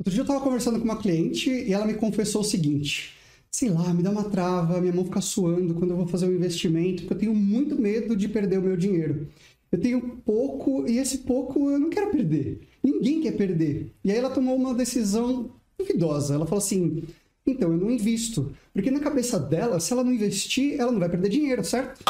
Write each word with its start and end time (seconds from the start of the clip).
Outro 0.00 0.14
dia 0.14 0.20
eu 0.20 0.24
estava 0.24 0.40
conversando 0.40 0.78
com 0.78 0.84
uma 0.86 0.96
cliente 0.96 1.50
e 1.50 1.74
ela 1.74 1.84
me 1.84 1.92
confessou 1.92 2.40
o 2.40 2.44
seguinte: 2.44 3.12
sei 3.50 3.68
lá, 3.68 3.92
me 3.92 4.02
dá 4.02 4.10
uma 4.10 4.24
trava, 4.24 4.80
minha 4.80 4.94
mão 4.94 5.04
fica 5.04 5.20
suando 5.20 5.74
quando 5.74 5.90
eu 5.90 5.96
vou 5.98 6.06
fazer 6.06 6.24
um 6.24 6.34
investimento, 6.34 7.02
porque 7.02 7.12
eu 7.12 7.18
tenho 7.18 7.34
muito 7.34 7.78
medo 7.78 8.16
de 8.16 8.26
perder 8.26 8.58
o 8.58 8.62
meu 8.62 8.78
dinheiro. 8.78 9.28
Eu 9.70 9.78
tenho 9.78 10.00
pouco 10.24 10.88
e 10.88 10.96
esse 10.96 11.18
pouco 11.18 11.70
eu 11.70 11.78
não 11.78 11.90
quero 11.90 12.10
perder. 12.10 12.62
Ninguém 12.82 13.20
quer 13.20 13.32
perder. 13.32 13.92
E 14.02 14.10
aí 14.10 14.16
ela 14.16 14.30
tomou 14.30 14.56
uma 14.56 14.72
decisão 14.72 15.50
duvidosa. 15.78 16.34
Ela 16.34 16.46
falou 16.46 16.64
assim: 16.64 17.02
então 17.46 17.70
eu 17.70 17.76
não 17.76 17.90
invisto. 17.90 18.52
Porque 18.72 18.90
na 18.90 19.00
cabeça 19.00 19.38
dela, 19.38 19.78
se 19.80 19.92
ela 19.92 20.02
não 20.02 20.14
investir, 20.14 20.80
ela 20.80 20.90
não 20.90 20.98
vai 20.98 21.10
perder 21.10 21.28
dinheiro, 21.28 21.62
certo? 21.62 22.02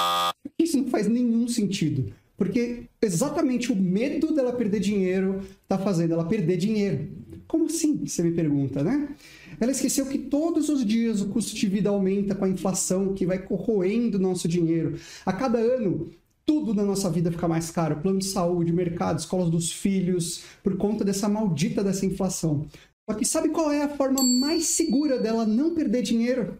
Isso 0.57 0.79
não 0.79 0.87
faz 0.87 1.09
nenhum 1.09 1.49
sentido. 1.49 2.13
Porque 2.37 2.85
exatamente 3.03 3.73
o 3.73 3.77
medo 3.77 4.33
dela 4.33 4.53
perder 4.53 4.79
dinheiro 4.79 5.43
está 5.63 5.77
fazendo 5.77 6.15
ela 6.15 6.25
perder 6.25 6.57
dinheiro. 6.57 7.09
Como 7.51 7.67
assim? 7.67 8.07
Você 8.07 8.23
me 8.23 8.30
pergunta, 8.30 8.80
né? 8.80 9.09
Ela 9.59 9.73
esqueceu 9.73 10.06
que 10.06 10.16
todos 10.16 10.69
os 10.69 10.87
dias 10.87 11.20
o 11.20 11.30
custo 11.30 11.56
de 11.56 11.66
vida 11.66 11.91
aumenta 11.91 12.33
com 12.33 12.45
a 12.45 12.48
inflação 12.48 13.12
que 13.12 13.27
vai 13.27 13.41
corroendo 13.41 14.20
nosso 14.20 14.47
dinheiro. 14.47 14.97
A 15.27 15.33
cada 15.33 15.59
ano, 15.59 16.09
tudo 16.47 16.73
na 16.73 16.84
nossa 16.84 17.11
vida 17.11 17.33
fica 17.33 17.48
mais 17.48 17.69
caro. 17.69 17.97
Plano 17.97 18.20
de 18.20 18.27
saúde, 18.27 18.73
mercado, 18.73 19.19
escolas 19.19 19.51
dos 19.51 19.73
filhos, 19.73 20.45
por 20.62 20.77
conta 20.77 21.05
dessa 21.05 21.28
maldita 21.28 21.83
dessa 21.83 22.06
inflação. 22.06 22.66
Só 23.05 23.16
que 23.16 23.25
sabe 23.25 23.48
qual 23.48 23.73
é 23.73 23.83
a 23.83 23.97
forma 23.97 24.23
mais 24.23 24.67
segura 24.67 25.19
dela 25.19 25.45
não 25.45 25.75
perder 25.75 26.03
dinheiro? 26.03 26.56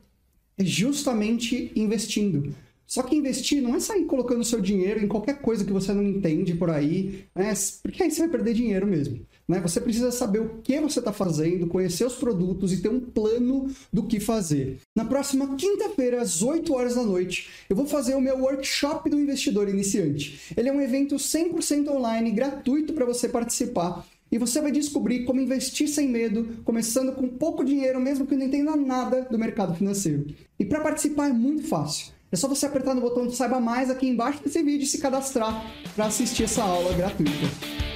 É 0.59 0.65
justamente 0.65 1.70
investindo. 1.77 2.52
Só 2.84 3.04
que 3.04 3.15
investir 3.15 3.62
não 3.62 3.77
é 3.77 3.79
sair 3.79 4.07
colocando 4.07 4.43
seu 4.43 4.60
dinheiro 4.60 4.98
em 4.98 5.07
qualquer 5.07 5.41
coisa 5.41 5.65
que 5.65 5.73
você 5.73 5.93
não 5.93 6.02
entende 6.02 6.57
por 6.57 6.68
aí, 6.68 7.27
né? 7.32 7.54
porque 7.80 8.02
aí 8.02 8.10
você 8.10 8.23
vai 8.23 8.30
perder 8.30 8.54
dinheiro 8.54 8.88
mesmo. 8.88 9.24
Né? 9.50 9.59
Você 9.60 9.80
precisa 9.80 10.12
saber 10.12 10.38
o 10.38 10.60
que 10.62 10.78
você 10.78 11.00
está 11.00 11.12
fazendo, 11.12 11.66
conhecer 11.66 12.04
os 12.06 12.14
produtos 12.14 12.72
e 12.72 12.80
ter 12.80 12.88
um 12.88 13.00
plano 13.00 13.68
do 13.92 14.04
que 14.04 14.20
fazer. 14.20 14.78
Na 14.95 15.04
próxima 15.04 15.57
quinta-feira, 15.57 16.23
às 16.23 16.40
8 16.40 16.73
horas 16.73 16.95
da 16.95 17.02
noite, 17.02 17.51
eu 17.68 17.74
vou 17.74 17.84
fazer 17.84 18.15
o 18.15 18.20
meu 18.20 18.38
workshop 18.38 19.10
do 19.10 19.18
investidor 19.18 19.68
iniciante. 19.68 20.54
Ele 20.57 20.68
é 20.68 20.73
um 20.73 20.80
evento 20.80 21.16
100% 21.16 21.88
online, 21.88 22.30
gratuito 22.30 22.92
para 22.92 23.04
você 23.04 23.29
participar. 23.29 24.07
E 24.30 24.38
você 24.38 24.60
vai 24.60 24.70
descobrir 24.70 25.24
como 25.24 25.40
investir 25.40 25.88
sem 25.88 26.09
medo, 26.09 26.62
começando 26.64 27.12
com 27.12 27.26
pouco 27.26 27.64
dinheiro, 27.64 28.01
mesmo 28.01 28.29
que 28.29 28.37
não 28.37 28.46
entenda 28.46 28.76
nada 28.76 29.23
do 29.29 29.37
mercado 29.37 29.74
financeiro. 29.74 30.26
E 30.60 30.64
para 30.64 30.80
participar 30.80 31.29
é 31.29 31.32
muito 31.32 31.64
fácil. 31.64 32.12
É 32.30 32.37
só 32.37 32.46
você 32.46 32.66
apertar 32.66 32.95
no 32.95 33.01
botão 33.01 33.26
de 33.26 33.35
Saiba 33.35 33.59
Mais 33.59 33.90
aqui 33.90 34.07
embaixo 34.07 34.45
desse 34.45 34.62
vídeo 34.62 34.85
e 34.85 34.87
se 34.87 34.98
cadastrar 34.98 35.66
para 35.96 36.07
assistir 36.07 36.45
essa 36.45 36.62
aula 36.62 36.95
gratuita. 36.95 37.90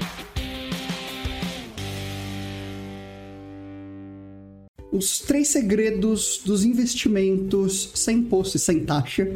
Os 4.94 5.18
três 5.18 5.48
segredos 5.48 6.40
dos 6.44 6.64
investimentos 6.64 7.90
sem 7.94 8.18
imposto 8.18 8.56
e 8.56 8.60
sem 8.60 8.84
taxa 8.84 9.28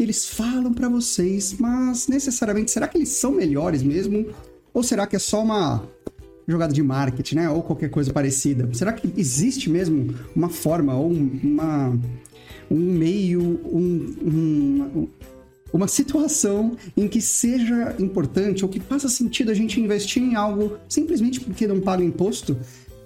eles 0.00 0.28
falam 0.28 0.74
para 0.74 0.88
vocês, 0.88 1.54
mas 1.60 2.08
necessariamente 2.08 2.72
será 2.72 2.88
que 2.88 2.98
eles 2.98 3.10
são 3.10 3.30
melhores 3.30 3.84
mesmo? 3.84 4.26
Ou 4.74 4.82
será 4.82 5.06
que 5.06 5.14
é 5.14 5.18
só 5.20 5.44
uma 5.44 5.88
jogada 6.46 6.72
de 6.72 6.82
marketing, 6.82 7.36
né? 7.36 7.48
Ou 7.48 7.62
qualquer 7.62 7.88
coisa 7.88 8.12
parecida? 8.12 8.68
Será 8.74 8.92
que 8.92 9.08
existe 9.16 9.70
mesmo 9.70 10.12
uma 10.34 10.48
forma 10.48 10.96
ou 10.96 11.08
uma 11.08 11.96
um 12.68 12.76
meio, 12.76 13.40
um, 13.40 14.16
um, 14.20 15.08
uma 15.72 15.86
situação 15.86 16.76
em 16.96 17.06
que 17.06 17.20
seja 17.20 17.94
importante 18.00 18.64
ou 18.64 18.68
que 18.68 18.80
faça 18.80 19.08
sentido 19.08 19.52
a 19.52 19.54
gente 19.54 19.80
investir 19.80 20.20
em 20.20 20.34
algo 20.34 20.76
simplesmente 20.88 21.40
porque 21.40 21.64
não 21.64 21.80
paga 21.80 22.02
imposto. 22.02 22.58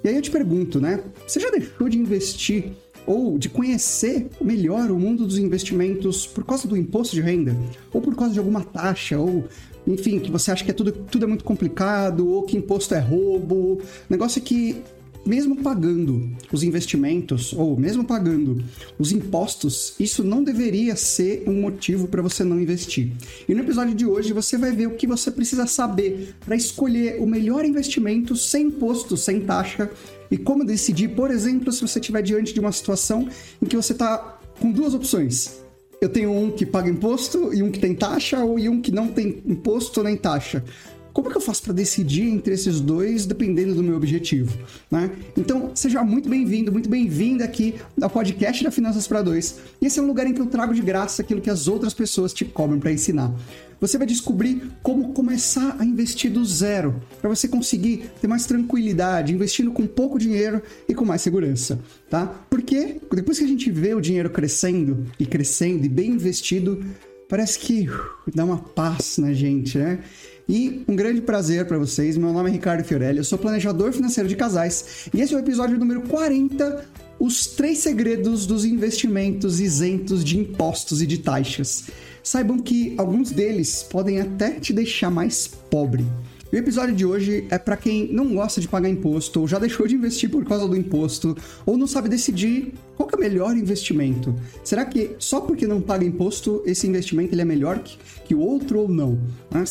E 0.03 0.09
aí 0.09 0.17
eu 0.17 0.23
te 0.23 0.31
pergunto, 0.31 0.81
né? 0.81 1.03
Você 1.27 1.39
já 1.41 1.51
deixou 1.51 1.89
de 1.89 1.99
investir 1.99 2.73
ou 3.07 3.39
de 3.39 3.49
conhecer 3.49 4.29
melhor 4.41 4.91
o 4.91 4.99
mundo 4.99 5.27
dos 5.27 5.39
investimentos 5.39 6.27
por 6.27 6.45
causa 6.45 6.69
do 6.69 6.77
imposto 6.77 7.15
de 7.15 7.21
renda? 7.21 7.57
Ou 7.93 8.01
por 8.01 8.15
causa 8.15 8.33
de 8.33 8.39
alguma 8.39 8.63
taxa? 8.63 9.19
Ou, 9.19 9.45
enfim, 9.87 10.19
que 10.19 10.31
você 10.31 10.51
acha 10.51 10.65
que 10.65 10.71
é 10.71 10.75
tudo, 10.75 10.93
tudo 10.93 11.25
é 11.25 11.29
muito 11.29 11.45
complicado? 11.45 12.29
Ou 12.29 12.43
que 12.43 12.57
imposto 12.57 12.95
é 12.95 12.99
roubo? 12.99 13.81
Negócio 14.09 14.39
é 14.39 14.43
que 14.43 14.83
mesmo 15.25 15.57
pagando 15.57 16.31
os 16.53 16.63
investimentos 16.63 17.53
ou 17.53 17.77
mesmo 17.77 18.05
pagando 18.05 18.63
os 18.99 19.13
impostos, 19.13 19.95
isso 20.01 20.25
não 20.25 20.43
deveria 20.43 20.97
ser 20.97 21.45
um 21.47 21.61
motivo 21.61 22.09
para 22.09 22.23
você 22.23 22.43
não 22.43 22.61
investir. 22.61 23.13
E 23.49 23.55
no 23.55 23.61
episódio 23.61 23.95
de 23.95 24.07
hoje 24.07 24.33
você 24.33 24.57
vai 24.57 24.73
ver 24.73 24.87
o 24.87 24.97
que 24.97 25.07
você 25.07 25.31
precisa 25.31 25.67
saber 25.67 26.35
para 26.45 26.57
escolher 26.57 27.21
o 27.21 27.27
melhor 27.27 27.65
investimento 27.65 28.35
sem 28.37 28.67
imposto, 28.67 29.17
sem 29.17 29.41
taxa 29.41 29.91
e 30.31 30.37
como 30.37 30.65
decidir, 30.65 31.09
por 31.09 31.31
exemplo, 31.31 31.73
se 31.73 31.83
você 31.83 31.99
estiver 31.99 32.23
diante 32.23 32.55
de 32.55 32.61
uma 32.61 32.73
situação 32.73 33.29
em 33.61 33.67
que 33.67 33.77
você 33.77 33.93
está 33.93 34.39
com 34.59 34.71
duas 34.71 34.95
opções. 34.95 35.61
Eu 36.01 36.09
tenho 36.09 36.33
um 36.33 36.51
que 36.51 36.65
paga 36.65 36.89
imposto 36.89 37.53
e 37.53 37.63
um 37.63 37.71
que 37.71 37.79
tem 37.79 37.95
taxa, 37.95 38.43
ou 38.43 38.59
e 38.59 38.71
um 38.71 38.81
que 38.81 38.91
não 38.91 39.09
tem 39.09 39.43
imposto 39.45 40.03
nem 40.03 40.17
taxa 40.17 40.65
como 41.13 41.29
é 41.29 41.31
que 41.31 41.37
eu 41.37 41.41
faço 41.41 41.63
para 41.63 41.73
decidir 41.73 42.29
entre 42.29 42.55
esses 42.55 42.81
dois 42.81 43.27
dependendo 43.27 43.75
do 43.75 43.83
meu 43.83 43.97
objetivo, 43.97 44.57
né? 44.91 45.11
Então, 45.37 45.71
seja 45.75 46.03
muito 46.03 46.29
bem-vindo, 46.29 46.73
muito 46.73 46.89
bem-vinda 46.89 47.45
aqui 47.45 47.75
ao 48.01 48.11
podcast 48.11 48.63
da 48.63 48.71
Finanças 48.71 49.07
para 49.07 49.23
Dois. 49.23 49.59
Esse 49.81 49.99
é 49.99 50.03
um 50.03 50.07
lugar 50.07 50.27
em 50.27 50.33
que 50.33 50.41
eu 50.41 50.47
trago 50.47 50.75
de 50.75 50.83
graça 50.83 51.23
aquilo 51.23 51.41
que 51.41 51.51
as 51.51 51.69
outras 51.69 51.95
pessoas 51.95 52.33
te 52.33 52.45
cobram 52.45 52.79
para 52.79 52.93
ensinar. 52.93 53.33
Você 53.81 53.97
vai 53.97 54.07
descobrir 54.07 54.71
como 54.83 55.15
começar 55.15 55.77
a 55.79 55.85
investir 55.85 56.31
do 56.31 56.45
zero, 56.45 57.01
para 57.21 57.31
você 57.31 57.49
conseguir 57.49 58.11
ter 58.21 58.29
mais 58.29 58.45
tranquilidade, 58.45 59.33
investindo 59.33 59.73
com 59.73 59.87
pouco 59.87 60.19
dinheiro 60.19 60.63
e 60.87 60.95
com 60.95 61.05
mais 61.05 61.23
segurança, 61.23 61.81
tá? 62.11 62.27
Porque 62.51 63.01
depois 63.15 63.39
que 63.39 63.45
a 63.45 63.49
gente 63.49 63.71
vê 63.71 63.95
o 63.95 64.01
dinheiro 64.01 64.29
crescendo 64.29 65.07
e 65.19 65.25
crescendo 65.25 65.87
e 65.87 65.89
bem 65.89 66.11
investido, 66.11 66.85
parece 67.31 67.59
que 67.59 67.89
uh, 67.89 67.95
dá 68.35 68.45
uma 68.45 68.59
paz 68.59 69.17
na 69.17 69.33
gente, 69.33 69.79
né? 69.79 70.01
E 70.51 70.83
um 70.89 70.97
grande 70.97 71.21
prazer 71.21 71.65
para 71.65 71.79
vocês. 71.79 72.17
Meu 72.17 72.33
nome 72.33 72.51
é 72.51 72.53
Ricardo 72.53 72.83
Fiorelli, 72.83 73.19
eu 73.19 73.25
sou 73.25 73.39
planejador 73.39 73.93
financeiro 73.93 74.29
de 74.29 74.35
casais 74.35 75.09
e 75.15 75.21
esse 75.21 75.33
é 75.33 75.37
o 75.37 75.39
episódio 75.39 75.79
número 75.79 76.01
40, 76.01 76.87
os 77.21 77.47
três 77.47 77.79
segredos 77.79 78.47
dos 78.47 78.65
investimentos 78.65 79.61
isentos 79.61 80.25
de 80.25 80.37
impostos 80.37 81.01
e 81.01 81.07
de 81.07 81.19
taxas. 81.19 81.85
Saibam 82.21 82.59
que 82.59 82.97
alguns 82.99 83.31
deles 83.31 83.85
podem 83.85 84.21
até 84.21 84.59
te 84.59 84.73
deixar 84.73 85.09
mais 85.09 85.47
pobre. 85.47 86.05
O 86.53 86.57
episódio 86.57 86.93
de 86.93 87.07
hoje 87.07 87.47
é 87.49 87.57
para 87.57 87.77
quem 87.77 88.13
não 88.13 88.35
gosta 88.35 88.61
de 88.61 88.67
pagar 88.67 88.89
imposto, 88.89 89.41
ou 89.41 89.47
já 89.47 89.57
deixou 89.57 89.87
de 89.87 89.95
investir 89.95 90.29
por 90.29 90.45
causa 90.45 90.67
do 90.67 90.77
imposto, 90.77 91.37
ou 91.65 91.79
não 91.79 91.87
sabe 91.87 92.09
decidir 92.09 92.75
qual 92.97 93.09
é 93.13 93.15
o 93.15 93.21
melhor 93.21 93.57
investimento. 93.57 94.35
Será 94.65 94.85
que 94.85 95.15
só 95.21 95.41
porque 95.41 95.65
não 95.65 95.81
paga 95.81 96.05
imposto 96.05 96.61
esse 96.67 96.89
investimento 96.89 97.33
ele 97.33 97.43
é 97.43 97.45
melhor 97.45 97.79
que, 97.79 97.97
que 98.27 98.35
o 98.35 98.41
outro 98.41 98.81
ou 98.81 98.89
não? 98.89 99.17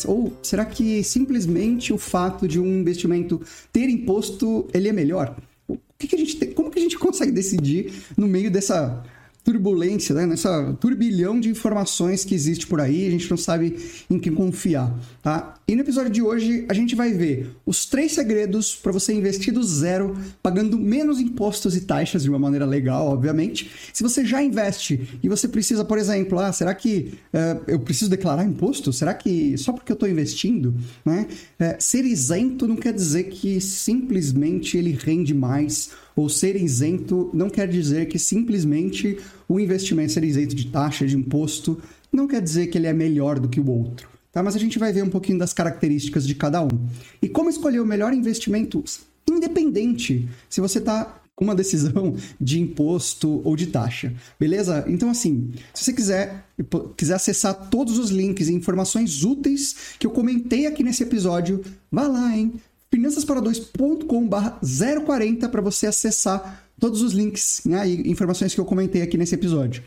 Ou 0.06 0.32
será 0.42 0.64
que 0.64 1.04
simplesmente 1.04 1.92
o 1.92 1.98
fato 1.98 2.48
de 2.48 2.58
um 2.58 2.80
investimento 2.80 3.42
ter 3.70 3.90
imposto 3.90 4.66
ele 4.72 4.88
é 4.88 4.92
melhor? 4.92 5.36
O 5.68 5.76
que, 5.98 6.08
que 6.08 6.16
a 6.16 6.18
gente 6.18 6.36
tem, 6.38 6.50
como 6.52 6.70
que 6.70 6.78
a 6.78 6.82
gente 6.82 6.98
consegue 6.98 7.30
decidir 7.30 7.92
no 8.16 8.26
meio 8.26 8.50
dessa 8.50 9.04
turbulência, 9.42 10.14
né? 10.14 10.26
nessa 10.26 10.76
turbilhão 10.80 11.40
de 11.40 11.48
informações 11.48 12.24
que 12.24 12.34
existe 12.34 12.66
por 12.66 12.80
aí, 12.80 13.06
a 13.06 13.10
gente 13.10 13.28
não 13.30 13.36
sabe 13.36 13.76
em 14.08 14.18
quem 14.18 14.32
confiar, 14.34 14.94
tá? 15.22 15.54
E 15.66 15.74
no 15.74 15.82
episódio 15.82 16.10
de 16.10 16.20
hoje 16.20 16.66
a 16.68 16.74
gente 16.74 16.94
vai 16.94 17.12
ver 17.12 17.50
os 17.64 17.86
três 17.86 18.12
segredos 18.12 18.76
para 18.76 18.92
você 18.92 19.12
investir 19.12 19.54
do 19.54 19.62
zero, 19.62 20.16
pagando 20.42 20.78
menos 20.78 21.20
impostos 21.20 21.76
e 21.76 21.82
taxas 21.82 22.22
de 22.22 22.28
uma 22.28 22.38
maneira 22.38 22.66
legal, 22.66 23.06
obviamente. 23.06 23.70
Se 23.92 24.02
você 24.02 24.24
já 24.24 24.42
investe 24.42 25.18
e 25.22 25.28
você 25.28 25.48
precisa, 25.48 25.84
por 25.84 25.96
exemplo, 25.96 26.38
ah, 26.38 26.52
será 26.52 26.74
que 26.74 27.14
uh, 27.32 27.62
eu 27.66 27.78
preciso 27.80 28.10
declarar 28.10 28.44
imposto? 28.44 28.92
Será 28.92 29.14
que 29.14 29.56
só 29.56 29.72
porque 29.72 29.92
eu 29.92 29.94
estou 29.94 30.08
investindo, 30.08 30.74
né? 31.04 31.26
Uh, 31.60 31.76
ser 31.78 32.04
isento 32.04 32.66
não 32.66 32.76
quer 32.76 32.92
dizer 32.92 33.24
que 33.24 33.60
simplesmente 33.60 34.76
ele 34.76 34.92
rende 34.92 35.32
mais 35.32 35.90
ou 36.20 36.28
ser 36.28 36.56
isento 36.56 37.30
não 37.32 37.48
quer 37.48 37.66
dizer 37.66 38.06
que 38.06 38.18
simplesmente 38.18 39.18
o 39.48 39.58
investimento 39.58 40.12
ser 40.12 40.24
isento 40.24 40.54
de 40.54 40.66
taxa, 40.66 41.06
de 41.06 41.16
imposto, 41.16 41.80
não 42.12 42.28
quer 42.28 42.42
dizer 42.42 42.66
que 42.66 42.76
ele 42.76 42.86
é 42.86 42.92
melhor 42.92 43.38
do 43.38 43.48
que 43.48 43.60
o 43.60 43.70
outro. 43.70 44.08
Tá? 44.30 44.42
Mas 44.42 44.54
a 44.54 44.58
gente 44.58 44.78
vai 44.78 44.92
ver 44.92 45.02
um 45.02 45.08
pouquinho 45.08 45.38
das 45.38 45.52
características 45.52 46.26
de 46.26 46.34
cada 46.34 46.62
um. 46.62 46.68
E 47.20 47.28
como 47.28 47.50
escolher 47.50 47.80
o 47.80 47.86
melhor 47.86 48.12
investimento 48.12 48.84
independente 49.28 50.28
se 50.48 50.60
você 50.60 50.78
está 50.78 51.20
com 51.34 51.44
uma 51.44 51.54
decisão 51.54 52.14
de 52.38 52.60
imposto 52.60 53.40
ou 53.44 53.56
de 53.56 53.68
taxa, 53.68 54.12
beleza? 54.38 54.84
Então, 54.86 55.08
assim, 55.08 55.50
se 55.72 55.84
você 55.84 55.92
quiser, 55.92 56.44
quiser 56.96 57.14
acessar 57.14 57.70
todos 57.70 57.98
os 57.98 58.10
links 58.10 58.48
e 58.48 58.52
informações 58.52 59.24
úteis 59.24 59.94
que 59.98 60.06
eu 60.06 60.10
comentei 60.10 60.66
aqui 60.66 60.82
nesse 60.82 61.02
episódio, 61.02 61.64
vá 61.90 62.06
lá, 62.06 62.36
hein? 62.36 62.52
finançaspara2.com.br 62.94 65.04
040 65.06 65.48
para 65.48 65.62
você 65.62 65.86
acessar 65.86 66.68
todos 66.78 67.02
os 67.02 67.12
links 67.12 67.62
né, 67.64 67.88
e 67.88 68.10
informações 68.10 68.54
que 68.54 68.60
eu 68.60 68.64
comentei 68.64 69.02
aqui 69.02 69.16
nesse 69.16 69.34
episódio. 69.34 69.82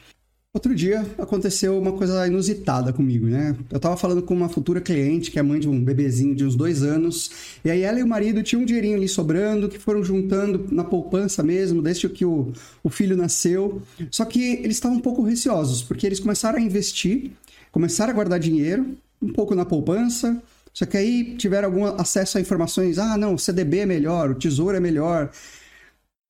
Outro 0.56 0.76
dia 0.76 1.02
aconteceu 1.18 1.80
uma 1.80 1.94
coisa 1.94 2.28
inusitada 2.28 2.94
comigo, 2.94 3.26
né? 3.26 3.58
Eu 3.72 3.80
tava 3.80 3.98
falando 3.98 4.22
com 4.22 4.36
uma 4.36 4.48
futura 4.48 4.80
cliente, 4.80 5.32
que 5.32 5.40
é 5.40 5.42
mãe 5.42 5.60
de 5.60 5.68
um 5.68 5.84
bebezinho 5.84 6.36
de 6.36 6.46
uns 6.46 6.56
dois 6.56 6.84
anos, 6.84 7.32
e 7.66 7.72
aí 7.72 7.82
ela 7.82 8.00
e 8.00 8.04
o 8.04 8.08
marido 8.08 8.44
tinham 8.44 8.62
um 8.62 8.66
dinheirinho 8.66 8.96
ali 8.96 9.08
sobrando, 9.08 9.68
que 9.68 9.80
foram 9.80 10.04
juntando 10.04 10.68
na 10.72 10.84
poupança 10.84 11.42
mesmo, 11.42 11.82
desde 11.82 12.08
que 12.08 12.24
o, 12.24 12.54
o 12.84 12.90
filho 12.92 13.18
nasceu. 13.18 13.82
Só 14.12 14.26
que 14.26 14.58
eles 14.58 14.78
estavam 14.78 15.00
um 15.00 15.02
pouco 15.02 15.24
receosos, 15.24 15.82
porque 15.82 16.06
eles 16.06 16.20
começaram 16.20 16.60
a 16.60 16.62
investir, 16.62 17.32
começaram 17.72 18.12
a 18.12 18.14
guardar 18.14 18.40
dinheiro, 18.40 18.96
um 19.20 19.34
pouco 19.34 19.56
na 19.56 19.66
poupança, 19.66 20.40
só 20.74 20.86
que 20.86 20.98
aí 20.98 21.36
tiveram 21.38 21.68
algum 21.68 21.86
acesso 21.86 22.38
a 22.38 22.42
informações, 22.42 22.98
ah, 22.98 23.18
não, 23.18 23.36
o 23.36 23.40
CDB 23.40 23.80
é 23.80 23.86
melhor, 23.86 24.32
o 24.32 24.36
Tesouro 24.36 24.76
é 24.76 24.80
melhor 24.80 25.32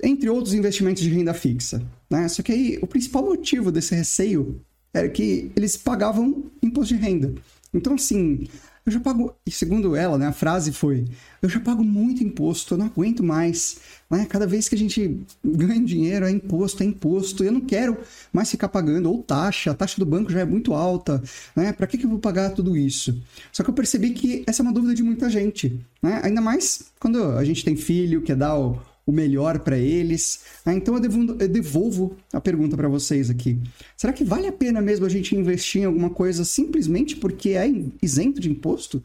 entre 0.04 0.30
outros 0.30 0.54
investimentos 0.54 1.02
de 1.02 1.10
renda 1.10 1.34
fixa. 1.34 1.82
Né? 2.10 2.28
Só 2.28 2.44
que 2.44 2.52
aí 2.52 2.80
o 2.82 2.88
principal 2.88 3.24
motivo 3.24 3.72
desse 3.72 3.96
receio 3.96 4.62
era 4.94 5.08
que 5.08 5.50
eles 5.56 5.78
pagavam 5.78 6.52
imposto 6.62 6.94
de 6.94 7.02
renda. 7.02 7.34
Então, 7.74 7.96
assim, 7.96 8.46
eu 8.86 8.92
já 8.92 9.00
pago, 9.00 9.34
e 9.46 9.52
segundo 9.52 9.96
ela, 9.96 10.18
né, 10.18 10.28
a 10.28 10.34
frase 10.34 10.74
foi: 10.74 11.06
eu 11.42 11.48
já 11.48 11.60
pago 11.60 11.84
muito 11.84 12.24
imposto, 12.24 12.74
eu 12.74 12.78
não 12.78 12.88
aguento 12.88 13.24
mais. 13.24 13.78
Né? 14.10 14.26
Cada 14.26 14.46
vez 14.46 14.68
que 14.68 14.76
a 14.76 14.78
gente 14.78 15.22
ganha 15.44 15.80
dinheiro 15.80 16.26
é 16.26 16.32
imposto, 16.32 16.84
é 16.84 16.86
imposto, 16.86 17.44
eu 17.44 17.52
não 17.52 17.62
quero 17.62 17.98
mais 18.32 18.52
ficar 18.52 18.68
pagando, 18.68 19.10
ou 19.10 19.24
taxa, 19.24 19.72
a 19.72 19.74
taxa 19.74 19.98
do 19.98 20.06
banco 20.06 20.32
já 20.32 20.42
é 20.42 20.46
muito 20.46 20.74
alta, 20.74 21.24
né? 21.56 21.72
Para 21.72 21.88
que, 21.88 21.98
que 21.98 22.06
eu 22.06 22.10
vou 22.10 22.20
pagar 22.20 22.50
tudo 22.52 22.76
isso? 22.76 23.22
Só 23.52 23.64
que 23.64 23.70
eu 23.70 23.74
percebi 23.74 24.12
que 24.12 24.44
essa 24.46 24.62
é 24.62 24.64
uma 24.64 24.74
dúvida 24.74 24.94
de 24.94 25.02
muita 25.04 25.30
gente, 25.30 25.80
né? 26.02 26.20
Ainda 26.24 26.42
mais 26.42 26.92
quando 27.00 27.24
a 27.24 27.44
gente 27.44 27.64
tem 27.64 27.76
filho, 27.76 28.22
quer 28.22 28.36
dar 28.36 28.58
o 28.58 28.80
o 29.06 29.12
melhor 29.12 29.60
para 29.60 29.78
eles. 29.78 30.42
Ah, 30.66 30.74
então 30.74 30.96
eu 30.96 31.00
devolvo, 31.00 31.36
eu 31.40 31.48
devolvo 31.48 32.18
a 32.32 32.40
pergunta 32.40 32.78
para 32.78 32.88
vocês 32.88 33.30
aqui. 33.30 33.60
Será 33.98 34.14
que 34.14 34.24
vale 34.24 34.48
a 34.48 34.52
pena 34.52 34.82
mesmo 34.82 35.06
a 35.06 35.10
gente 35.10 35.36
investir 35.36 35.82
em 35.82 35.86
alguma 35.86 36.10
coisa 36.10 36.46
simplesmente 36.46 37.16
porque 37.16 37.50
é 37.52 37.70
isento 38.02 38.40
de 38.40 38.50
imposto? 38.50 39.04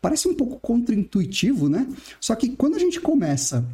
Parece 0.00 0.28
um 0.28 0.34
pouco 0.34 0.58
contraintuitivo, 0.60 1.68
né? 1.68 1.86
Só 2.20 2.34
que 2.34 2.50
quando 2.50 2.76
a 2.76 2.78
gente 2.78 3.00
começa 3.00 3.64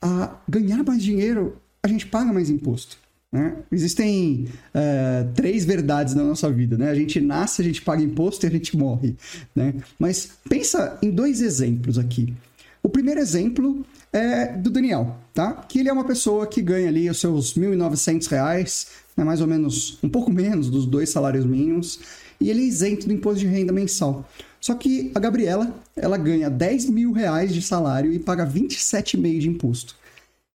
a 0.00 0.36
ganhar 0.48 0.82
mais 0.84 1.02
dinheiro, 1.02 1.56
a 1.82 1.88
gente 1.88 2.06
paga 2.06 2.32
mais 2.32 2.48
imposto. 2.48 2.96
Né? 3.32 3.56
Existem 3.70 4.48
uh, 4.74 5.32
três 5.34 5.64
verdades 5.64 6.14
na 6.14 6.24
nossa 6.24 6.50
vida, 6.50 6.76
né? 6.76 6.90
A 6.90 6.94
gente 6.94 7.20
nasce, 7.20 7.62
a 7.62 7.64
gente 7.64 7.80
paga 7.80 8.02
imposto 8.02 8.44
e 8.44 8.48
a 8.48 8.50
gente 8.50 8.76
morre, 8.76 9.14
né? 9.54 9.74
Mas 9.98 10.32
pensa 10.48 10.98
em 11.00 11.10
dois 11.10 11.40
exemplos 11.40 11.96
aqui. 11.96 12.34
O 12.82 12.88
primeiro 12.88 13.20
exemplo 13.20 13.84
é 14.12 14.46
do 14.46 14.70
Daniel, 14.70 15.16
tá? 15.32 15.52
Que 15.52 15.80
ele 15.80 15.88
é 15.88 15.92
uma 15.92 16.04
pessoa 16.04 16.46
que 16.46 16.60
ganha 16.60 16.88
ali 16.88 17.08
os 17.08 17.20
seus 17.20 17.56
R$ 17.56 17.66
1.900, 17.68 18.88
né? 19.16 19.24
mais 19.24 19.40
ou 19.40 19.46
menos 19.46 19.98
um 20.02 20.08
pouco 20.08 20.30
menos 20.32 20.68
dos 20.68 20.86
dois 20.86 21.10
salários 21.10 21.46
mínimos, 21.46 22.00
e 22.40 22.50
ele 22.50 22.62
é 22.62 22.64
isento 22.64 23.06
do 23.06 23.12
imposto 23.12 23.40
de 23.40 23.46
renda 23.46 23.72
mensal. 23.72 24.28
Só 24.60 24.74
que 24.74 25.10
a 25.14 25.20
Gabriela, 25.20 25.74
ela 25.96 26.18
ganha 26.18 26.50
10 26.50 26.90
mil 26.90 27.12
reais 27.12 27.54
de 27.54 27.62
salário 27.62 28.12
e 28.12 28.18
paga 28.18 28.46
27,5 28.46 29.38
de 29.38 29.48
imposto. 29.48 29.96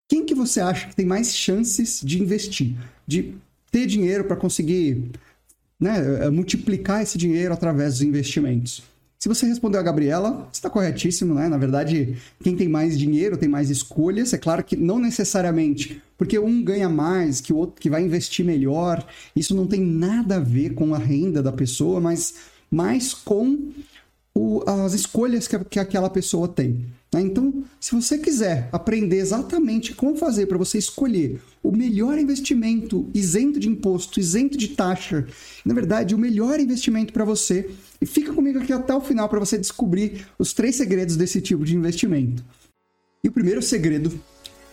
Quem 0.10 0.26
que 0.26 0.36
você 0.36 0.60
acha 0.60 0.88
que 0.88 0.96
tem 0.96 1.06
mais 1.06 1.34
chances 1.34 2.02
de 2.04 2.22
investir, 2.22 2.76
de 3.08 3.36
ter 3.72 3.86
dinheiro 3.88 4.26
para 4.26 4.36
conseguir 4.36 5.12
né, 5.80 6.30
multiplicar 6.30 7.02
esse 7.02 7.18
dinheiro 7.18 7.54
através 7.54 7.94
dos 7.94 8.02
investimentos? 8.02 8.84
Se 9.24 9.30
você 9.30 9.46
respondeu 9.46 9.80
a 9.80 9.84
Gabriela, 9.84 10.50
está 10.52 10.70
corretíssimo, 10.70 11.34
né? 11.34 11.48
Na 11.48 11.56
verdade, 11.58 12.18
quem 12.44 12.58
tem 12.58 12.68
mais 12.68 13.00
dinheiro 13.00 13.38
tem 13.38 13.48
mais 13.48 13.70
escolhas. 13.70 14.34
É 14.34 14.38
claro 14.38 14.62
que 14.62 14.76
não 14.76 15.00
necessariamente 15.00 16.02
porque 16.18 16.38
um 16.38 16.62
ganha 16.62 16.90
mais 16.90 17.40
que 17.40 17.54
o 17.54 17.56
outro 17.56 17.80
que 17.80 17.90
vai 17.90 18.04
investir 18.04 18.46
melhor. 18.46 19.02
Isso 19.34 19.56
não 19.56 19.66
tem 19.66 19.80
nada 19.80 20.36
a 20.36 20.40
ver 20.42 20.74
com 20.74 20.94
a 20.94 20.98
renda 20.98 21.42
da 21.42 21.54
pessoa, 21.54 22.02
mas 22.02 22.34
mais 22.70 23.14
com 23.14 23.72
o, 24.36 24.64
as 24.66 24.94
escolhas 24.94 25.48
que, 25.48 25.58
que 25.66 25.80
aquela 25.80 26.10
pessoa 26.10 26.48
tem. 26.48 26.86
Né? 27.14 27.22
Então, 27.22 27.64
se 27.80 27.94
você 27.94 28.18
quiser 28.18 28.68
aprender 28.72 29.18
exatamente 29.18 29.94
como 29.94 30.16
fazer 30.16 30.48
para 30.48 30.58
você 30.58 30.78
escolher 30.78 31.40
o 31.62 31.72
melhor 31.72 32.18
investimento 32.18 33.10
isento 33.14 33.60
de 33.60 33.70
imposto, 33.70 34.20
isento 34.20 34.58
de 34.58 34.70
taxa, 34.70 35.28
na 35.64 35.74
verdade, 35.74 36.16
o 36.16 36.18
melhor 36.18 36.60
investimento 36.60 37.14
para 37.14 37.24
você, 37.24 37.70
e 38.02 38.06
fica 38.06 38.34
comigo 38.34 38.60
aqui 38.60 38.74
até 38.74 38.94
o 38.94 39.02
final 39.02 39.30
para 39.30 39.40
você 39.40 39.58
descobrir 39.58 40.28
os 40.38 40.52
três 40.54 40.76
segredos 40.76 41.16
desse 41.16 41.40
tipo 41.40 41.64
de 41.64 41.76
investimento. 41.76 42.44
E 43.24 43.30
o 43.30 43.32
primeiro 43.32 43.62
segredo 43.62 44.12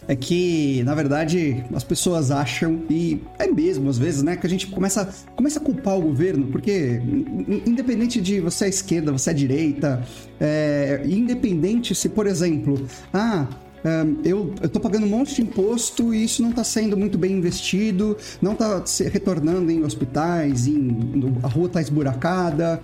é 0.08 0.17
que, 0.17 0.82
na 0.85 0.94
verdade, 0.94 1.64
as 1.75 1.85
pessoas 1.85 2.31
acham, 2.31 2.82
e 2.91 3.20
é 3.38 3.47
mesmo 3.47 3.88
às 3.88 3.99
vezes, 3.99 4.23
né, 4.23 4.37
que 4.37 4.47
a 4.47 4.50
gente 4.50 4.67
começa, 4.67 5.08
começa 5.37 5.58
a 5.58 5.62
culpar 5.62 5.99
o 5.99 6.02
governo, 6.02 6.47
porque 6.49 7.00
independente 7.67 8.20
de 8.20 8.41
você 8.41 8.67
é 8.67 8.69
esquerda, 8.69 9.12
você 9.12 9.31
é 9.31 9.35
direita, 9.35 10.02
é, 10.41 11.02
independente 11.05 11.94
se, 11.94 12.08
por 12.08 12.26
exemplo, 12.26 12.87
ah, 13.12 13.47
eu, 14.25 14.55
eu 14.61 14.69
tô 14.69 14.79
pagando 14.79 15.06
um 15.06 15.08
monte 15.08 15.37
de 15.37 15.43
imposto 15.43 16.12
e 16.12 16.25
isso 16.25 16.43
não 16.43 16.50
está 16.50 16.62
sendo 16.62 16.97
muito 16.97 17.17
bem 17.17 17.32
investido, 17.32 18.17
não 18.41 18.52
está 18.52 18.82
retornando 19.11 19.70
em 19.70 19.82
hospitais, 19.82 20.67
em, 20.67 21.38
a 21.43 21.49
rua 21.49 21.67
está 21.67 21.81
esburacada. 21.81 22.81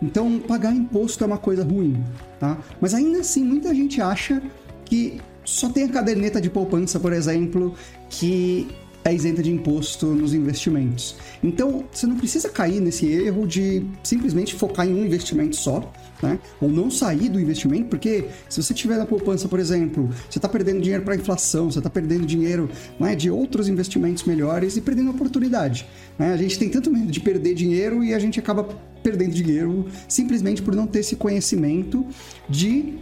Então, 0.00 0.38
pagar 0.38 0.72
imposto 0.72 1.24
é 1.24 1.26
uma 1.26 1.38
coisa 1.38 1.64
ruim, 1.64 2.02
tá? 2.38 2.56
Mas 2.80 2.94
ainda 2.94 3.18
assim, 3.18 3.42
muita 3.44 3.74
gente 3.74 4.00
acha 4.00 4.40
que 4.84 5.20
só 5.48 5.70
tem 5.70 5.84
a 5.84 5.88
caderneta 5.88 6.42
de 6.42 6.50
poupança, 6.50 7.00
por 7.00 7.10
exemplo, 7.10 7.74
que 8.10 8.68
é 9.02 9.14
isenta 9.14 9.42
de 9.42 9.50
imposto 9.50 10.06
nos 10.08 10.34
investimentos. 10.34 11.16
Então, 11.42 11.84
você 11.90 12.06
não 12.06 12.18
precisa 12.18 12.50
cair 12.50 12.80
nesse 12.80 13.06
erro 13.10 13.46
de 13.46 13.82
simplesmente 14.02 14.54
focar 14.54 14.86
em 14.86 14.92
um 14.92 15.06
investimento 15.06 15.56
só, 15.56 15.90
né? 16.22 16.38
Ou 16.60 16.68
não 16.68 16.90
sair 16.90 17.30
do 17.30 17.40
investimento, 17.40 17.88
porque 17.88 18.26
se 18.46 18.62
você 18.62 18.74
tiver 18.74 18.98
na 18.98 19.06
poupança, 19.06 19.48
por 19.48 19.58
exemplo, 19.58 20.10
você 20.28 20.38
está 20.38 20.50
perdendo 20.50 20.82
dinheiro 20.82 21.02
para 21.02 21.16
inflação, 21.16 21.70
você 21.70 21.78
está 21.78 21.88
perdendo 21.88 22.26
dinheiro 22.26 22.68
né, 23.00 23.14
de 23.14 23.30
outros 23.30 23.68
investimentos 23.68 24.24
melhores 24.24 24.76
e 24.76 24.82
perdendo 24.82 25.10
oportunidade. 25.12 25.86
Né? 26.18 26.34
A 26.34 26.36
gente 26.36 26.58
tem 26.58 26.68
tanto 26.68 26.90
medo 26.90 27.10
de 27.10 27.20
perder 27.20 27.54
dinheiro 27.54 28.04
e 28.04 28.12
a 28.12 28.18
gente 28.18 28.38
acaba 28.38 28.68
perdendo 29.02 29.32
dinheiro 29.32 29.86
simplesmente 30.06 30.60
por 30.60 30.74
não 30.74 30.86
ter 30.86 30.98
esse 30.98 31.16
conhecimento 31.16 32.04
de 32.50 32.98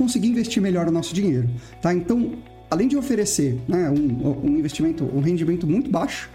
conseguir 0.00 0.28
investir 0.28 0.62
melhor 0.62 0.88
o 0.88 0.90
nosso 0.90 1.14
dinheiro, 1.14 1.48
tá? 1.82 1.92
Então, 1.92 2.32
além 2.70 2.88
de 2.88 2.96
oferecer 2.96 3.60
né, 3.68 3.90
um, 3.90 4.46
um 4.46 4.58
investimento, 4.58 5.04
um 5.04 5.20
rendimento 5.20 5.66
muito 5.66 5.90
baixo, 5.90 6.30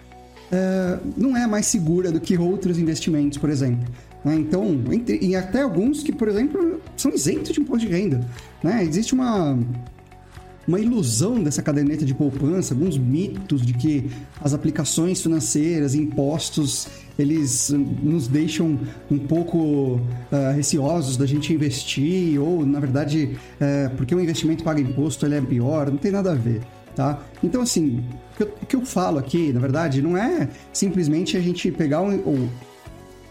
é, 0.52 1.00
não 1.18 1.36
é 1.36 1.48
mais 1.48 1.66
segura 1.66 2.12
do 2.12 2.20
que 2.20 2.38
outros 2.38 2.78
investimentos, 2.78 3.40
por 3.40 3.50
exemplo. 3.50 3.88
Né? 4.24 4.36
Então, 4.36 4.80
entre, 4.92 5.18
e 5.20 5.36
até 5.36 5.64
alguns 5.64 6.04
que, 6.04 6.12
por 6.12 6.28
exemplo, 6.28 6.80
são 6.96 7.12
isentos 7.12 7.54
de 7.54 7.60
imposto 7.60 7.88
de 7.88 7.92
renda. 7.92 8.22
Né? 8.64 8.84
Existe 8.84 9.16
uma, 9.16 9.58
uma 10.68 10.80
ilusão 10.80 11.42
dessa 11.42 11.64
caderneta 11.64 12.06
de 12.06 12.14
poupança, 12.14 12.76
alguns 12.76 12.98
mitos 12.98 13.66
de 13.66 13.74
que 13.74 14.12
as 14.40 14.54
aplicações 14.54 15.22
financeiras 15.22 15.96
impostos 15.96 16.88
eles 17.18 17.70
nos 17.70 18.28
deixam 18.28 18.80
um 19.10 19.18
pouco 19.18 19.58
uh, 19.58 20.00
receosos 20.56 21.18
da 21.18 21.26
gente 21.26 21.54
investir 21.54 22.40
ou, 22.40 22.66
na 22.66 22.80
verdade, 22.80 23.38
uh, 23.62 23.96
porque 23.96 24.14
o 24.14 24.20
investimento 24.20 24.64
paga 24.64 24.82
imposto 24.82 25.26
ele 25.26 25.36
é 25.36 25.42
pior, 25.42 25.90
não 25.90 25.98
tem 25.98 26.12
nada 26.12 26.32
a 26.32 26.36
ver. 26.36 26.62
Tá? 26.96 27.20
Então, 27.44 27.62
assim, 27.62 28.04
o 28.34 28.38
que, 28.38 28.44
eu, 28.44 28.54
o 28.62 28.66
que 28.66 28.76
eu 28.76 28.86
falo 28.86 29.20
aqui, 29.20 29.52
na 29.52 29.60
verdade, 29.60 30.02
não 30.02 30.16
é 30.16 30.48
simplesmente 30.72 31.36
a 31.36 31.42
gente 31.42 31.70
pegar 31.70 32.02
um, 32.02 32.22
ou 32.26 32.50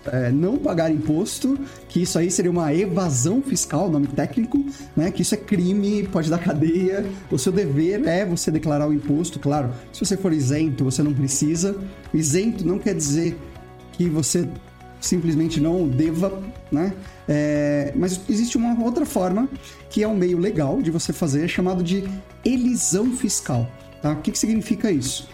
é, 0.06 0.30
não 0.30 0.58
pagar 0.58 0.90
imposto, 0.90 1.58
que 1.88 2.02
isso 2.02 2.18
aí 2.18 2.30
seria 2.30 2.50
uma 2.50 2.74
evasão 2.74 3.40
fiscal, 3.40 3.90
nome 3.90 4.06
técnico, 4.06 4.62
né? 4.94 5.10
Que 5.10 5.22
isso 5.22 5.34
é 5.34 5.38
crime, 5.38 6.06
pode 6.08 6.28
dar 6.28 6.38
cadeia. 6.38 7.06
O 7.30 7.38
seu 7.38 7.52
dever 7.52 8.06
é 8.06 8.24
você 8.24 8.50
declarar 8.50 8.86
o 8.86 8.92
imposto, 8.92 9.38
claro. 9.38 9.70
Se 9.92 10.04
você 10.04 10.16
for 10.16 10.32
isento, 10.32 10.84
você 10.84 11.02
não 11.02 11.14
precisa. 11.14 11.76
Isento 12.12 12.66
não 12.66 12.78
quer 12.78 12.94
dizer 12.94 13.36
que 13.96 14.08
você 14.08 14.48
simplesmente 15.00 15.60
não 15.60 15.86
deva, 15.86 16.42
né? 16.72 16.92
É, 17.28 17.92
mas 17.94 18.20
existe 18.28 18.56
uma 18.56 18.82
outra 18.82 19.04
forma 19.04 19.48
que 19.90 20.02
é 20.02 20.08
um 20.08 20.16
meio 20.16 20.38
legal 20.38 20.80
de 20.80 20.90
você 20.90 21.12
fazer, 21.12 21.48
chamado 21.48 21.82
de 21.82 22.04
elisão 22.44 23.12
fiscal. 23.12 23.68
Tá? 24.02 24.12
O 24.12 24.16
que, 24.16 24.32
que 24.32 24.38
significa 24.38 24.90
isso? 24.90 25.28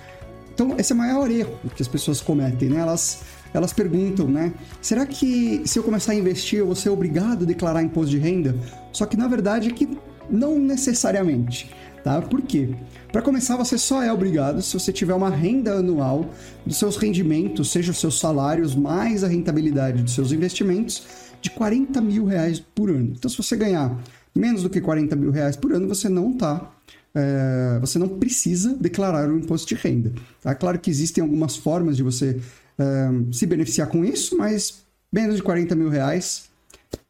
Então, 0.53 0.75
esse 0.77 0.93
é 0.93 0.95
o 0.95 0.99
maior 0.99 1.31
erro 1.31 1.59
que 1.75 1.83
as 1.83 1.89
pessoas 1.89 2.21
cometem, 2.21 2.69
né? 2.69 2.81
Elas, 2.81 3.23
elas 3.55 3.73
perguntam, 3.73 4.29
né? 4.29 4.53
Será 4.83 5.07
que 5.07 5.63
se 5.65 5.79
eu 5.79 5.83
começar 5.83 6.13
a 6.13 6.15
investir, 6.15 6.59
eu 6.59 6.67
vou 6.67 6.75
ser 6.75 6.91
obrigado 6.91 7.45
a 7.45 7.47
declarar 7.47 7.83
imposto 7.83 8.11
de 8.11 8.19
renda? 8.19 8.55
Só 8.93 9.07
que, 9.07 9.17
na 9.17 9.27
verdade, 9.27 9.71
é 9.71 9.73
que 9.73 9.99
não 10.29 10.59
necessariamente 10.59 11.71
tá? 12.03 12.21
Por 12.23 12.43
quê? 12.43 12.71
Para 13.13 13.23
começar, 13.23 13.57
você 13.57 13.77
só 13.79 14.03
é 14.03 14.13
obrigado 14.13 14.63
se 14.63 14.73
você 14.73 14.93
tiver 14.93 15.15
uma 15.15 15.31
renda 15.31 15.75
anual 15.75 16.31
dos 16.65 16.79
seus 16.79 16.97
rendimentos, 16.97 17.71
seja 17.71 17.91
os 17.91 17.99
seus 17.99 18.19
salários 18.19 18.75
mais 18.75 19.25
a 19.25 19.29
rentabilidade 19.29 20.03
dos 20.03 20.15
seus 20.15 20.33
investimentos, 20.33 21.07
de 21.41 21.51
40 21.51 22.01
mil 22.01 22.25
reais 22.25 22.61
por 22.61 22.91
ano. 22.91 23.15
Então, 23.17 23.31
se 23.31 23.37
você 23.37 23.57
ganhar 23.57 23.99
menos 24.35 24.63
do 24.63 24.71
que 24.71 24.81
40 24.81 25.17
mil 25.17 25.31
reais 25.31 25.57
por 25.57 25.73
ano, 25.73 25.89
você 25.89 26.09
não 26.09 26.33
está 26.33 26.71
é, 27.15 27.79
você 27.81 27.99
não 27.99 28.09
precisa 28.09 28.75
declarar 28.75 29.29
o 29.29 29.39
imposto 29.39 29.69
de 29.69 29.75
renda. 29.75 30.13
Tá? 30.43 30.55
Claro 30.55 30.79
que 30.79 30.91
existem 30.91 31.23
algumas 31.23 31.57
formas 31.57 31.97
de 31.97 32.03
você 32.03 32.41
uh, 32.79 33.35
se 33.35 33.47
beneficiar 33.47 33.89
com 33.89 34.05
isso, 34.05 34.37
mas 34.37 34.85
menos 35.13 35.37
de 35.37 35.43
40 35.43 35.75
mil 35.75 35.89
reais 35.89 36.49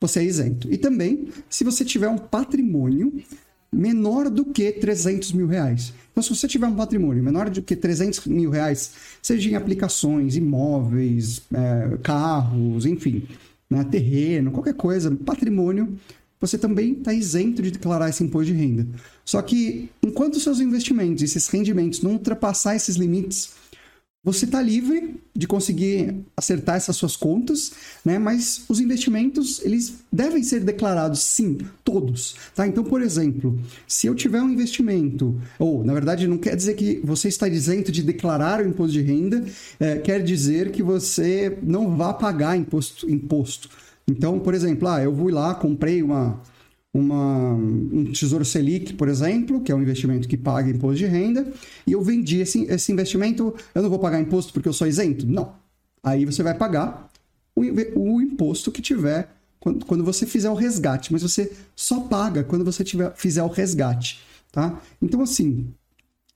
você 0.01 0.21
é 0.21 0.25
isento. 0.25 0.73
E 0.73 0.79
também, 0.79 1.29
se 1.49 1.65
você 1.65 1.85
tiver 1.85 2.09
um 2.09 2.19
patrimônio 2.19 3.13
menor 3.73 4.29
do 4.29 4.45
que 4.45 4.73
300 4.73 5.33
mil 5.33 5.47
reais. 5.47 5.93
Então, 6.11 6.23
se 6.23 6.35
você 6.35 6.49
tiver 6.49 6.67
um 6.67 6.75
patrimônio 6.75 7.23
menor 7.23 7.49
do 7.49 7.63
que 7.63 7.77
300 7.77 8.27
mil 8.27 8.51
reais, 8.51 8.93
seja 9.23 9.49
em 9.49 9.55
aplicações, 9.55 10.37
imóveis, 10.37 11.43
é, 11.53 11.97
carros, 12.03 12.85
enfim, 12.85 13.23
né, 13.69 13.85
terreno, 13.85 14.51
qualquer 14.51 14.75
coisa, 14.75 15.11
patrimônio, 15.25 15.97
você 16.41 16.57
também 16.57 16.95
está 16.95 17.13
isento 17.13 17.63
de 17.63 17.71
declarar 17.71 18.09
esse 18.09 18.25
imposto 18.25 18.53
de 18.53 18.59
renda. 18.59 18.89
Só 19.25 19.41
que, 19.43 19.91
enquanto 20.03 20.41
seus 20.41 20.59
investimentos, 20.59 21.23
esses 21.23 21.47
rendimentos, 21.49 22.03
não 22.03 22.13
ultrapassar 22.13 22.75
esses 22.75 22.97
limites, 22.97 23.60
você 24.23 24.45
está 24.45 24.61
livre 24.61 25.19
de 25.35 25.47
conseguir 25.47 26.15
acertar 26.37 26.77
essas 26.77 26.95
suas 26.95 27.17
contas, 27.17 27.73
né? 28.05 28.19
Mas 28.19 28.65
os 28.69 28.79
investimentos 28.79 29.65
eles 29.65 29.95
devem 30.13 30.43
ser 30.43 30.61
declarados, 30.61 31.21
sim, 31.23 31.57
todos, 31.83 32.37
tá? 32.55 32.67
Então, 32.67 32.85
por 32.85 33.01
exemplo, 33.01 33.59
se 33.89 34.07
eu 34.07 34.15
tiver 34.15 34.43
um 34.43 34.51
investimento, 34.51 35.41
ou 35.59 35.83
na 35.83 35.95
verdade 35.95 36.27
não 36.27 36.37
quer 36.37 36.55
dizer 36.55 36.75
que 36.75 37.01
você 37.03 37.29
está 37.29 37.49
isento 37.49 37.91
de 37.91 38.03
declarar 38.03 38.61
o 38.61 38.69
imposto 38.69 38.93
de 38.93 39.01
renda, 39.01 39.43
é, 39.79 39.97
quer 39.97 40.23
dizer 40.23 40.71
que 40.71 40.83
você 40.83 41.59
não 41.63 41.97
vai 41.97 42.17
pagar 42.19 42.57
imposto, 42.59 43.11
imposto. 43.11 43.71
Então, 44.07 44.39
por 44.39 44.53
exemplo, 44.53 44.87
ah, 44.87 45.03
eu 45.03 45.15
vou 45.15 45.31
lá, 45.31 45.55
comprei 45.55 46.03
uma 46.03 46.43
uma, 46.93 47.55
um 47.55 48.13
Tesouro 48.13 48.45
Selic, 48.45 48.95
por 48.95 49.09
exemplo, 49.09 49.61
que 49.61 49.71
é 49.71 49.75
um 49.75 49.83
investimento 49.83 50.29
que 50.29 50.37
paga 50.37 50.71
imposto 50.71 50.99
de 50.99 51.07
renda, 51.07 51.53
e 51.87 51.93
eu 51.93 52.03
vendi 52.03 52.41
esse, 52.41 52.65
esse 52.65 52.91
investimento, 52.93 53.55
eu 53.75 53.83
não 53.83 53.91
vou 53.91 53.99
pagar 53.99 54.21
imposto 54.21 54.53
porque 54.53 54.69
eu 54.69 54.73
sou 54.73 54.87
isento? 54.87 55.27
Não. 55.27 55.55
Aí 56.03 56.25
você 56.25 56.43
vai 56.43 56.55
pagar 56.55 57.09
o, 57.55 57.63
o 57.97 58.21
imposto 58.21 58.73
que 58.73 58.83
tiver 58.83 59.29
quando, 59.61 59.85
quando 59.85 60.05
você 60.05 60.27
fizer 60.27 60.51
o 60.51 60.55
resgate, 60.55 61.13
mas 61.13 61.23
você 61.23 61.53
só 61.77 62.01
paga 62.01 62.43
quando 62.43 62.65
você 62.65 62.83
tiver, 62.83 63.15
fizer 63.15 63.43
o 63.43 63.49
resgate, 63.49 64.21
tá? 64.51 64.81
Então, 65.01 65.21
assim, 65.21 65.69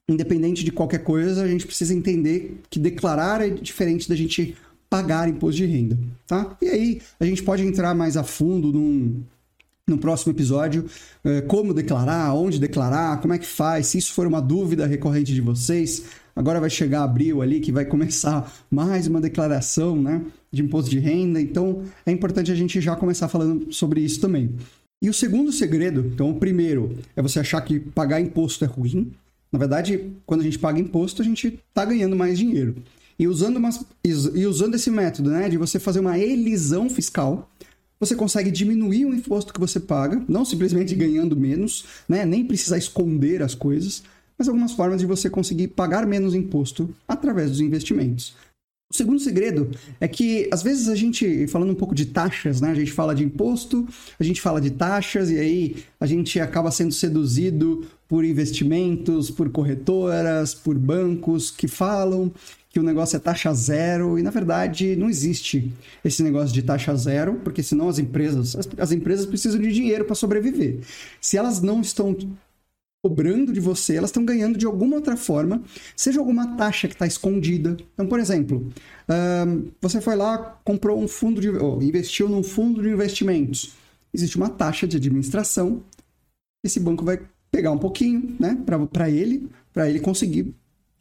independente 0.08 0.62
de 0.62 0.70
qualquer 0.70 1.02
coisa, 1.02 1.42
a 1.42 1.48
gente 1.48 1.66
precisa 1.66 1.94
entender 1.94 2.60
que 2.68 2.78
declarar 2.78 3.40
é 3.40 3.48
diferente 3.48 4.08
da 4.08 4.14
gente 4.14 4.56
pagar 4.90 5.28
imposto 5.28 5.56
de 5.56 5.64
renda, 5.64 5.98
tá? 6.26 6.56
E 6.60 6.68
aí 6.68 7.00
a 7.18 7.24
gente 7.24 7.42
pode 7.42 7.64
entrar 7.64 7.94
mais 7.94 8.16
a 8.16 8.22
fundo 8.22 8.70
num, 8.70 9.24
no 9.86 9.98
próximo 9.98 10.32
episódio 10.32 10.86
é, 11.22 11.42
como 11.42 11.74
declarar, 11.74 12.34
onde 12.34 12.58
declarar, 12.58 13.20
como 13.20 13.34
é 13.34 13.38
que 13.38 13.46
faz, 13.46 13.88
se 13.88 13.98
isso 13.98 14.12
for 14.12 14.26
uma 14.26 14.40
dúvida 14.40 14.86
recorrente 14.86 15.34
de 15.34 15.40
vocês. 15.40 16.04
Agora 16.34 16.58
vai 16.58 16.70
chegar 16.70 17.04
abril 17.04 17.42
ali 17.42 17.60
que 17.60 17.70
vai 17.70 17.84
começar 17.86 18.52
mais 18.70 19.06
uma 19.06 19.20
declaração 19.20 20.00
né, 20.00 20.22
de 20.50 20.62
imposto 20.62 20.90
de 20.90 20.98
renda, 20.98 21.40
então 21.40 21.82
é 22.06 22.10
importante 22.10 22.50
a 22.50 22.54
gente 22.54 22.80
já 22.80 22.96
começar 22.96 23.28
falando 23.28 23.72
sobre 23.72 24.00
isso 24.00 24.20
também. 24.20 24.54
E 25.02 25.10
o 25.10 25.14
segundo 25.14 25.52
segredo, 25.52 26.10
então 26.14 26.30
o 26.30 26.38
primeiro 26.40 26.96
é 27.14 27.20
você 27.20 27.38
achar 27.38 27.60
que 27.60 27.78
pagar 27.78 28.20
imposto 28.20 28.64
é 28.64 28.66
ruim. 28.66 29.12
Na 29.52 29.58
verdade, 29.58 30.12
quando 30.24 30.40
a 30.40 30.44
gente 30.44 30.58
paga 30.58 30.80
imposto, 30.80 31.20
a 31.20 31.24
gente 31.24 31.60
está 31.68 31.84
ganhando 31.84 32.16
mais 32.16 32.38
dinheiro. 32.38 32.76
E 33.18 33.28
usando, 33.28 33.60
e 34.02 34.46
usando 34.46 34.74
esse 34.74 34.90
método 34.90 35.30
né, 35.30 35.48
de 35.48 35.56
você 35.58 35.78
fazer 35.78 36.00
uma 36.00 36.18
elisão 36.18 36.88
fiscal, 36.88 37.48
você 38.04 38.14
consegue 38.14 38.50
diminuir 38.50 39.06
o 39.06 39.14
imposto 39.14 39.52
que 39.52 39.60
você 39.60 39.80
paga, 39.80 40.22
não 40.28 40.44
simplesmente 40.44 40.94
ganhando 40.94 41.36
menos, 41.36 41.84
né? 42.08 42.24
nem 42.24 42.44
precisar 42.44 42.78
esconder 42.78 43.42
as 43.42 43.54
coisas, 43.54 44.02
mas 44.38 44.48
algumas 44.48 44.72
formas 44.72 45.00
de 45.00 45.06
você 45.06 45.30
conseguir 45.30 45.68
pagar 45.68 46.06
menos 46.06 46.34
imposto 46.34 46.92
através 47.06 47.50
dos 47.50 47.60
investimentos. 47.60 48.34
O 48.92 48.96
segundo 48.96 49.18
segredo 49.18 49.70
é 50.00 50.06
que, 50.06 50.48
às 50.52 50.62
vezes, 50.62 50.88
a 50.88 50.94
gente, 50.94 51.46
falando 51.48 51.70
um 51.70 51.74
pouco 51.74 51.94
de 51.94 52.06
taxas, 52.06 52.60
né? 52.60 52.70
A 52.70 52.74
gente 52.74 52.92
fala 52.92 53.14
de 53.14 53.24
imposto, 53.24 53.88
a 54.20 54.22
gente 54.22 54.40
fala 54.40 54.60
de 54.60 54.70
taxas, 54.70 55.30
e 55.30 55.38
aí 55.38 55.76
a 55.98 56.06
gente 56.06 56.38
acaba 56.38 56.70
sendo 56.70 56.92
seduzido 56.92 57.84
por 58.06 58.24
investimentos, 58.24 59.30
por 59.30 59.50
corretoras, 59.50 60.54
por 60.54 60.78
bancos 60.78 61.50
que 61.50 61.66
falam 61.66 62.30
que 62.74 62.80
o 62.80 62.82
negócio 62.82 63.16
é 63.16 63.20
taxa 63.20 63.54
zero, 63.54 64.18
e 64.18 64.22
na 64.22 64.30
verdade 64.30 64.96
não 64.96 65.08
existe 65.08 65.72
esse 66.04 66.24
negócio 66.24 66.52
de 66.52 66.60
taxa 66.60 66.92
zero, 66.96 67.36
porque 67.44 67.62
senão 67.62 67.88
as 67.88 68.00
empresas, 68.00 68.56
as, 68.56 68.68
as 68.76 68.90
empresas 68.90 69.26
precisam 69.26 69.60
de 69.60 69.72
dinheiro 69.72 70.04
para 70.04 70.16
sobreviver. 70.16 70.80
Se 71.20 71.36
elas 71.36 71.62
não 71.62 71.80
estão 71.80 72.16
cobrando 73.00 73.52
de 73.52 73.60
você, 73.60 73.94
elas 73.94 74.10
estão 74.10 74.24
ganhando 74.24 74.58
de 74.58 74.66
alguma 74.66 74.96
outra 74.96 75.16
forma, 75.16 75.62
seja 75.94 76.18
alguma 76.18 76.56
taxa 76.56 76.88
que 76.88 76.94
está 76.94 77.06
escondida. 77.06 77.76
Então, 77.92 78.08
por 78.08 78.18
exemplo, 78.18 78.68
você 79.80 80.00
foi 80.00 80.16
lá, 80.16 80.60
comprou 80.64 81.00
um 81.00 81.06
fundo 81.06 81.40
de. 81.40 81.50
investiu 81.86 82.28
num 82.28 82.42
fundo 82.42 82.82
de 82.82 82.88
investimentos. 82.88 83.74
Existe 84.12 84.36
uma 84.36 84.48
taxa 84.48 84.84
de 84.84 84.96
administração, 84.96 85.80
esse 86.64 86.80
banco 86.80 87.04
vai 87.04 87.20
pegar 87.52 87.70
um 87.70 87.78
pouquinho, 87.78 88.34
né, 88.40 88.58
para 88.92 89.08
ele, 89.08 89.48
para 89.72 89.88
ele 89.88 90.00
conseguir 90.00 90.52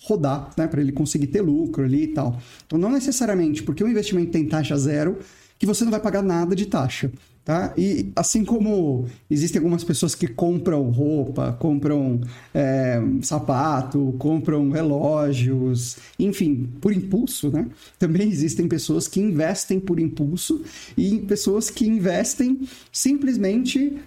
rodar, 0.03 0.49
né, 0.57 0.67
para 0.67 0.81
ele 0.81 0.91
conseguir 0.91 1.27
ter 1.27 1.41
lucro 1.41 1.83
ali 1.83 2.03
e 2.03 2.07
tal. 2.07 2.39
Então, 2.65 2.77
não 2.77 2.91
necessariamente 2.91 3.63
porque 3.63 3.83
o 3.83 3.87
investimento 3.87 4.31
tem 4.31 4.45
taxa 4.47 4.77
zero 4.77 5.17
que 5.57 5.65
você 5.65 5.83
não 5.83 5.91
vai 5.91 5.99
pagar 5.99 6.21
nada 6.21 6.55
de 6.55 6.65
taxa. 6.65 7.11
Tá? 7.45 7.73
E 7.77 8.09
assim 8.15 8.45
como 8.45 9.05
existem 9.29 9.59
algumas 9.59 9.83
pessoas 9.83 10.15
que 10.15 10.29
compram 10.29 10.89
roupa, 10.89 11.51
compram 11.59 12.21
é, 12.53 13.01
sapato, 13.21 14.15
compram 14.17 14.69
relógios, 14.69 15.97
enfim, 16.17 16.69
por 16.79 16.93
impulso, 16.93 17.51
né? 17.51 17.67
Também 17.99 18.29
existem 18.29 18.65
pessoas 18.65 19.09
que 19.09 19.19
investem 19.19 19.77
por 19.77 19.99
impulso 19.99 20.63
e 20.95 21.19
pessoas 21.19 21.69
que 21.69 21.85
investem 21.85 22.61
simplesmente 22.93 23.97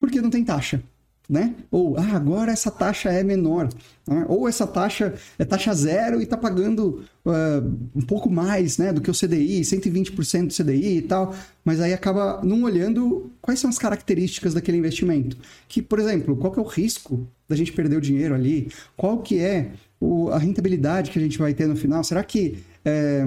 porque 0.00 0.22
não 0.22 0.30
tem 0.30 0.42
taxa 0.42 0.82
né? 1.30 1.54
Ou, 1.70 1.96
ah, 1.96 2.16
agora 2.16 2.50
essa 2.50 2.72
taxa 2.72 3.08
é 3.08 3.22
menor. 3.22 3.68
Né? 4.04 4.26
Ou 4.28 4.48
essa 4.48 4.66
taxa 4.66 5.14
é 5.38 5.44
taxa 5.44 5.72
zero 5.72 6.20
e 6.20 6.24
está 6.24 6.36
pagando 6.36 7.04
uh, 7.24 7.88
um 7.94 8.02
pouco 8.02 8.28
mais 8.28 8.78
né, 8.78 8.92
do 8.92 9.00
que 9.00 9.08
o 9.08 9.14
CDI, 9.14 9.60
120% 9.60 10.48
do 10.48 10.52
CDI 10.52 10.96
e 10.96 11.02
tal, 11.02 11.32
mas 11.64 11.80
aí 11.80 11.92
acaba 11.92 12.40
não 12.42 12.64
olhando 12.64 13.30
quais 13.40 13.60
são 13.60 13.70
as 13.70 13.78
características 13.78 14.54
daquele 14.54 14.78
investimento. 14.78 15.36
Que, 15.68 15.80
por 15.80 16.00
exemplo, 16.00 16.36
qual 16.36 16.52
que 16.52 16.58
é 16.58 16.62
o 16.62 16.66
risco 16.66 17.24
da 17.48 17.54
gente 17.54 17.72
perder 17.72 17.96
o 17.96 18.00
dinheiro 18.00 18.34
ali? 18.34 18.68
Qual 18.96 19.18
que 19.18 19.38
é 19.38 19.70
o, 20.00 20.30
a 20.30 20.38
rentabilidade 20.38 21.12
que 21.12 21.18
a 21.18 21.22
gente 21.22 21.38
vai 21.38 21.54
ter 21.54 21.68
no 21.68 21.76
final? 21.76 22.02
Será 22.02 22.24
que, 22.24 22.58
é, 22.84 23.24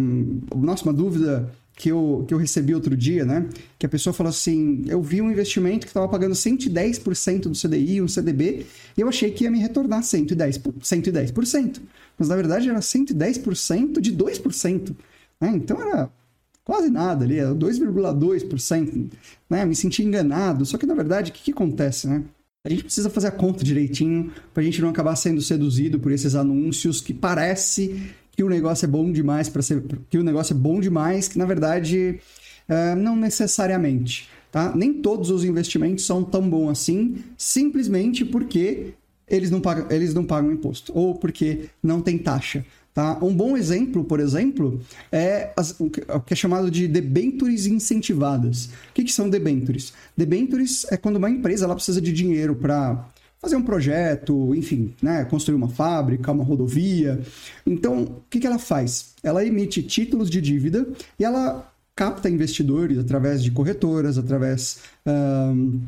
nossa, 0.54 0.84
uma 0.84 0.94
dúvida 0.94 1.50
que 1.76 1.90
eu, 1.90 2.24
que 2.28 2.34
eu 2.34 2.38
recebi 2.38 2.74
outro 2.74 2.96
dia, 2.96 3.26
né? 3.26 3.48
Que 3.80 3.86
a 3.86 3.90
pessoa 3.90 4.14
falou 4.14 4.30
assim: 4.30 4.84
eu 4.88 5.02
vi 5.02 5.22
um 5.22 5.32
investimento 5.32 5.86
que 5.86 5.90
estava 5.90 6.08
pagando 6.08 6.34
110% 6.34 7.42
do 7.42 7.52
CDI, 7.52 8.02
um 8.02 8.08
CDB, 8.08 8.66
e 8.98 9.02
eu 9.02 9.10
achei 9.10 9.32
que 9.32 9.44
ia 9.44 9.52
me 9.52 9.60
retornar 9.60 10.02
110%. 10.02 10.62
110%. 10.82 11.82
Mas 12.18 12.28
na 12.28 12.36
verdade 12.36 12.70
era 12.70 12.80
110% 12.80 14.00
de 14.00 14.16
2%. 14.16 14.96
Né? 15.42 15.52
Então 15.56 15.82
era 15.82 16.10
quase 16.64 16.90
nada 16.90 17.26
ali, 17.26 17.38
era 17.40 17.54
2,2%. 17.54 19.12
Né? 19.50 19.66
Me 19.66 19.76
senti 19.76 20.04
enganado. 20.04 20.66
Só 20.66 20.78
que 20.78 20.86
na 20.86 20.94
verdade, 20.94 21.32
o 21.32 21.34
que, 21.34 21.44
que 21.44 21.52
acontece, 21.52 22.08
né? 22.08 22.24
A 22.66 22.70
gente 22.70 22.86
precisa 22.86 23.10
fazer 23.10 23.28
a 23.28 23.32
conta 23.32 23.62
direitinho 23.62 24.32
para 24.54 24.62
a 24.62 24.66
gente 24.66 24.82
não 24.82 24.88
acabar 24.88 25.18
sendo 25.18 25.42
seduzido 25.42 26.00
por 26.00 26.14
esses 26.14 26.34
anúncios 26.34 27.02
que 27.02 27.14
parece 27.14 28.14
que 28.36 28.44
o 28.44 28.50
negócio 28.50 28.86
é 28.86 28.88
bom 28.88 29.12
demais 29.12 29.48
para 29.50 29.62
ser. 29.62 29.84
que 30.10 30.18
o 30.18 30.24
negócio 30.24 30.54
é 30.54 30.58
bom 30.58 30.80
demais, 30.80 31.28
que 31.28 31.38
na 31.38 31.46
verdade 31.46 32.20
uh, 32.70 32.96
não 32.96 33.16
necessariamente. 33.16 34.30
Tá? 34.52 34.72
Nem 34.76 34.94
todos 34.94 35.32
os 35.32 35.44
investimentos 35.44 36.06
são 36.06 36.24
tão 36.24 36.48
bons 36.48 36.70
assim, 36.70 37.16
simplesmente 37.36 38.24
porque 38.24 38.94
eles 39.28 39.50
não 39.50 39.60
pagam, 39.60 39.88
eles 39.90 40.14
não 40.14 40.24
pagam 40.24 40.52
imposto, 40.52 40.92
ou 40.96 41.16
porque 41.16 41.70
não 41.82 42.02
tem 42.02 42.20
taxa. 42.20 42.64
Tá? 42.94 43.18
Um 43.24 43.36
bom 43.36 43.58
exemplo, 43.58 44.04
por 44.04 44.20
exemplo, 44.20 44.80
é 45.12 45.52
as, 45.58 45.76
o 45.80 45.90
que 45.90 46.34
é 46.34 46.36
chamado 46.36 46.70
de 46.70 46.88
debentures 46.88 47.66
incentivadas. 47.66 48.66
O 48.66 48.94
que, 48.94 49.04
que 49.04 49.12
são 49.12 49.28
debentures? 49.28 49.94
Debentures 50.16 50.86
é 50.92 50.98
quando 50.98 51.16
uma 51.16 51.32
empresa 51.32 51.66
ela 51.66 51.74
precisa 51.74 52.00
de 52.00 52.14
dinheiro 52.14 52.56
para 52.56 53.04
fazer 53.44 53.58
um 53.58 53.62
projeto, 53.62 54.56
enfim, 54.56 54.94
né, 55.02 55.26
construir 55.26 55.58
uma 55.58 55.68
fábrica, 55.68 56.32
uma 56.32 56.46
rodovia. 56.46 57.20
Então, 57.68 58.04
o 58.04 58.24
que, 58.30 58.40
que 58.40 58.48
ela 58.48 58.58
faz? 58.58 59.14
Ela 59.22 59.46
emite 59.46 59.84
títulos 59.84 60.30
de 60.30 60.40
dívida 60.40 60.88
e 61.20 61.26
ela 61.26 61.70
capta 61.94 62.30
investidores 62.30 62.98
através 62.98 63.44
de 63.44 63.52
corretoras, 63.52 64.18
através 64.18 64.80
um, 65.06 65.82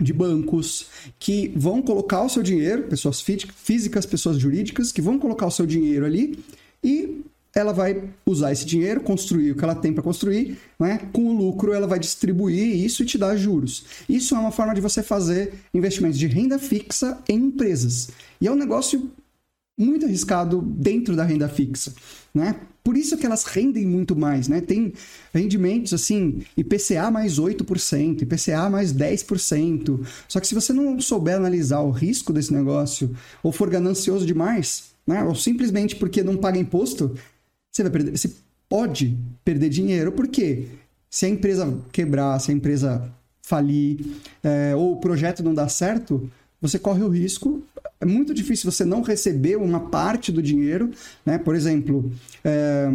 de 0.00 0.12
bancos 0.12 0.88
que 1.16 1.52
vão 1.56 1.80
colocar 1.80 2.24
o 2.24 2.28
seu 2.28 2.42
dinheiro, 2.42 2.82
pessoas 2.82 3.20
físicas, 3.20 4.04
pessoas 4.04 4.36
jurídicas, 4.36 4.90
que 4.90 5.00
vão 5.00 5.16
colocar 5.16 5.46
o 5.46 5.50
seu 5.50 5.64
dinheiro 5.64 6.04
ali 6.04 6.36
e 6.82 7.24
ela 7.56 7.72
vai 7.72 8.04
usar 8.26 8.52
esse 8.52 8.66
dinheiro, 8.66 9.00
construir 9.00 9.52
o 9.52 9.56
que 9.56 9.64
ela 9.64 9.74
tem 9.74 9.90
para 9.90 10.02
construir, 10.02 10.58
né? 10.78 11.00
com 11.10 11.24
o 11.24 11.32
lucro 11.32 11.72
ela 11.72 11.86
vai 11.86 11.98
distribuir 11.98 12.76
isso 12.84 13.02
e 13.02 13.06
te 13.06 13.16
dar 13.16 13.34
juros. 13.34 13.86
Isso 14.06 14.36
é 14.36 14.38
uma 14.38 14.52
forma 14.52 14.74
de 14.74 14.80
você 14.82 15.02
fazer 15.02 15.54
investimentos 15.72 16.18
de 16.18 16.26
renda 16.26 16.58
fixa 16.58 17.18
em 17.26 17.46
empresas. 17.46 18.10
E 18.38 18.46
é 18.46 18.52
um 18.52 18.56
negócio 18.56 19.10
muito 19.78 20.04
arriscado 20.04 20.60
dentro 20.60 21.16
da 21.16 21.24
renda 21.24 21.48
fixa, 21.48 21.94
né? 22.34 22.56
Por 22.84 22.96
isso 22.96 23.16
que 23.16 23.26
elas 23.26 23.44
rendem 23.44 23.86
muito 23.86 24.14
mais, 24.14 24.48
né? 24.48 24.60
Tem 24.60 24.92
rendimentos 25.34 25.92
assim, 25.92 26.42
IPCA 26.56 27.10
mais 27.10 27.38
8%, 27.38 28.22
IPCA 28.22 28.70
mais 28.70 28.92
10%. 28.92 30.06
Só 30.28 30.40
que 30.40 30.46
se 30.46 30.54
você 30.54 30.72
não 30.72 31.00
souber 31.00 31.36
analisar 31.36 31.80
o 31.80 31.90
risco 31.90 32.32
desse 32.32 32.52
negócio, 32.52 33.14
ou 33.42 33.50
for 33.50 33.68
ganancioso 33.68 34.24
demais, 34.24 34.90
né? 35.06 35.24
Ou 35.24 35.34
simplesmente 35.34 35.96
porque 35.96 36.22
não 36.22 36.36
paga 36.36 36.58
imposto, 36.58 37.14
você 37.76 37.82
vai 37.82 37.92
perder, 37.92 38.16
você 38.16 38.30
pode 38.68 39.18
perder 39.44 39.68
dinheiro, 39.68 40.12
porque 40.12 40.66
se 41.10 41.26
a 41.26 41.28
empresa 41.28 41.78
quebrar, 41.92 42.38
se 42.40 42.50
a 42.50 42.54
empresa 42.54 43.12
falir, 43.42 44.00
é, 44.42 44.74
ou 44.74 44.94
o 44.94 44.96
projeto 45.00 45.42
não 45.42 45.54
dar 45.54 45.68
certo, 45.68 46.30
você 46.60 46.78
corre 46.78 47.02
o 47.02 47.08
risco. 47.08 47.62
É 48.00 48.06
muito 48.06 48.34
difícil 48.34 48.70
você 48.70 48.84
não 48.84 49.02
receber 49.02 49.56
uma 49.56 49.88
parte 49.88 50.32
do 50.32 50.42
dinheiro, 50.42 50.90
né? 51.24 51.38
Por 51.38 51.54
exemplo, 51.54 52.10
é, 52.42 52.88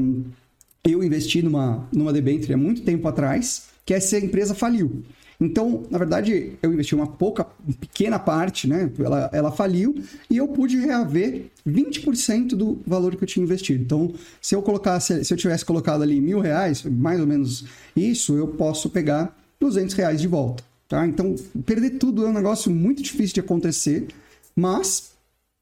eu 0.83 1.03
investi 1.03 1.41
numa, 1.41 1.87
numa 1.91 2.11
debênture 2.11 2.53
há 2.53 2.57
muito 2.57 2.81
tempo 2.81 3.07
atrás, 3.07 3.67
que 3.85 3.93
essa 3.93 4.17
empresa 4.17 4.55
faliu. 4.55 5.03
Então, 5.41 5.83
na 5.89 5.97
verdade, 5.97 6.53
eu 6.61 6.71
investi 6.71 6.93
uma 6.93 7.07
pouca, 7.07 7.43
pequena 7.79 8.19
parte, 8.19 8.67
né? 8.67 8.91
Ela, 8.99 9.29
ela 9.33 9.51
faliu 9.51 9.95
e 10.29 10.37
eu 10.37 10.47
pude 10.47 10.77
reaver 10.77 11.47
20% 11.67 12.49
do 12.49 12.79
valor 12.85 13.15
que 13.15 13.23
eu 13.23 13.27
tinha 13.27 13.43
investido. 13.43 13.83
Então, 13.83 14.13
se 14.39 14.53
eu 14.53 14.61
colocasse, 14.61 15.25
se 15.25 15.33
eu 15.33 15.37
tivesse 15.37 15.65
colocado 15.65 16.03
ali 16.03 16.21
mil 16.21 16.39
reais, 16.39 16.83
mais 16.83 17.19
ou 17.19 17.25
menos 17.25 17.65
isso, 17.95 18.37
eu 18.37 18.49
posso 18.49 18.87
pegar 18.91 19.35
200 19.59 19.95
reais 19.95 20.21
de 20.21 20.27
volta. 20.27 20.63
Tá? 20.87 21.07
Então, 21.07 21.35
perder 21.65 21.91
tudo 21.91 22.23
é 22.23 22.29
um 22.29 22.33
negócio 22.33 22.69
muito 22.69 23.01
difícil 23.01 23.33
de 23.33 23.39
acontecer, 23.39 24.09
mas 24.55 25.11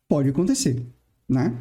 pode 0.09 0.27
acontecer, 0.27 0.81
né? 1.27 1.53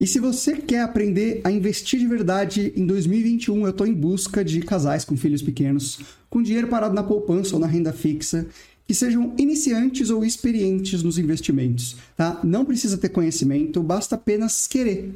E 0.00 0.06
se 0.06 0.20
você 0.20 0.54
quer 0.54 0.82
aprender 0.82 1.40
a 1.42 1.50
investir 1.50 1.98
de 1.98 2.06
verdade 2.06 2.72
em 2.76 2.86
2021, 2.86 3.64
eu 3.64 3.70
estou 3.70 3.84
em 3.84 3.92
busca 3.92 4.44
de 4.44 4.60
casais 4.60 5.04
com 5.04 5.16
filhos 5.16 5.42
pequenos, 5.42 5.98
com 6.30 6.40
dinheiro 6.40 6.68
parado 6.68 6.94
na 6.94 7.02
poupança 7.02 7.56
ou 7.56 7.60
na 7.60 7.66
renda 7.66 7.92
fixa, 7.92 8.46
que 8.86 8.94
sejam 8.94 9.34
iniciantes 9.36 10.08
ou 10.08 10.24
experientes 10.24 11.02
nos 11.02 11.18
investimentos. 11.18 11.96
Tá? 12.16 12.40
Não 12.44 12.64
precisa 12.64 12.96
ter 12.96 13.08
conhecimento, 13.08 13.82
basta 13.82 14.14
apenas 14.14 14.68
querer. 14.68 15.14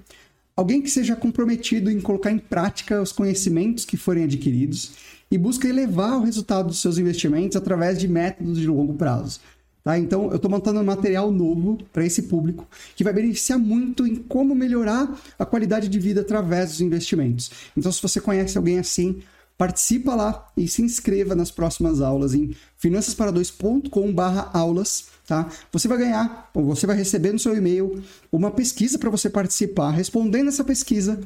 Alguém 0.56 0.82
que 0.82 0.90
seja 0.90 1.14
comprometido 1.14 1.88
em 1.88 2.00
colocar 2.00 2.32
em 2.32 2.38
prática 2.38 3.00
os 3.00 3.12
conhecimentos 3.12 3.84
que 3.84 3.96
forem 3.96 4.24
adquiridos 4.24 4.94
e 5.30 5.38
busca 5.38 5.68
elevar 5.68 6.18
o 6.18 6.24
resultado 6.24 6.66
dos 6.66 6.80
seus 6.80 6.98
investimentos 6.98 7.56
através 7.56 8.00
de 8.00 8.08
métodos 8.08 8.58
de 8.58 8.66
longo 8.66 8.94
prazo. 8.94 9.38
Tá? 9.84 9.98
Então, 9.98 10.30
eu 10.30 10.36
estou 10.36 10.50
montando 10.50 10.80
um 10.80 10.84
material 10.84 11.32
novo 11.32 11.76
para 11.92 12.06
esse 12.06 12.22
público 12.22 12.64
que 12.94 13.02
vai 13.02 13.12
beneficiar 13.12 13.58
muito 13.58 14.06
em 14.06 14.14
como 14.16 14.54
melhorar 14.54 15.20
a 15.38 15.44
qualidade 15.44 15.88
de 15.88 15.98
vida 15.98 16.20
através 16.20 16.70
dos 16.70 16.80
investimentos. 16.80 17.50
Então, 17.76 17.90
se 17.90 18.00
você 18.00 18.20
conhece 18.20 18.56
alguém 18.56 18.78
assim, 18.78 19.20
participa 19.58 20.14
lá 20.14 20.46
e 20.56 20.68
se 20.68 20.82
inscreva 20.82 21.34
nas 21.34 21.50
próximas 21.50 22.00
aulas 22.00 22.32
em 22.32 22.54
finançaspara2.com/aulas, 22.80 25.06
tá? 25.26 25.50
Você 25.72 25.88
vai 25.88 25.98
ganhar, 25.98 26.48
ou 26.54 26.64
você 26.64 26.86
vai 26.86 26.96
receber 26.96 27.32
no 27.32 27.38
seu 27.38 27.56
e-mail 27.56 28.00
uma 28.30 28.52
pesquisa 28.52 28.98
para 28.98 29.10
você 29.10 29.28
participar. 29.28 29.90
Respondendo 29.90 30.48
essa 30.48 30.62
pesquisa, 30.62 31.20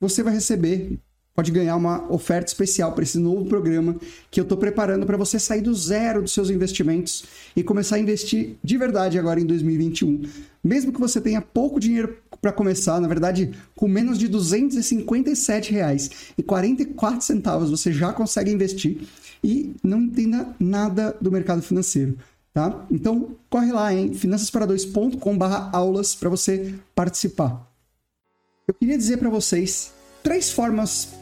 você 0.00 0.22
vai 0.22 0.34
receber 0.34 1.00
pode 1.36 1.52
ganhar 1.52 1.76
uma 1.76 2.10
oferta 2.10 2.48
especial 2.48 2.90
para 2.92 3.04
esse 3.04 3.18
novo 3.18 3.44
programa 3.44 3.96
que 4.30 4.40
eu 4.40 4.42
estou 4.42 4.56
preparando 4.56 5.04
para 5.04 5.18
você 5.18 5.38
sair 5.38 5.60
do 5.60 5.74
zero 5.74 6.22
dos 6.22 6.32
seus 6.32 6.48
investimentos 6.48 7.26
e 7.54 7.62
começar 7.62 7.96
a 7.96 7.98
investir 7.98 8.56
de 8.64 8.78
verdade 8.78 9.18
agora 9.18 9.38
em 9.38 9.44
2021. 9.44 10.22
Mesmo 10.64 10.94
que 10.94 10.98
você 10.98 11.20
tenha 11.20 11.42
pouco 11.42 11.78
dinheiro 11.78 12.16
para 12.40 12.52
começar, 12.52 12.98
na 13.00 13.06
verdade, 13.06 13.52
com 13.74 13.86
menos 13.86 14.18
de 14.18 14.24
R$ 14.26 14.32
257,44 14.32 17.20
centavos 17.20 17.70
você 17.70 17.92
já 17.92 18.14
consegue 18.14 18.50
investir 18.50 19.02
e 19.44 19.76
não 19.84 20.00
entenda 20.00 20.56
nada 20.58 21.14
do 21.20 21.30
mercado 21.30 21.60
financeiro. 21.60 22.16
Tá? 22.54 22.86
Então, 22.90 23.36
corre 23.50 23.70
lá 23.70 23.92
em 23.92 24.12
finançaspara2.com/aulas 24.12 26.14
para 26.14 26.30
você 26.30 26.74
participar. 26.94 27.70
Eu 28.66 28.72
queria 28.72 28.96
dizer 28.96 29.18
para 29.18 29.28
vocês 29.28 29.92
três 30.22 30.50
formas 30.50 31.15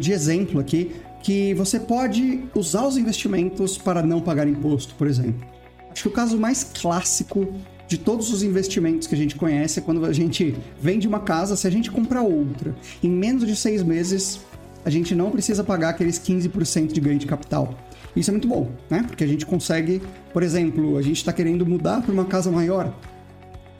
de 0.00 0.12
exemplo 0.12 0.60
aqui 0.60 0.92
que 1.22 1.54
você 1.54 1.80
pode 1.80 2.44
usar 2.54 2.86
os 2.86 2.96
investimentos 2.96 3.78
para 3.78 4.02
não 4.02 4.20
pagar 4.20 4.46
imposto, 4.46 4.94
por 4.94 5.06
exemplo. 5.06 5.46
Acho 5.90 6.02
que 6.02 6.08
o 6.08 6.12
caso 6.12 6.38
mais 6.38 6.62
clássico 6.62 7.48
de 7.88 7.98
todos 7.98 8.32
os 8.32 8.42
investimentos 8.42 9.06
que 9.06 9.14
a 9.14 9.18
gente 9.18 9.36
conhece 9.36 9.78
é 9.78 9.82
quando 9.82 10.04
a 10.04 10.12
gente 10.12 10.54
vende 10.80 11.06
uma 11.06 11.20
casa, 11.20 11.56
se 11.56 11.66
a 11.66 11.70
gente 11.70 11.90
comprar 11.90 12.22
outra, 12.22 12.74
em 13.02 13.08
menos 13.08 13.46
de 13.46 13.56
seis 13.56 13.82
meses, 13.82 14.40
a 14.84 14.90
gente 14.90 15.14
não 15.14 15.30
precisa 15.30 15.64
pagar 15.64 15.90
aqueles 15.90 16.18
15% 16.18 16.92
de 16.92 17.00
ganho 17.00 17.18
de 17.18 17.26
capital. 17.26 17.74
Isso 18.14 18.30
é 18.30 18.32
muito 18.32 18.48
bom, 18.48 18.70
né? 18.88 19.04
Porque 19.06 19.24
a 19.24 19.26
gente 19.26 19.44
consegue, 19.44 20.00
por 20.32 20.42
exemplo, 20.42 20.96
a 20.96 21.02
gente 21.02 21.16
está 21.16 21.32
querendo 21.32 21.66
mudar 21.66 22.02
para 22.02 22.12
uma 22.12 22.24
casa 22.24 22.50
maior, 22.50 22.94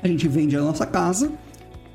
a 0.02 0.08
gente 0.08 0.26
vende 0.28 0.56
a 0.56 0.60
nossa 0.60 0.86
casa 0.86 1.32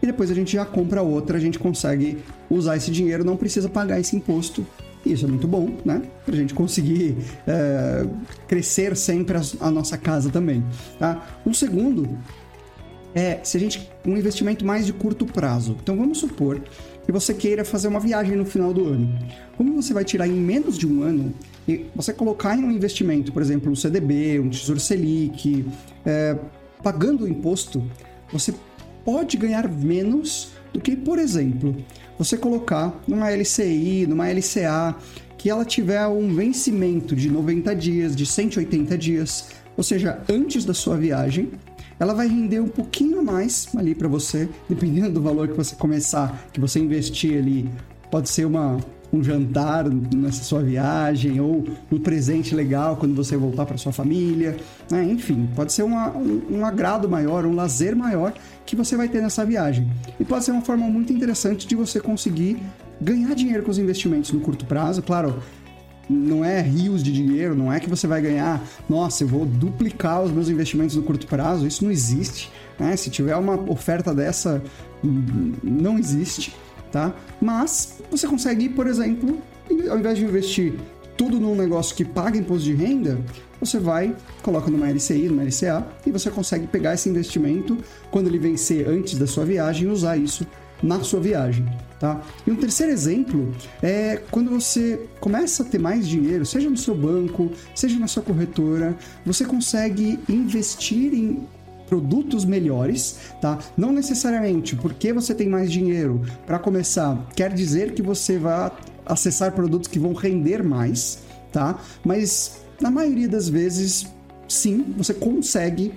e 0.01 0.05
depois 0.05 0.31
a 0.31 0.33
gente 0.33 0.53
já 0.53 0.65
compra 0.65 1.01
outra, 1.01 1.37
a 1.37 1.39
gente 1.39 1.59
consegue 1.59 2.17
usar 2.49 2.77
esse 2.77 2.89
dinheiro, 2.89 3.23
não 3.23 3.37
precisa 3.37 3.69
pagar 3.69 3.99
esse 3.99 4.15
imposto. 4.15 4.65
Isso 5.05 5.25
é 5.25 5.27
muito 5.27 5.47
bom, 5.47 5.77
né? 5.83 6.01
Para 6.25 6.35
a 6.35 6.37
gente 6.37 6.53
conseguir 6.53 7.17
é, 7.47 8.05
crescer 8.47 8.95
sempre 8.95 9.37
a, 9.37 9.41
a, 9.59 9.71
nossa 9.71 9.97
casa 9.97 10.29
também. 10.29 10.63
Tá? 10.99 11.39
Um 11.45 11.53
segundo 11.53 12.07
é 13.13 13.39
se 13.43 13.57
a 13.57 13.59
gente 13.59 13.89
um 14.05 14.15
investimento 14.15 14.65
mais 14.65 14.85
de 14.85 14.93
curto 14.93 15.25
prazo. 15.25 15.75
Então 15.81 15.97
vamos 15.97 16.19
supor 16.19 16.61
que 17.03 17.11
você 17.11 17.33
queira 17.33 17.65
fazer 17.65 17.87
uma 17.87 17.99
viagem 17.99 18.35
no 18.35 18.45
final 18.45 18.73
do 18.73 18.87
ano. 18.87 19.11
Como 19.57 19.73
você 19.73 19.93
vai 19.93 20.05
tirar 20.05 20.27
em 20.27 20.33
menos 20.33 20.77
de 20.77 20.87
um 20.87 21.01
ano 21.01 21.33
e 21.67 21.85
você 21.95 22.13
colocar 22.13 22.55
em 22.55 22.63
um 22.63 22.71
investimento, 22.71 23.31
por 23.31 23.41
exemplo, 23.41 23.71
um 23.71 23.75
CDB, 23.75 24.39
um 24.39 24.49
Tesouro 24.49 24.79
Selic, 24.79 25.65
é, 26.05 26.37
pagando 26.83 27.25
o 27.25 27.27
imposto, 27.27 27.83
você 28.31 28.53
pode 29.03 29.37
ganhar 29.37 29.69
menos 29.69 30.51
do 30.73 30.79
que, 30.79 30.95
por 30.95 31.19
exemplo, 31.19 31.75
você 32.17 32.37
colocar 32.37 33.01
numa 33.07 33.29
LCI, 33.29 34.05
numa 34.07 34.29
LCA, 34.29 34.95
que 35.37 35.49
ela 35.49 35.65
tiver 35.65 36.05
um 36.07 36.33
vencimento 36.33 37.15
de 37.15 37.29
90 37.29 37.75
dias, 37.75 38.15
de 38.15 38.25
180 38.25 38.97
dias, 38.97 39.49
ou 39.75 39.83
seja, 39.83 40.21
antes 40.29 40.63
da 40.65 40.73
sua 40.73 40.95
viagem, 40.97 41.51
ela 41.99 42.13
vai 42.13 42.27
render 42.27 42.59
um 42.59 42.67
pouquinho 42.67 43.19
a 43.19 43.23
mais 43.23 43.67
ali 43.75 43.93
para 43.93 44.07
você, 44.07 44.49
dependendo 44.69 45.11
do 45.11 45.21
valor 45.21 45.47
que 45.47 45.55
você 45.55 45.75
começar, 45.75 46.47
que 46.51 46.59
você 46.59 46.79
investir 46.79 47.37
ali. 47.37 47.69
Pode 48.09 48.29
ser 48.29 48.45
uma 48.45 48.79
um 49.13 49.23
jantar 49.23 49.89
nessa 49.89 50.43
sua 50.43 50.61
viagem 50.61 51.39
ou 51.39 51.65
um 51.91 51.99
presente 51.99 52.55
legal 52.55 52.95
quando 52.95 53.13
você 53.13 53.35
voltar 53.35 53.65
para 53.65 53.77
sua 53.77 53.91
família, 53.91 54.55
né? 54.89 55.03
enfim, 55.03 55.49
pode 55.55 55.73
ser 55.73 55.83
uma, 55.83 56.09
um, 56.15 56.41
um 56.49 56.65
agrado 56.65 57.09
maior, 57.09 57.45
um 57.45 57.53
lazer 57.53 57.95
maior 57.95 58.33
que 58.65 58.75
você 58.75 58.95
vai 58.95 59.09
ter 59.09 59.21
nessa 59.21 59.45
viagem. 59.45 59.89
E 60.19 60.23
pode 60.23 60.45
ser 60.45 60.51
uma 60.51 60.61
forma 60.61 60.87
muito 60.87 61.11
interessante 61.11 61.67
de 61.67 61.75
você 61.75 61.99
conseguir 61.99 62.57
ganhar 63.01 63.33
dinheiro 63.35 63.63
com 63.63 63.71
os 63.71 63.77
investimentos 63.77 64.31
no 64.31 64.39
curto 64.39 64.65
prazo, 64.65 65.01
claro. 65.01 65.41
Não 66.09 66.43
é 66.43 66.59
rios 66.59 67.01
de 67.01 67.11
dinheiro, 67.11 67.55
não 67.55 67.71
é 67.71 67.79
que 67.79 67.89
você 67.89 68.05
vai 68.05 68.21
ganhar, 68.21 68.61
nossa, 68.89 69.23
eu 69.23 69.27
vou 69.29 69.45
duplicar 69.45 70.21
os 70.21 70.31
meus 70.31 70.49
investimentos 70.49 70.95
no 70.95 71.03
curto 71.03 71.25
prazo, 71.25 71.65
isso 71.65 71.85
não 71.85 71.91
existe. 71.91 72.51
Né? 72.77 72.97
Se 72.97 73.09
tiver 73.09 73.35
uma 73.37 73.55
oferta 73.71 74.13
dessa, 74.13 74.61
não 75.63 75.97
existe 75.97 76.53
tá? 76.91 77.13
Mas 77.41 78.00
você 78.11 78.27
consegue, 78.27 78.69
por 78.69 78.85
exemplo, 78.85 79.41
ao 79.89 79.97
invés 79.97 80.17
de 80.17 80.25
investir 80.25 80.73
tudo 81.17 81.39
num 81.39 81.55
negócio 81.55 81.95
que 81.95 82.03
paga 82.03 82.37
imposto 82.37 82.65
de 82.65 82.73
renda, 82.73 83.17
você 83.59 83.79
vai, 83.79 84.15
coloca 84.41 84.69
numa 84.69 84.89
LCI, 84.89 85.29
numa 85.29 85.43
LCA, 85.43 85.87
e 86.05 86.11
você 86.11 86.29
consegue 86.29 86.67
pegar 86.67 86.93
esse 86.93 87.07
investimento 87.09 87.77
quando 88.09 88.27
ele 88.27 88.39
vencer 88.39 88.87
antes 88.87 89.17
da 89.17 89.27
sua 89.27 89.45
viagem 89.45 89.87
e 89.87 89.91
usar 89.91 90.17
isso 90.17 90.45
na 90.81 90.99
sua 91.01 91.19
viagem, 91.19 91.65
tá? 91.99 92.21
E 92.45 92.49
um 92.49 92.55
terceiro 92.55 92.91
exemplo 92.91 93.53
é 93.83 94.19
quando 94.31 94.49
você 94.49 95.07
começa 95.19 95.61
a 95.61 95.65
ter 95.65 95.77
mais 95.77 96.07
dinheiro, 96.07 96.43
seja 96.43 96.69
no 96.69 96.77
seu 96.77 96.95
banco, 96.95 97.51
seja 97.75 97.99
na 97.99 98.07
sua 98.07 98.23
corretora, 98.23 98.97
você 99.23 99.45
consegue 99.45 100.19
investir 100.27 101.13
em 101.13 101.47
produtos 101.91 102.45
melhores, 102.45 103.17
tá? 103.41 103.59
Não 103.75 103.91
necessariamente 103.91 104.77
porque 104.77 105.11
você 105.11 105.35
tem 105.35 105.49
mais 105.49 105.69
dinheiro 105.69 106.21
para 106.47 106.57
começar, 106.57 107.21
quer 107.35 107.53
dizer 107.53 107.93
que 107.93 108.01
você 108.01 108.39
vai 108.39 108.71
acessar 109.05 109.51
produtos 109.51 109.89
que 109.89 109.99
vão 109.99 110.13
render 110.13 110.63
mais, 110.63 111.19
tá? 111.51 111.77
Mas 112.01 112.61
na 112.79 112.89
maioria 112.89 113.27
das 113.27 113.49
vezes, 113.49 114.07
sim, 114.47 114.85
você 114.97 115.13
consegue 115.13 115.93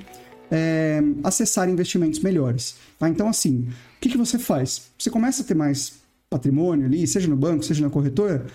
é, 0.50 1.00
acessar 1.22 1.68
investimentos 1.68 2.18
melhores. 2.18 2.74
Tá? 2.98 3.08
Então, 3.08 3.28
assim, 3.28 3.68
o 3.96 4.00
que, 4.00 4.08
que 4.08 4.18
você 4.18 4.36
faz? 4.36 4.90
Você 4.98 5.10
começa 5.10 5.42
a 5.42 5.44
ter 5.44 5.54
mais 5.54 5.92
patrimônio 6.28 6.86
ali, 6.86 7.06
seja 7.06 7.28
no 7.28 7.36
banco, 7.36 7.64
seja 7.64 7.84
na 7.84 7.90
corretora, 7.90 8.46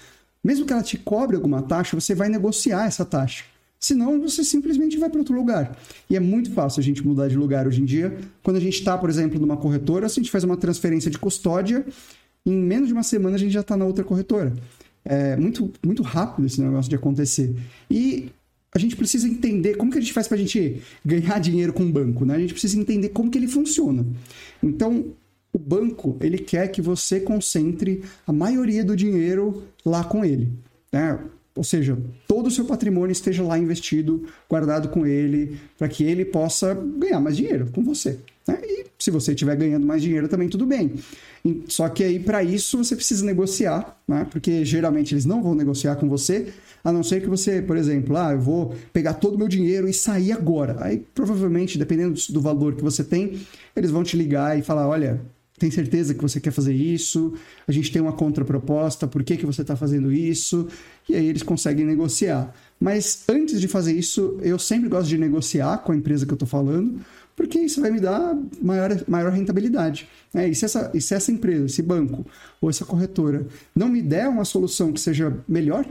mesmo 0.44 0.66
que 0.66 0.74
ela 0.74 0.84
te 0.84 0.98
cobre 0.98 1.38
alguma 1.38 1.62
taxa, 1.62 1.98
você 1.98 2.14
vai 2.14 2.28
negociar 2.28 2.86
essa 2.86 3.06
taxa. 3.06 3.46
Senão, 3.80 4.20
você 4.20 4.44
simplesmente 4.44 4.98
vai 4.98 5.10
para 5.10 5.20
outro 5.20 5.36
lugar. 5.36 5.78
E 6.10 6.16
é 6.16 6.20
muito 6.20 6.52
fácil 6.52 6.82
a 6.82 6.84
gente 6.84 7.06
mudar 7.06 7.30
de 7.30 7.38
lugar 7.38 7.66
hoje 7.66 7.82
em 7.82 7.86
dia. 7.86 8.18
Quando 8.44 8.58
a 8.58 8.60
gente 8.60 8.80
está, 8.80 8.98
por 8.98 9.10
exemplo, 9.10 9.40
numa 9.40 9.56
corretora, 9.56 10.10
se 10.10 10.20
a 10.20 10.24
gente 10.24 10.32
faz 10.32 10.44
uma 10.44 10.58
transferência 10.58 11.10
de 11.10 11.18
custódia, 11.18 11.86
em 12.46 12.54
menos 12.54 12.88
de 12.88 12.94
uma 12.94 13.04
semana 13.04 13.36
a 13.36 13.40
gente 13.40 13.52
já 13.52 13.62
está 13.62 13.78
na 13.78 13.86
outra 13.86 14.04
corretora. 14.04 14.54
É 15.06 15.38
muito, 15.38 15.72
muito 15.84 16.04
rápido 16.04 16.46
esse 16.46 16.62
negócio 16.62 16.90
de 16.90 16.96
acontecer. 16.96 17.56
E 17.90 18.30
a 18.74 18.78
gente 18.78 18.96
precisa 18.96 19.28
entender 19.28 19.76
como 19.78 19.92
que 19.92 19.98
a 19.98 20.02
gente 20.02 20.14
faz 20.14 20.28
para 20.28 20.36
a 20.36 20.40
gente 20.40 20.82
ganhar 21.04 21.40
dinheiro 21.40 21.74
com 21.74 21.84
o 21.84 21.92
banco, 21.92 22.26
né? 22.26 22.36
A 22.36 22.40
gente 22.40 22.54
precisa 22.54 22.78
entender 22.78 23.10
como 23.10 23.32
que 23.32 23.38
ele 23.38 23.48
funciona. 23.48 24.06
Então, 24.62 25.06
o 25.52 25.58
banco, 25.58 26.18
ele 26.22 26.38
quer 26.38 26.68
que 26.68 26.82
você 26.82 27.20
concentre 27.20 28.04
a 28.28 28.32
maioria 28.32 28.84
do 28.84 28.96
dinheiro 28.96 29.64
lá 29.86 30.04
com 30.04 30.24
ele, 30.24 30.52
né? 30.92 31.18
Ou 31.60 31.64
seja, 31.66 31.98
todo 32.26 32.48
o 32.48 32.52
seu 32.52 32.64
patrimônio 32.64 33.12
esteja 33.12 33.44
lá 33.44 33.60
investido, 33.60 34.26
guardado 34.50 34.88
com 34.88 35.06
ele, 35.06 35.60
para 35.78 35.90
que 35.90 36.06
ele 36.06 36.24
possa 36.24 36.74
ganhar 36.74 37.20
mais 37.20 37.36
dinheiro 37.36 37.70
com 37.74 37.84
você. 37.84 38.18
Né? 38.48 38.62
E 38.64 38.86
se 38.98 39.12
você 39.12 39.34
estiver 39.34 39.58
ganhando 39.58 39.86
mais 39.86 40.02
dinheiro, 40.02 40.30
também 40.30 40.48
tudo 40.48 40.66
bem. 40.66 40.94
Só 41.68 41.90
que 41.90 42.02
aí, 42.02 42.18
para 42.18 42.42
isso, 42.42 42.78
você 42.78 42.96
precisa 42.96 43.26
negociar, 43.26 44.00
né? 44.08 44.26
porque 44.32 44.64
geralmente 44.64 45.14
eles 45.14 45.26
não 45.26 45.44
vão 45.44 45.54
negociar 45.54 45.98
com 45.98 46.08
você, 46.08 46.48
a 46.82 46.94
não 46.94 47.04
ser 47.04 47.20
que 47.20 47.28
você, 47.28 47.62
por 47.62 47.76
exemplo, 47.76 48.16
ah, 48.16 48.32
eu 48.32 48.40
vou 48.40 48.74
pegar 48.94 49.16
todo 49.16 49.36
o 49.36 49.38
meu 49.38 49.50
dinheiro 49.50 49.90
e 49.90 49.94
sair 49.94 50.32
agora. 50.32 50.78
Aí, 50.80 51.06
provavelmente, 51.14 51.78
dependendo 51.78 52.18
do 52.30 52.40
valor 52.40 52.74
que 52.74 52.82
você 52.82 53.04
tem, 53.04 53.38
eles 53.76 53.92
vão 53.92 54.02
te 54.02 54.16
ligar 54.16 54.58
e 54.58 54.62
falar: 54.62 54.88
olha, 54.88 55.20
tem 55.60 55.70
certeza 55.70 56.14
que 56.14 56.22
você 56.22 56.40
quer 56.40 56.52
fazer 56.52 56.74
isso? 56.74 57.34
A 57.68 57.72
gente 57.72 57.92
tem 57.92 58.02
uma 58.02 58.14
contraproposta, 58.14 59.06
por 59.08 59.24
que, 59.24 59.38
que 59.38 59.46
você 59.46 59.62
está 59.62 59.76
fazendo 59.76 60.12
isso? 60.12 60.68
E 61.08 61.16
aí 61.16 61.28
eles 61.28 61.44
conseguem 61.44 61.86
negociar. 61.86 62.54
Mas 62.80 63.24
antes 63.28 63.60
de 63.60 63.68
fazer 63.68 63.94
isso, 63.94 64.40
eu 64.42 64.58
sempre 64.58 64.90
gosto 64.90 65.10
de 65.10 65.18
negociar 65.18 65.80
com 65.80 65.92
a 65.92 65.96
empresa 65.96 66.26
que 66.26 66.32
eu 66.32 66.36
estou 66.36 66.48
falando, 66.48 67.00
porque 67.36 67.60
isso 67.60 67.82
vai 67.82 67.92
me 67.92 68.00
dar 68.00 68.38
maior, 68.62 68.90
maior 69.08 69.32
rentabilidade. 69.32 70.08
É, 70.34 70.48
e, 70.48 70.56
se 70.56 70.66
essa, 70.66 70.92
e 70.94 71.02
se 71.02 71.14
essa 71.14 71.32
empresa, 71.32 71.66
esse 71.66 71.82
banco 71.82 72.26
ou 72.60 72.70
essa 72.70 72.86
corretora 72.86 73.48
não 73.76 73.90
me 73.90 74.02
der 74.02 74.28
uma 74.28 74.46
solução 74.46 74.92
que 74.92 75.00
seja 75.00 75.38
melhor, 75.48 75.86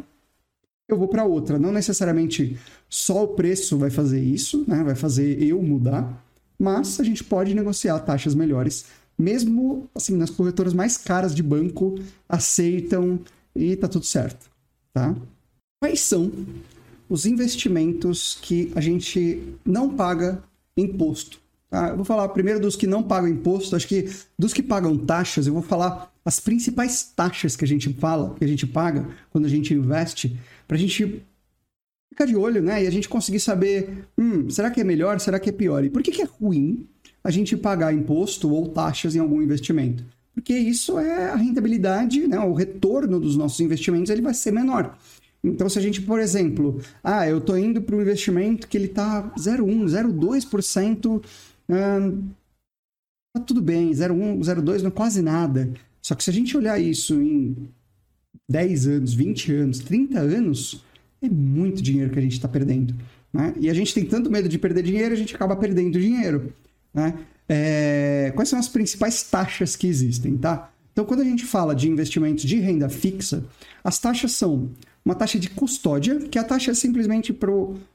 eu 0.89 0.97
vou 0.97 1.09
para 1.09 1.25
outra. 1.25 1.59
Não 1.59 1.71
necessariamente 1.71 2.59
só 2.89 3.25
o 3.25 3.29
preço 3.29 3.77
vai 3.77 3.91
fazer 3.91 4.21
isso, 4.21 4.65
né? 4.67 4.83
vai 4.83 4.95
fazer 4.95 5.43
eu 5.43 5.63
mudar, 5.63 6.25
mas 6.59 6.99
a 6.99 7.05
gente 7.05 7.23
pode 7.23 7.55
negociar 7.55 7.99
taxas 8.01 8.35
melhores 8.35 8.87
mesmo 9.19 9.91
assim 9.95 10.17
nas 10.17 10.31
corretoras 10.31 10.73
mais 10.73 10.97
caras 10.97 11.35
de 11.35 11.43
banco 11.43 11.99
aceitam 12.29 13.21
e 13.55 13.75
tá 13.75 13.89
tudo 13.89 14.05
certo, 14.05 14.49
tá? 14.93 15.17
Quais 15.81 16.01
são 16.01 16.33
os 17.09 17.27
investimentos 17.27 18.39
que 18.41 18.73
a 18.75 18.81
gente 18.81 19.55
não 19.65 19.95
paga 19.95 20.43
imposto? 20.77 21.41
Tá? 21.71 21.89
Eu 21.91 21.97
vou 21.97 22.05
falar 22.05 22.29
primeiro 22.29 22.61
dos 22.61 22.77
que 22.77 22.87
não 22.87 23.03
pagam 23.03 23.29
imposto, 23.29 23.77
acho 23.77 23.89
que 23.89 24.09
dos 24.39 24.53
que 24.53 24.63
pagam 24.63 24.97
taxas, 24.97 25.47
eu 25.47 25.53
vou 25.53 25.63
falar 25.63 26.13
as 26.25 26.41
principais 26.41 27.03
taxas 27.03 27.57
que 27.57 27.65
a 27.65 27.69
gente 27.69 27.93
fala, 27.95 28.35
que 28.35 28.45
a 28.45 28.49
gente 28.49 28.67
paga 28.67 29.09
quando 29.31 29.47
a 29.47 29.49
gente 29.49 29.75
investe, 29.75 30.39
para 30.67 30.77
a 30.77 30.81
gente 30.81 31.23
ficar 32.11 32.27
de 32.27 32.37
olho, 32.37 32.63
né? 32.63 32.85
E 32.85 32.87
a 32.87 32.91
gente 32.91 33.09
conseguir 33.09 33.41
saber, 33.41 34.07
hum, 34.17 34.51
será 34.51 34.71
que 34.71 34.81
é 34.81 34.85
melhor, 34.85 35.21
será 35.21 35.39
que 35.39 35.51
é 35.51 35.53
pior? 35.53 35.85
E 35.85 35.91
por 35.91 36.03
que, 36.03 36.11
que 36.11 36.23
é 36.23 36.25
ruim 36.25 36.89
a 37.23 37.31
gente 37.31 37.57
pagar 37.57 37.95
imposto 37.95 38.51
ou 38.51 38.69
taxas 38.69 39.15
em 39.15 39.19
algum 39.19 39.43
investimento. 39.43 40.05
Porque 40.35 40.57
isso 40.57 40.99
é 40.99 41.31
a 41.31 41.35
rentabilidade, 41.35 42.27
né, 42.27 42.39
o 42.39 42.55
retorno 42.55 43.19
dos 43.19 43.37
nossos 43.37 43.59
investimentos 43.61 44.11
ele 44.11 44.23
vai 44.23 44.35
ser 44.35 44.53
menor. 44.53 44.97
Então, 45.43 45.69
se 45.69 45.79
a 45.79 45.83
gente, 45.83 46.03
por 46.03 46.21
exemplo, 46.21 46.81
ah, 47.03 47.29
eu 47.29 47.39
estou 47.39 47.57
indo 47.59 47.81
para 47.81 47.97
um 47.97 48.01
investimento 48.01 48.67
que 48.67 48.77
ele 48.77 48.87
está 48.87 49.23
0,1, 49.37 49.85
0,2%, 49.85 51.25
hum, 51.69 52.29
tá 53.35 53.41
tudo 53.41 53.63
bem, 53.63 53.91
0,1, 53.91 54.41
0,2 54.41 54.83
não 54.83 54.89
é 54.89 54.93
quase 54.93 55.23
nada. 55.23 55.73
Só 56.03 56.15
que 56.15 56.25
se 56.25 56.31
a 56.31 56.33
gente 56.33 56.57
olhar 56.57 56.79
isso 56.79 57.21
em 57.21 57.69
10 58.49 58.87
anos, 58.87 59.15
20 59.15 59.53
anos, 59.53 59.79
30 59.81 60.19
anos, 60.19 60.85
é 61.21 61.29
muito 61.29 61.83
dinheiro 61.83 62.11
que 62.11 62.19
a 62.19 62.23
gente 62.23 62.33
está 62.33 62.49
perdendo. 62.49 62.95
Né? 63.33 63.55
E 63.59 63.69
a 63.69 63.75
gente 63.75 63.95
tem 63.95 64.05
tanto 64.05 64.31
medo 64.31 64.49
de 64.49 64.59
perder 64.59 64.83
dinheiro, 64.83 65.15
a 65.15 65.19
gente 65.19 65.35
acaba 65.35 65.55
perdendo 65.55 66.01
dinheiro. 66.01 66.53
Né? 66.92 67.14
É, 67.48 68.33
quais 68.35 68.48
são 68.48 68.59
as 68.59 68.68
principais 68.68 69.22
taxas 69.22 69.74
que 69.77 69.87
existem, 69.87 70.37
tá? 70.37 70.70
Então, 70.92 71.05
quando 71.05 71.20
a 71.20 71.24
gente 71.24 71.44
fala 71.44 71.74
de 71.74 71.88
investimentos 71.88 72.44
de 72.44 72.59
renda 72.59 72.88
fixa, 72.88 73.44
as 73.85 73.98
taxas 73.98 74.33
são 74.33 74.70
uma 75.05 75.14
taxa 75.14 75.38
de 75.38 75.48
custódia, 75.48 76.18
que 76.18 76.38
a 76.38 76.44
taxa 76.44 76.72
é 76.72 76.74
simplesmente 76.74 77.33
para 77.33 77.53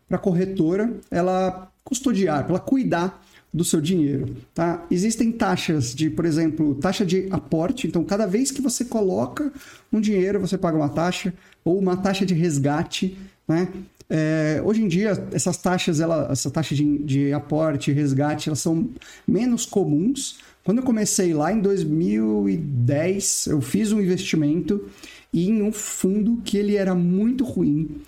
a 0.10 0.18
corretora 0.18 0.94
ela 1.12 1.72
custodiar, 1.84 2.44
para 2.44 2.54
ela 2.54 2.60
cuidar 2.60 3.22
do 3.54 3.64
seu 3.64 3.80
dinheiro. 3.80 4.36
Tá? 4.54 4.84
Existem 4.90 5.32
taxas 5.32 5.94
de, 5.94 6.10
por 6.10 6.26
exemplo, 6.26 6.74
taxa 6.76 7.06
de 7.06 7.28
aporte. 7.30 7.86
Então, 7.88 8.04
cada 8.04 8.26
vez 8.26 8.50
que 8.50 8.62
você 8.62 8.84
coloca 8.84 9.52
um 9.92 10.02
dinheiro, 10.02 10.40
você 10.40 10.58
paga 10.58 10.76
uma 10.76 10.90
taxa, 10.90 11.34
ou 11.64 11.78
uma 11.78 11.96
taxa 11.96 12.26
de 12.26 12.34
resgate. 12.34 13.16
Né? 13.48 13.68
É, 14.16 14.62
hoje 14.64 14.84
em 14.84 14.88
dia, 14.88 15.28
essas 15.32 15.58
taxas, 15.58 16.00
ela, 16.00 16.28
essa 16.32 16.52
taxa 16.52 16.76
de, 16.76 17.00
de 17.00 17.34
aporte 17.34 17.90
e 17.90 17.94
resgate, 17.96 18.48
elas 18.48 18.60
são 18.60 18.88
menos 19.28 19.66
comuns. 19.66 20.38
Quando 20.64 20.78
eu 20.78 20.84
comecei 20.84 21.34
lá 21.34 21.52
em 21.52 21.60
2010, 21.60 23.48
eu 23.48 23.60
fiz 23.60 23.92
um 23.92 24.00
investimento 24.00 24.88
em 25.34 25.64
um 25.64 25.72
fundo 25.72 26.40
que 26.46 26.60
ele 26.60 26.76
era 26.76 26.94
muito 26.94 27.44
ruim 27.44 28.04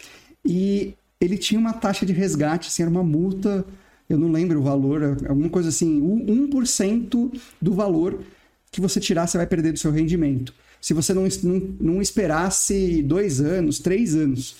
e 0.46 0.94
ele 1.20 1.40
tinha 1.40 1.60
uma 1.60 1.74
taxa 1.74 2.06
de 2.06 2.14
resgate, 2.14 2.68
assim, 2.68 2.84
era 2.84 2.92
uma 2.92 3.04
multa, 3.04 3.66
eu 4.08 4.20
não 4.20 4.32
lembro 4.32 4.60
o 4.60 4.64
valor, 4.64 5.18
alguma 5.28 5.50
coisa 5.50 5.70
assim, 5.70 6.00
1% 6.00 7.42
do 7.60 7.74
valor 7.74 8.20
que 8.72 8.80
você 8.80 9.00
tirar, 9.00 9.26
você 9.26 9.38
vai 9.40 9.48
perder 9.48 9.72
do 9.72 9.80
seu 9.80 9.90
rendimento. 9.90 10.54
Se 10.80 10.94
você 10.94 11.16
não, 11.16 11.28
não, 11.42 11.60
não 11.80 12.02
esperasse 12.02 13.02
dois 13.02 13.42
anos, 13.42 13.80
três 13.80 14.14
anos. 14.14 14.56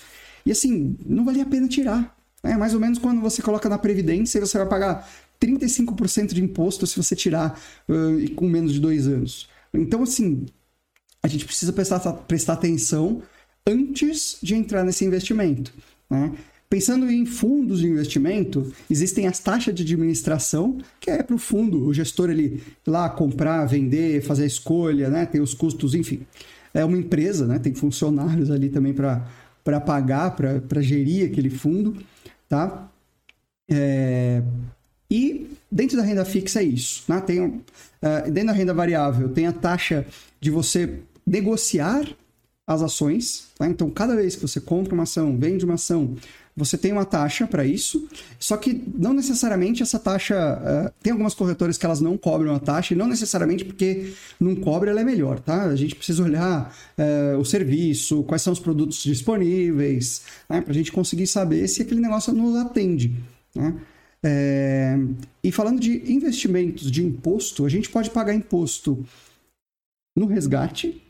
E 0.46 0.52
assim, 0.52 0.96
não 1.04 1.24
valia 1.24 1.42
a 1.42 1.46
pena 1.46 1.66
tirar. 1.66 2.16
É 2.42 2.56
mais 2.56 2.72
ou 2.72 2.80
menos 2.80 2.98
quando 2.98 3.20
você 3.20 3.42
coloca 3.42 3.68
na 3.68 3.76
Previdência, 3.76 4.40
você 4.40 4.56
vai 4.56 4.68
pagar 4.68 5.08
35% 5.40 6.32
de 6.32 6.42
imposto 6.42 6.86
se 6.86 6.96
você 6.96 7.16
tirar 7.16 7.60
uh, 7.88 8.34
com 8.34 8.48
menos 8.48 8.72
de 8.72 8.80
dois 8.80 9.08
anos. 9.08 9.48
Então, 9.74 10.02
assim, 10.02 10.46
a 11.22 11.28
gente 11.28 11.44
precisa 11.44 11.72
prestar, 11.72 12.00
prestar 12.12 12.52
atenção 12.52 13.22
antes 13.66 14.38
de 14.40 14.54
entrar 14.54 14.84
nesse 14.84 15.04
investimento. 15.04 15.74
Né? 16.08 16.32
Pensando 16.70 17.10
em 17.10 17.26
fundos 17.26 17.80
de 17.80 17.86
investimento, 17.86 18.72
existem 18.88 19.26
as 19.26 19.40
taxas 19.40 19.74
de 19.74 19.82
administração, 19.82 20.78
que 21.00 21.10
é 21.10 21.22
para 21.22 21.34
o 21.34 21.38
fundo, 21.38 21.84
o 21.84 21.92
gestor 21.92 22.30
ele 22.30 22.62
lá 22.86 23.08
comprar, 23.08 23.66
vender, 23.66 24.22
fazer 24.22 24.44
a 24.44 24.46
escolha, 24.46 25.10
né? 25.10 25.26
tem 25.26 25.40
os 25.40 25.54
custos, 25.54 25.94
enfim. 25.94 26.20
É 26.72 26.84
uma 26.84 26.96
empresa, 26.96 27.46
né? 27.46 27.58
tem 27.58 27.74
funcionários 27.74 28.50
ali 28.50 28.68
também 28.68 28.92
para 28.92 29.26
para 29.66 29.80
pagar, 29.80 30.36
para 30.36 30.80
gerir 30.80 31.28
aquele 31.28 31.50
fundo, 31.50 32.00
tá? 32.48 32.88
É, 33.68 34.40
e 35.10 35.50
dentro 35.68 35.96
da 35.96 36.04
renda 36.04 36.24
fixa 36.24 36.60
é 36.60 36.64
isso, 36.64 37.02
né? 37.08 37.20
Tem, 37.20 37.40
uh, 37.40 37.62
dentro 38.30 38.46
da 38.46 38.52
renda 38.52 38.72
variável 38.72 39.28
tem 39.28 39.48
a 39.48 39.52
taxa 39.52 40.06
de 40.40 40.52
você 40.52 41.00
negociar 41.26 42.06
as 42.64 42.80
ações, 42.80 43.48
tá? 43.58 43.66
Então, 43.66 43.90
cada 43.90 44.14
vez 44.14 44.36
que 44.36 44.42
você 44.42 44.60
compra 44.60 44.94
uma 44.94 45.02
ação, 45.02 45.36
vende 45.36 45.64
uma 45.64 45.74
ação, 45.74 46.14
você 46.56 46.78
tem 46.78 46.90
uma 46.90 47.04
taxa 47.04 47.46
para 47.46 47.66
isso, 47.66 48.08
só 48.38 48.56
que 48.56 48.82
não 48.96 49.12
necessariamente 49.12 49.82
essa 49.82 49.98
taxa. 49.98 50.34
Uh, 50.36 50.92
tem 51.02 51.10
algumas 51.12 51.34
corretoras 51.34 51.76
que 51.76 51.84
elas 51.84 52.00
não 52.00 52.16
cobram 52.16 52.54
a 52.54 52.58
taxa, 52.58 52.94
e 52.94 52.96
não 52.96 53.06
necessariamente 53.06 53.62
porque 53.62 54.14
não 54.40 54.56
cobra 54.56 54.90
ela 54.90 55.02
é 55.02 55.04
melhor, 55.04 55.38
tá? 55.38 55.64
A 55.64 55.76
gente 55.76 55.94
precisa 55.94 56.22
olhar 56.22 56.74
uh, 56.98 57.38
o 57.38 57.44
serviço, 57.44 58.22
quais 58.22 58.40
são 58.40 58.54
os 58.54 58.58
produtos 58.58 59.02
disponíveis, 59.02 60.22
né? 60.48 60.62
para 60.62 60.70
a 60.70 60.74
gente 60.74 60.90
conseguir 60.90 61.26
saber 61.26 61.68
se 61.68 61.82
aquele 61.82 62.00
negócio 62.00 62.32
nos 62.32 62.56
atende. 62.56 63.14
Né? 63.54 63.74
É... 64.22 64.98
E 65.44 65.52
falando 65.52 65.78
de 65.78 66.10
investimentos 66.10 66.90
de 66.90 67.04
imposto, 67.04 67.66
a 67.66 67.68
gente 67.68 67.90
pode 67.90 68.10
pagar 68.10 68.34
imposto 68.34 69.04
no 70.16 70.24
resgate 70.24 71.02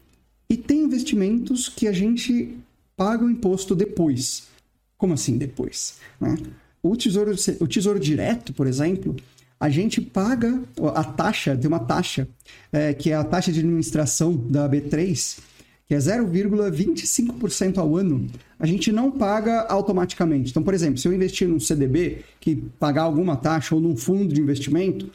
e 0.51 0.57
tem 0.57 0.81
investimentos 0.81 1.69
que 1.69 1.87
a 1.87 1.93
gente 1.93 2.57
paga 2.97 3.25
o 3.25 3.31
imposto 3.31 3.75
depois. 3.75 4.49
Como 4.97 5.15
assim 5.15 5.37
depois? 5.37 5.99
Né? 6.21 6.37
O, 6.83 6.97
tesouro, 6.97 7.35
o 7.61 7.67
Tesouro 7.67 8.01
Direto, 8.01 8.53
por 8.53 8.67
exemplo, 8.67 9.15
a 9.59 9.69
gente 9.69 10.01
paga 10.01 10.63
a 10.95 11.05
taxa, 11.05 11.57
tem 11.57 11.69
uma 11.69 11.81
taxa, 11.81 12.29
é, 12.73 12.93
que 12.95 13.11
é 13.11 13.15
a 13.15 13.25
taxa 13.25 13.51
de 13.51 13.61
administração 13.61 14.37
da 14.37 14.69
B3, 14.69 15.39
que 15.87 15.95
é 15.95 15.99
0,25% 15.99 17.79
ao 17.79 17.97
ano, 17.97 18.27
a 18.59 18.67
gente 18.67 18.91
não 18.91 19.11
paga 19.11 19.63
automaticamente. 19.69 20.51
Então, 20.51 20.63
por 20.63 20.75
exemplo, 20.75 20.99
se 20.99 21.07
eu 21.07 21.13
investir 21.13 21.49
num 21.49 21.61
CDB, 21.61 22.25
que 22.41 22.57
pagar 22.79 23.03
alguma 23.03 23.37
taxa, 23.37 23.75
ou 23.75 23.81
num 23.81 23.97
fundo 23.97 24.35
de 24.35 24.41
investimento, 24.41 25.11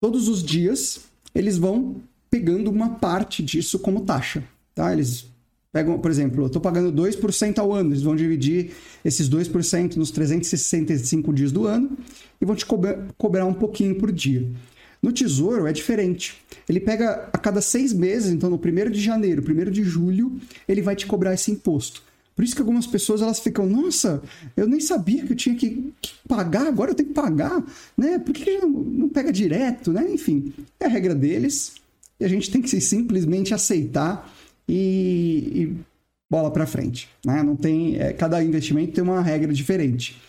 todos 0.00 0.28
os 0.28 0.42
dias 0.42 1.00
eles 1.34 1.58
vão 1.58 1.96
pegando 2.30 2.70
uma 2.70 2.90
parte 2.90 3.42
disso 3.42 3.78
como 3.78 4.02
taxa. 4.02 4.44
Tá? 4.74 4.92
Eles 4.92 5.26
pegam, 5.74 5.98
por 5.98 6.08
exemplo, 6.08 6.44
eu 6.44 6.46
estou 6.46 6.62
pagando 6.62 6.92
2% 6.92 7.58
ao 7.58 7.72
ano, 7.72 7.90
eles 7.90 8.02
vão 8.02 8.14
dividir 8.14 8.70
esses 9.04 9.28
2% 9.28 9.96
nos 9.96 10.12
365 10.12 11.34
dias 11.34 11.50
do 11.50 11.66
ano 11.66 11.98
e 12.40 12.44
vão 12.44 12.54
te 12.54 12.64
cobrar, 12.64 12.96
cobrar 13.18 13.44
um 13.44 13.52
pouquinho 13.52 13.96
por 13.96 14.12
dia. 14.12 14.48
No 15.02 15.10
Tesouro 15.10 15.66
é 15.66 15.72
diferente. 15.72 16.36
Ele 16.68 16.78
pega 16.78 17.28
a 17.32 17.36
cada 17.36 17.60
seis 17.60 17.92
meses, 17.92 18.30
então 18.30 18.48
no 18.48 18.56
1 18.56 18.90
de 18.92 19.00
janeiro, 19.00 19.42
1 19.42 19.70
de 19.72 19.82
julho, 19.82 20.38
ele 20.68 20.80
vai 20.80 20.94
te 20.94 21.06
cobrar 21.06 21.34
esse 21.34 21.50
imposto. 21.50 22.04
Por 22.36 22.44
isso 22.44 22.54
que 22.54 22.62
algumas 22.62 22.86
pessoas 22.86 23.20
elas 23.20 23.40
ficam, 23.40 23.66
nossa, 23.66 24.22
eu 24.56 24.68
nem 24.68 24.78
sabia 24.78 25.26
que 25.26 25.32
eu 25.32 25.36
tinha 25.36 25.56
que, 25.56 25.92
que 26.00 26.12
pagar, 26.28 26.68
agora 26.68 26.92
eu 26.92 26.94
tenho 26.94 27.08
que 27.08 27.14
pagar, 27.16 27.64
né? 27.98 28.20
Por 28.20 28.32
que, 28.32 28.44
que 28.44 28.58
não, 28.58 28.70
não 28.70 29.08
pega 29.08 29.32
direto, 29.32 29.92
né? 29.92 30.08
Enfim, 30.08 30.52
é 30.78 30.86
a 30.86 30.88
regra 30.88 31.16
deles 31.16 31.72
e 32.20 32.24
a 32.24 32.28
gente 32.28 32.48
tem 32.48 32.62
que 32.62 32.80
simplesmente 32.80 33.52
aceitar 33.52 34.32
e, 34.68 35.52
e 35.54 35.76
bola 36.30 36.50
para 36.50 36.66
frente, 36.66 37.08
né? 37.24 37.42
Não 37.42 37.56
tem, 37.56 37.96
é, 37.96 38.12
cada 38.12 38.42
investimento 38.42 38.92
tem 38.92 39.04
uma 39.04 39.20
regra 39.20 39.52
diferente. 39.52 40.20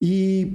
E 0.00 0.52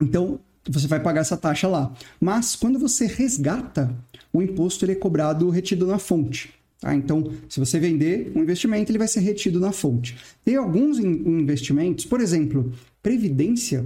então 0.00 0.38
você 0.68 0.86
vai 0.86 1.00
pagar 1.00 1.22
essa 1.22 1.36
taxa 1.36 1.66
lá. 1.66 1.94
Mas 2.20 2.54
quando 2.54 2.78
você 2.78 3.06
resgata, 3.06 3.94
o 4.32 4.42
imposto 4.42 4.84
ele 4.84 4.92
é 4.92 4.96
cobrado 4.96 5.48
retido 5.50 5.86
na 5.86 5.98
fonte. 5.98 6.52
Tá? 6.80 6.94
Então, 6.94 7.32
se 7.48 7.58
você 7.58 7.80
vender 7.80 8.30
um 8.36 8.42
investimento, 8.42 8.90
ele 8.90 8.98
vai 8.98 9.08
ser 9.08 9.20
retido 9.20 9.58
na 9.58 9.72
fonte. 9.72 10.16
Tem 10.44 10.56
alguns 10.56 10.98
investimentos, 10.98 12.04
por 12.04 12.20
exemplo, 12.20 12.72
previdência, 13.02 13.84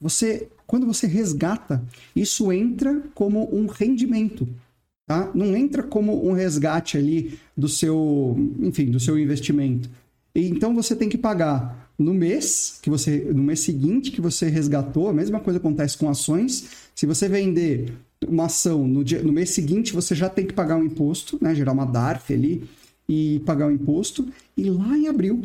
você 0.00 0.48
quando 0.66 0.86
você 0.86 1.06
resgata, 1.06 1.84
isso 2.16 2.50
entra 2.50 3.02
como 3.14 3.54
um 3.54 3.66
rendimento. 3.66 4.48
Tá? 5.06 5.30
Não 5.34 5.54
entra 5.54 5.82
como 5.82 6.26
um 6.26 6.32
resgate 6.32 6.96
ali 6.96 7.38
do 7.56 7.68
seu, 7.68 8.36
enfim, 8.60 8.86
do 8.86 8.98
seu 8.98 9.18
investimento. 9.18 9.90
E, 10.34 10.48
então 10.48 10.74
você 10.74 10.96
tem 10.96 11.08
que 11.08 11.18
pagar 11.18 11.90
no 11.98 12.14
mês 12.14 12.78
que 12.82 12.88
você, 12.90 13.18
no 13.34 13.42
mês 13.42 13.60
seguinte 13.60 14.10
que 14.10 14.20
você 14.20 14.48
resgatou. 14.48 15.08
A 15.08 15.12
mesma 15.12 15.40
coisa 15.40 15.58
acontece 15.58 15.98
com 15.98 16.08
ações. 16.08 16.68
Se 16.94 17.04
você 17.06 17.28
vender 17.28 17.92
uma 18.26 18.46
ação 18.46 18.86
no, 18.86 19.04
dia, 19.04 19.22
no 19.22 19.32
mês 19.32 19.50
seguinte, 19.50 19.92
você 19.92 20.14
já 20.14 20.28
tem 20.28 20.46
que 20.46 20.54
pagar 20.54 20.76
um 20.76 20.84
imposto, 20.84 21.38
né? 21.40 21.54
Gerar 21.54 21.72
uma 21.72 21.84
DARF 21.84 22.32
ali 22.32 22.64
e 23.08 23.42
pagar 23.44 23.66
o 23.66 23.68
um 23.68 23.72
imposto. 23.72 24.26
E 24.56 24.70
lá 24.70 24.96
em 24.96 25.06
abril, 25.06 25.42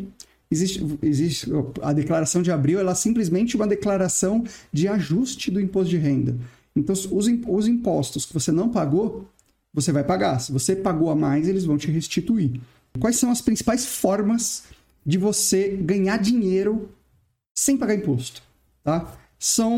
existe, 0.50 0.82
existe 1.02 1.50
a 1.82 1.92
declaração 1.92 2.42
de 2.42 2.50
abril, 2.50 2.80
ela 2.80 2.92
é 2.92 2.94
simplesmente 2.94 3.56
uma 3.56 3.66
declaração 3.66 4.44
de 4.72 4.88
ajuste 4.88 5.50
do 5.50 5.60
imposto 5.60 5.90
de 5.90 5.98
renda. 5.98 6.36
Então, 6.74 6.94
os, 6.94 7.36
os 7.46 7.68
impostos 7.68 8.24
que 8.24 8.32
você 8.32 8.50
não 8.50 8.68
pagou, 8.68 9.28
você 9.72 9.92
vai 9.92 10.04
pagar. 10.04 10.38
Se 10.40 10.52
você 10.52 10.74
pagou 10.74 11.10
a 11.10 11.16
mais, 11.16 11.48
eles 11.48 11.64
vão 11.64 11.78
te 11.78 11.90
restituir. 11.90 12.60
Quais 12.98 13.16
são 13.16 13.30
as 13.30 13.40
principais 13.40 13.86
formas 13.86 14.64
de 15.04 15.16
você 15.16 15.68
ganhar 15.68 16.18
dinheiro 16.18 16.88
sem 17.54 17.76
pagar 17.76 17.94
imposto? 17.94 18.42
Tá? 18.82 19.16
São 19.38 19.74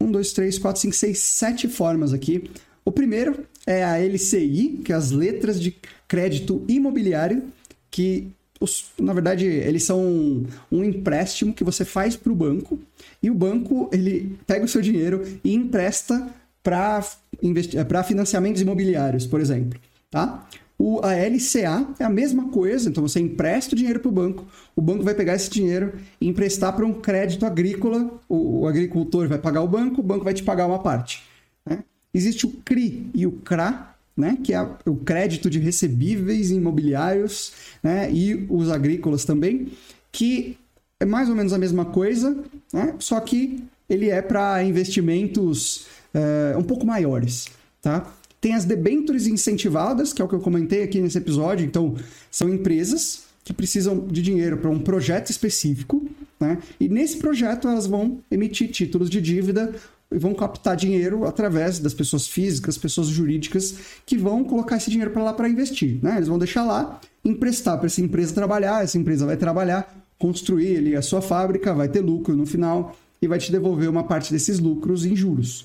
um, 0.00 0.10
dois, 0.10 0.32
três, 0.32 0.58
quatro, 0.58 0.80
cinco, 0.80 0.94
seis, 0.94 1.18
sete 1.18 1.68
formas 1.68 2.12
aqui. 2.12 2.50
O 2.84 2.92
primeiro 2.92 3.44
é 3.66 3.84
a 3.84 3.98
LCI, 3.98 4.80
que 4.84 4.92
é 4.92 4.96
as 4.96 5.10
letras 5.10 5.60
de 5.60 5.76
crédito 6.06 6.64
imobiliário, 6.68 7.44
que 7.90 8.28
os, 8.60 8.86
na 8.98 9.12
verdade 9.12 9.46
eles 9.46 9.84
são 9.84 10.00
um, 10.00 10.46
um 10.70 10.84
empréstimo 10.84 11.52
que 11.52 11.62
você 11.62 11.84
faz 11.84 12.16
para 12.16 12.32
o 12.32 12.34
banco 12.34 12.78
e 13.22 13.30
o 13.30 13.34
banco 13.34 13.88
ele 13.92 14.36
pega 14.46 14.64
o 14.64 14.68
seu 14.68 14.80
dinheiro 14.80 15.22
e 15.44 15.54
empresta 15.54 16.28
para 16.68 18.02
financiamentos 18.02 18.60
imobiliários, 18.60 19.26
por 19.26 19.40
exemplo. 19.40 19.78
Tá? 20.10 20.46
O, 20.78 21.00
a 21.04 21.12
LCA 21.12 21.88
é 21.98 22.04
a 22.04 22.10
mesma 22.10 22.50
coisa, 22.50 22.88
então 22.88 23.02
você 23.02 23.18
empresta 23.18 23.74
o 23.74 23.76
dinheiro 23.76 23.98
para 23.98 24.08
o 24.08 24.12
banco, 24.12 24.46
o 24.76 24.80
banco 24.80 25.02
vai 25.02 25.12
pegar 25.12 25.34
esse 25.34 25.50
dinheiro 25.50 25.94
e 26.20 26.28
emprestar 26.28 26.72
para 26.74 26.86
um 26.86 26.94
crédito 26.94 27.44
agrícola, 27.44 28.08
o, 28.28 28.60
o, 28.60 28.68
agricultor 28.68 29.26
vai 29.26 29.38
pagar 29.38 29.62
o 29.62 29.66
banco, 29.66 30.00
o 30.00 30.04
banco 30.04 30.24
vai 30.24 30.32
te 30.32 30.44
pagar 30.44 30.66
uma 30.66 30.78
parte. 30.78 31.24
Né? 31.66 31.82
Existe 32.14 32.46
o 32.46 32.50
CRI 32.64 33.10
e 33.12 33.26
o 33.26 33.32
CRA, 33.32 33.96
né? 34.16 34.38
que 34.42 34.54
é 34.54 34.62
o 34.86 34.94
crédito 34.94 35.50
de 35.50 35.58
recebíveis 35.58 36.52
imobiliários 36.52 37.52
né? 37.82 38.08
e 38.12 38.46
os 38.48 38.70
agrícolas 38.70 39.24
também, 39.24 39.72
que 40.12 40.56
é 41.00 41.04
mais 41.04 41.28
ou 41.28 41.34
menos 41.34 41.52
a 41.52 41.58
mesma 41.58 41.86
coisa, 41.86 42.36
né? 42.72 42.94
só 43.00 43.18
que 43.18 43.64
ele 43.88 44.10
é 44.10 44.22
para 44.22 44.62
investimentos 44.62 45.86
é, 46.14 46.56
um 46.56 46.62
pouco 46.62 46.86
maiores. 46.86 47.46
Tá? 47.82 48.12
Tem 48.40 48.54
as 48.54 48.64
debêntures 48.64 49.26
incentivadas, 49.26 50.12
que 50.12 50.22
é 50.22 50.24
o 50.24 50.28
que 50.28 50.34
eu 50.34 50.40
comentei 50.40 50.82
aqui 50.82 51.00
nesse 51.00 51.18
episódio. 51.18 51.66
Então, 51.66 51.96
são 52.30 52.48
empresas 52.48 53.28
que 53.48 53.52
precisam 53.52 54.06
de 54.06 54.20
dinheiro 54.20 54.58
para 54.58 54.68
um 54.68 54.78
projeto 54.78 55.30
específico, 55.30 56.06
né? 56.38 56.58
E 56.78 56.86
nesse 56.86 57.16
projeto 57.16 57.66
elas 57.66 57.86
vão 57.86 58.20
emitir 58.30 58.70
títulos 58.70 59.08
de 59.08 59.22
dívida 59.22 59.74
e 60.12 60.18
vão 60.18 60.34
captar 60.34 60.76
dinheiro 60.76 61.24
através 61.24 61.78
das 61.78 61.94
pessoas 61.94 62.26
físicas, 62.26 62.76
pessoas 62.76 63.08
jurídicas 63.08 63.74
que 64.04 64.18
vão 64.18 64.44
colocar 64.44 64.76
esse 64.76 64.90
dinheiro 64.90 65.10
para 65.12 65.22
lá 65.22 65.32
para 65.32 65.48
investir, 65.48 65.98
né? 66.02 66.16
Eles 66.16 66.28
vão 66.28 66.38
deixar 66.38 66.62
lá, 66.62 67.00
emprestar 67.24 67.78
para 67.78 67.86
essa 67.86 68.02
empresa 68.02 68.34
trabalhar, 68.34 68.84
essa 68.84 68.98
empresa 68.98 69.24
vai 69.24 69.36
trabalhar, 69.38 69.96
construir 70.18 70.76
ali 70.76 70.94
a 70.94 71.00
sua 71.00 71.22
fábrica, 71.22 71.72
vai 71.72 71.88
ter 71.88 72.00
lucro 72.00 72.36
no 72.36 72.44
final 72.44 72.94
e 73.20 73.26
vai 73.26 73.38
te 73.38 73.50
devolver 73.50 73.88
uma 73.88 74.04
parte 74.04 74.30
desses 74.30 74.58
lucros 74.58 75.06
em 75.06 75.16
juros. 75.16 75.64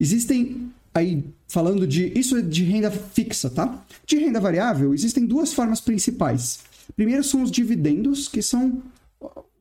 Existem 0.00 0.70
aí 0.94 1.24
falando 1.46 1.86
de 1.86 2.12
isso 2.18 2.36
é 2.36 2.42
de 2.42 2.62
renda 2.64 2.90
fixa, 2.90 3.50
tá? 3.50 3.84
De 4.06 4.16
renda 4.16 4.40
variável, 4.40 4.94
existem 4.94 5.24
duas 5.26 5.52
formas 5.52 5.80
principais. 5.80 6.60
Primeiro 6.94 7.24
são 7.24 7.42
os 7.42 7.50
dividendos, 7.50 8.28
que 8.28 8.42
são 8.42 8.82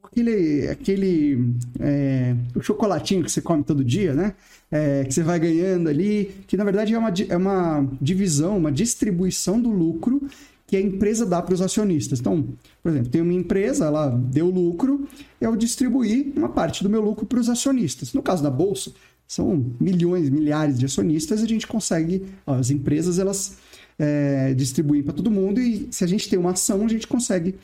aquele, 0.04 0.68
aquele 0.68 1.54
é, 1.80 2.36
o 2.56 2.62
chocolatinho 2.62 3.24
que 3.24 3.32
você 3.32 3.42
come 3.42 3.64
todo 3.64 3.84
dia, 3.84 4.14
né? 4.14 4.34
É, 4.70 5.04
que 5.06 5.14
você 5.14 5.24
vai 5.24 5.40
ganhando 5.40 5.90
ali, 5.90 6.36
que 6.48 6.58
na 6.58 6.64
verdade 6.64 6.94
é 6.94 6.98
uma, 6.98 7.14
é 7.30 7.38
uma 7.38 7.88
divisão, 8.02 8.58
uma 8.58 8.72
distribuição 8.72 9.62
do 9.62 9.70
lucro 9.70 10.28
que 10.66 10.76
a 10.76 10.82
empresa 10.82 11.26
dá 11.26 11.42
para 11.42 11.54
os 11.54 11.62
acionistas. 11.62 12.20
Então, 12.20 12.46
por 12.84 12.90
exemplo, 12.92 13.10
tem 13.10 13.22
uma 13.22 13.34
empresa, 13.34 13.86
ela 13.86 14.10
deu 14.10 14.50
lucro, 14.50 15.08
eu 15.40 15.56
distribuí 15.56 16.34
uma 16.36 16.50
parte 16.50 16.84
do 16.84 16.90
meu 16.90 17.02
lucro 17.02 17.26
para 17.26 17.40
os 17.40 17.50
acionistas. 17.50 18.12
No 18.12 18.22
caso 18.22 18.44
da 18.44 18.50
bolsa, 18.50 18.92
são 19.28 19.66
milhões, 19.80 20.30
milhares 20.30 20.80
de 20.80 20.86
acionistas, 20.86 21.44
a 21.44 21.46
gente 21.46 21.68
consegue, 21.68 22.24
as 22.46 22.70
empresas 22.70 23.20
elas 23.20 23.58
é, 24.00 24.54
distribuem 24.54 25.04
para 25.04 25.14
todo 25.14 25.30
mundo 25.30 25.60
e 25.60 25.88
se 25.92 26.04
a 26.04 26.08
gente 26.08 26.30
tem 26.30 26.40
uma 26.40 26.52
ação, 26.52 26.86
a 26.86 26.90
gente 26.90 27.08
consegue 27.08 27.56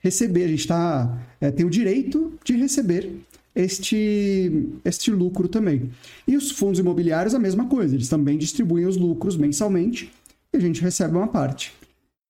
receber, 0.00 0.44
a 0.44 0.48
gente 0.48 0.66
tá, 0.66 1.22
é, 1.40 1.50
tem 1.50 1.64
o 1.64 1.70
direito 1.70 2.32
de 2.44 2.56
receber 2.56 3.10
este, 3.54 4.68
este 4.84 5.10
lucro 5.10 5.46
também. 5.46 5.90
E 6.26 6.36
os 6.36 6.50
fundos 6.50 6.80
imobiliários, 6.80 7.34
a 7.34 7.38
mesma 7.38 7.66
coisa, 7.66 7.94
eles 7.94 8.08
também 8.08 8.36
distribuem 8.36 8.86
os 8.86 8.96
lucros 8.96 9.36
mensalmente 9.36 10.10
e 10.52 10.56
a 10.56 10.60
gente 10.60 10.82
recebe 10.82 11.16
uma 11.16 11.28
parte. 11.28 11.72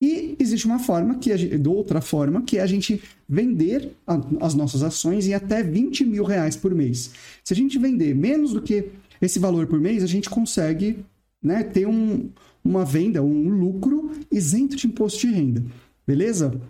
E 0.03 0.35
existe 0.41 0.67
uma 0.67 0.81
forma, 0.81 1.15
que 1.15 1.35
gente, 1.37 1.69
outra 1.69 2.01
forma, 2.01 2.43
que 2.43 2.59
é 2.59 2.61
a 2.61 2.67
gente 2.67 3.01
vender 3.29 3.93
a, 4.05 4.21
as 4.41 4.53
nossas 4.53 4.83
ações 4.83 5.29
em 5.29 5.33
até 5.33 5.63
20 5.63 6.05
mil 6.05 6.25
reais 6.25 6.57
por 6.57 6.75
mês. 6.75 7.13
Se 7.45 7.55
a 7.55 7.57
gente 7.57 7.79
vender 7.79 8.13
menos 8.13 8.53
do 8.53 8.61
que 8.61 8.87
esse 9.21 9.39
valor 9.39 9.69
por 9.69 9.79
mês, 9.79 10.03
a 10.03 10.09
gente 10.09 10.29
consegue 10.29 11.05
né, 11.41 11.63
ter 11.63 11.87
um, 11.87 12.31
uma 12.65 12.85
venda, 12.85 13.23
um 13.23 13.49
lucro 13.49 14.11
isento 14.29 14.75
de 14.75 14.89
imposto 14.89 15.21
de 15.21 15.29
renda. 15.29 15.65
Beleza? 16.05 16.61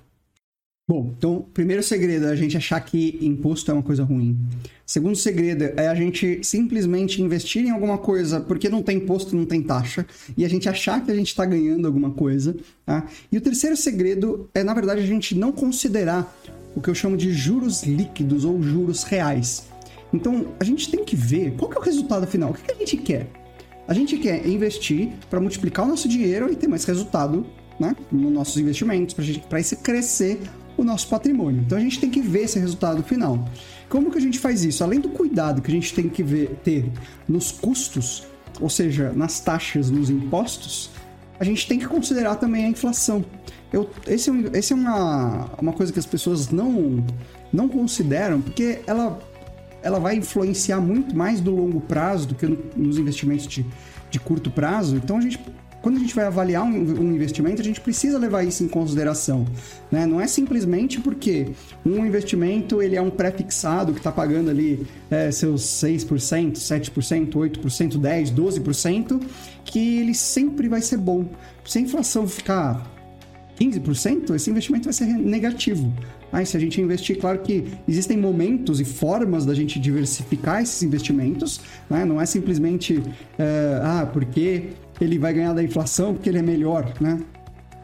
Bom, 0.88 1.14
então, 1.16 1.47
primeiro 1.55 1.81
segredo 1.81 2.27
é 2.27 2.31
a 2.31 2.35
gente 2.35 2.57
achar 2.57 2.81
que 2.81 3.16
imposto 3.23 3.71
é 3.71 3.75
uma 3.75 3.85
coisa 3.85 4.03
ruim. 4.03 4.37
Segundo 4.85 5.14
segredo 5.14 5.62
é 5.77 5.87
a 5.87 5.95
gente 5.95 6.40
simplesmente 6.42 7.23
investir 7.23 7.64
em 7.64 7.71
alguma 7.71 7.99
coisa 7.99 8.40
porque 8.40 8.68
não 8.68 8.83
tem 8.83 8.97
imposto, 8.97 9.37
não 9.37 9.47
tem 9.47 9.62
taxa, 9.62 10.05
e 10.37 10.45
a 10.45 10.49
gente 10.49 10.68
achar 10.68 11.05
que 11.05 11.11
a 11.12 11.14
gente 11.14 11.29
está 11.29 11.47
ganhando 11.47 11.87
alguma 11.87 12.11
coisa. 12.11 12.57
Tá? 12.85 13.07
E 13.31 13.38
o 13.38 13.40
terceiro 13.40 13.77
segredo 13.77 14.51
é, 14.53 14.64
na 14.64 14.75
verdade, 14.75 15.01
a 15.01 15.07
gente 15.07 15.37
não 15.37 15.53
considerar 15.53 16.37
o 16.75 16.81
que 16.81 16.90
eu 16.90 16.95
chamo 16.97 17.16
de 17.16 17.33
juros 17.33 17.85
líquidos 17.85 18.45
ou 18.45 18.61
juros 18.61 19.05
reais. 19.05 19.68
Então, 20.12 20.49
a 20.59 20.64
gente 20.64 20.90
tem 20.90 21.05
que 21.05 21.14
ver 21.14 21.53
qual 21.53 21.71
que 21.71 21.79
é 21.79 21.81
o 21.81 21.85
resultado 21.85 22.27
final, 22.27 22.51
o 22.51 22.55
que, 22.55 22.62
que 22.64 22.73
a 22.73 22.75
gente 22.75 22.97
quer. 22.97 23.31
A 23.87 23.95
gente 23.95 24.18
quer 24.18 24.45
investir 24.49 25.12
para 25.31 25.40
multiplicar 25.40 25.87
o 25.87 25.88
nosso 25.88 26.09
dinheiro 26.09 26.53
e 26.53 26.57
ter 26.57 26.66
mais 26.66 26.85
resultado 26.85 27.47
né, 27.79 27.97
nos 28.11 28.33
nossos 28.33 28.57
investimentos, 28.57 29.14
para 29.49 29.61
isso 29.61 29.77
crescer 29.77 30.40
o 30.83 30.87
nosso 30.87 31.09
patrimônio. 31.09 31.62
Então 31.64 31.79
a 31.79 31.81
gente 31.81 31.99
tem 31.99 32.11
que 32.11 32.21
ver 32.21 32.42
esse 32.42 32.59
resultado 32.59 33.03
final. 33.03 33.49
Como 33.88 34.11
que 34.11 34.18
a 34.18 34.21
gente 34.21 34.38
faz 34.38 34.64
isso? 34.64 34.83
Além 34.83 35.01
do 35.01 35.09
cuidado 35.09 35.62
que 35.62 35.71
a 35.71 35.75
gente 35.75 35.92
tem 35.95 36.09
que 36.09 36.23
ver, 36.23 36.59
ter 36.62 36.90
nos 37.29 37.51
custos, 37.51 38.27
ou 38.61 38.68
seja, 38.68 39.12
nas 39.12 39.40
taxas, 39.40 39.90
nos 39.90 40.11
impostos, 40.11 40.90
a 41.38 41.45
gente 41.45 41.66
tem 41.66 41.79
que 41.79 41.87
considerar 41.87 42.37
também 42.37 42.64
a 42.66 42.68
inflação. 42.68 43.25
Eu, 43.73 43.90
esse 44.07 44.31
é, 44.31 44.59
esse 44.59 44.73
é 44.73 44.77
uma, 44.77 45.51
uma 45.61 45.73
coisa 45.73 45.92
que 45.92 45.99
as 45.99 46.07
pessoas 46.07 46.51
não, 46.51 47.05
não 47.53 47.68
consideram, 47.68 48.40
porque 48.40 48.81
ela, 48.87 49.18
ela 49.83 49.99
vai 49.99 50.16
influenciar 50.16 50.81
muito 50.81 51.16
mais 51.16 51.40
do 51.40 51.51
longo 51.51 51.81
prazo 51.81 52.29
do 52.29 52.35
que 52.35 52.47
no, 52.47 52.59
nos 52.77 52.99
investimentos 52.99 53.47
de, 53.47 53.64
de 54.11 54.21
curto 54.21 54.51
prazo. 54.51 54.97
Então 54.97 55.16
a 55.16 55.21
gente 55.21 55.40
quando 55.83 55.97
a 55.97 55.99
gente 55.99 56.14
vai 56.14 56.25
avaliar 56.25 56.62
um, 56.62 56.68
um, 56.68 57.12
investimento, 57.12 57.61
a 57.61 57.64
gente 57.64 57.81
precisa 57.81 58.16
levar 58.16 58.45
isso 58.45 58.62
em 58.62 58.68
consideração. 58.68 59.45
Né? 59.90 60.07
Não 60.07 60.21
é 60.21 60.29
simplesmente 60.29 61.01
porque 61.01 61.49
um 61.85 62.07
investimento 62.07 62.81
ele 62.81 62.95
é 62.95 63.03
um 63.03 63.11
pré-fixado 63.11 63.92
que 63.92 63.99
está 63.99 64.12
pagando 64.12 64.49
ali 64.49 64.87
é, 65.11 65.31
seus 65.33 65.62
6%, 65.62 66.53
7%, 66.53 67.33
8%, 67.33 68.01
10%, 68.01 68.35
12%, 68.35 69.23
que 69.64 69.99
ele 69.99 70.14
sempre 70.14 70.68
vai 70.68 70.81
ser 70.81 70.99
bom. 70.99 71.27
Se 71.64 71.79
a 71.79 71.81
inflação 71.81 72.29
ficar 72.29 72.88
15%, 73.59 74.35
esse 74.35 74.51
investimento 74.51 74.85
vai 74.85 74.92
ser 74.92 75.07
negativo. 75.07 75.92
Aí, 76.33 76.47
se 76.47 76.57
a 76.57 76.61
gente 76.61 76.81
investir, 76.81 77.18
claro 77.18 77.40
que 77.40 77.64
existem 77.87 78.16
momentos 78.16 78.81
e 78.81 78.85
formas 78.85 79.45
da 79.45 79.53
gente 79.53 79.79
diversificar 79.79 80.62
esses 80.62 80.83
investimentos, 80.83 81.61
né? 81.90 82.07
não 82.07 82.18
é 82.18 82.25
simplesmente, 82.25 82.97
uh, 82.97 83.05
ah, 83.83 84.11
porque 84.11 84.71
ele 85.00 85.18
vai 85.18 85.33
ganhar 85.33 85.52
da 85.52 85.62
inflação, 85.62 86.14
porque 86.14 86.28
ele 86.28 86.38
é 86.38 86.42
melhor, 86.42 86.92
né? 87.00 87.20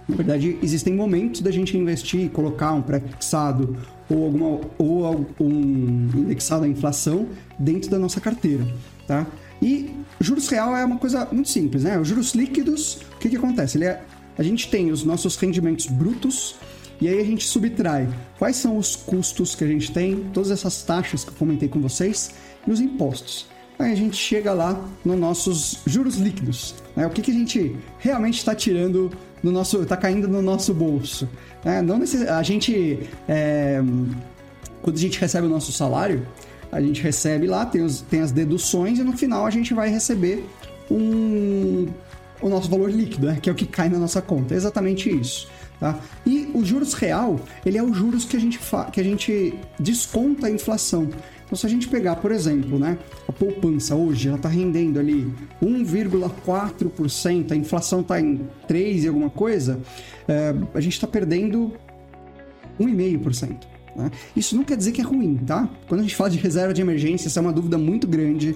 Na 0.08 0.16
verdade, 0.16 0.58
existem 0.62 0.94
momentos 0.94 1.42
da 1.42 1.50
gente 1.50 1.76
investir 1.76 2.20
e 2.20 2.28
colocar 2.28 2.72
um 2.72 2.80
pré-fixado 2.80 3.76
ou, 4.08 4.24
alguma, 4.24 4.60
ou 4.78 5.26
um 5.38 6.08
indexado 6.14 6.64
à 6.64 6.68
inflação 6.68 7.28
dentro 7.58 7.90
da 7.90 7.98
nossa 7.98 8.20
carteira, 8.20 8.66
tá? 9.06 9.26
E 9.60 9.90
juros 10.18 10.48
real 10.48 10.74
é 10.74 10.84
uma 10.84 10.96
coisa 10.96 11.28
muito 11.30 11.50
simples, 11.50 11.84
né? 11.84 11.98
Os 11.98 12.08
juros 12.08 12.32
líquidos, 12.34 13.02
o 13.16 13.18
que, 13.18 13.28
que 13.28 13.36
acontece? 13.36 13.76
Ele 13.76 13.84
é, 13.84 14.02
a 14.38 14.42
gente 14.42 14.70
tem 14.70 14.90
os 14.90 15.04
nossos 15.04 15.36
rendimentos 15.36 15.86
brutos 15.86 16.56
e 17.00 17.06
aí 17.06 17.20
a 17.20 17.24
gente 17.24 17.46
subtrai 17.46 18.08
quais 18.38 18.56
são 18.56 18.78
os 18.78 18.96
custos 18.96 19.54
que 19.54 19.62
a 19.62 19.66
gente 19.66 19.92
tem, 19.92 20.24
todas 20.32 20.50
essas 20.50 20.82
taxas 20.82 21.22
que 21.22 21.30
eu 21.30 21.34
comentei 21.34 21.68
com 21.68 21.80
vocês 21.80 22.30
e 22.66 22.70
os 22.70 22.80
impostos. 22.80 23.46
Aí 23.78 23.92
a 23.92 23.94
gente 23.94 24.16
chega 24.16 24.52
lá 24.52 24.84
nos 25.04 25.18
nossos 25.18 25.80
juros 25.86 26.16
líquidos. 26.16 26.74
Né? 26.96 27.06
O 27.06 27.10
que, 27.10 27.22
que 27.22 27.30
a 27.30 27.34
gente 27.34 27.76
realmente 27.98 28.38
está 28.38 28.54
tirando 28.54 29.10
no 29.42 29.52
nosso. 29.52 29.82
está 29.82 29.96
caindo 29.96 30.26
no 30.26 30.42
nosso 30.42 30.74
bolso. 30.74 31.28
Né? 31.64 31.80
Não 31.82 31.98
necess... 31.98 32.28
A 32.28 32.42
gente. 32.42 33.00
É... 33.28 33.80
Quando 34.82 34.96
a 34.96 35.00
gente 35.00 35.18
recebe 35.20 35.46
o 35.46 35.50
nosso 35.50 35.72
salário, 35.72 36.26
a 36.70 36.80
gente 36.80 37.02
recebe 37.02 37.46
lá, 37.46 37.66
tem, 37.66 37.82
os, 37.82 38.00
tem 38.02 38.20
as 38.20 38.30
deduções 38.30 38.98
e 38.98 39.02
no 39.02 39.16
final 39.16 39.44
a 39.44 39.50
gente 39.50 39.74
vai 39.74 39.88
receber 39.88 40.48
um, 40.90 41.88
o 42.40 42.48
nosso 42.48 42.70
valor 42.70 42.90
líquido, 42.90 43.26
né? 43.26 43.38
que 43.40 43.48
é 43.50 43.52
o 43.52 43.54
que 43.54 43.66
cai 43.66 43.88
na 43.88 43.98
nossa 43.98 44.22
conta. 44.22 44.54
É 44.54 44.56
exatamente 44.56 45.10
isso. 45.10 45.48
Tá? 45.80 45.98
E 46.26 46.50
o 46.54 46.64
juros 46.64 46.94
real, 46.94 47.40
ele 47.64 47.78
é 47.78 47.82
o 47.82 47.92
juros 47.92 48.24
que 48.24 48.36
a 48.36 48.40
gente, 48.40 48.58
que 48.92 49.00
a 49.00 49.04
gente 49.04 49.54
desconta 49.78 50.46
a 50.46 50.50
inflação. 50.50 51.08
Então, 51.48 51.56
se 51.56 51.64
a 51.64 51.68
gente 51.70 51.88
pegar, 51.88 52.16
por 52.16 52.30
exemplo, 52.30 52.78
né, 52.78 52.98
a 53.26 53.32
poupança 53.32 53.94
hoje, 53.94 54.28
ela 54.28 54.36
está 54.36 54.50
rendendo 54.50 55.00
ali 55.00 55.32
1,4%, 55.62 57.52
a 57.52 57.56
inflação 57.56 58.02
está 58.02 58.20
em 58.20 58.46
3 58.66 59.04
e 59.04 59.08
alguma 59.08 59.30
coisa, 59.30 59.80
é, 60.28 60.54
a 60.74 60.80
gente 60.80 60.92
está 60.92 61.06
perdendo 61.06 61.72
1,5%. 62.78 63.66
Né? 63.96 64.10
Isso 64.36 64.54
não 64.54 64.62
quer 64.62 64.76
dizer 64.76 64.92
que 64.92 65.00
é 65.00 65.04
ruim, 65.04 65.38
tá? 65.38 65.66
Quando 65.88 66.00
a 66.00 66.02
gente 66.02 66.14
fala 66.14 66.28
de 66.28 66.36
reserva 66.36 66.74
de 66.74 66.82
emergência, 66.82 67.28
essa 67.28 67.40
é 67.40 67.42
uma 67.42 67.52
dúvida 67.52 67.78
muito 67.78 68.06
grande. 68.06 68.54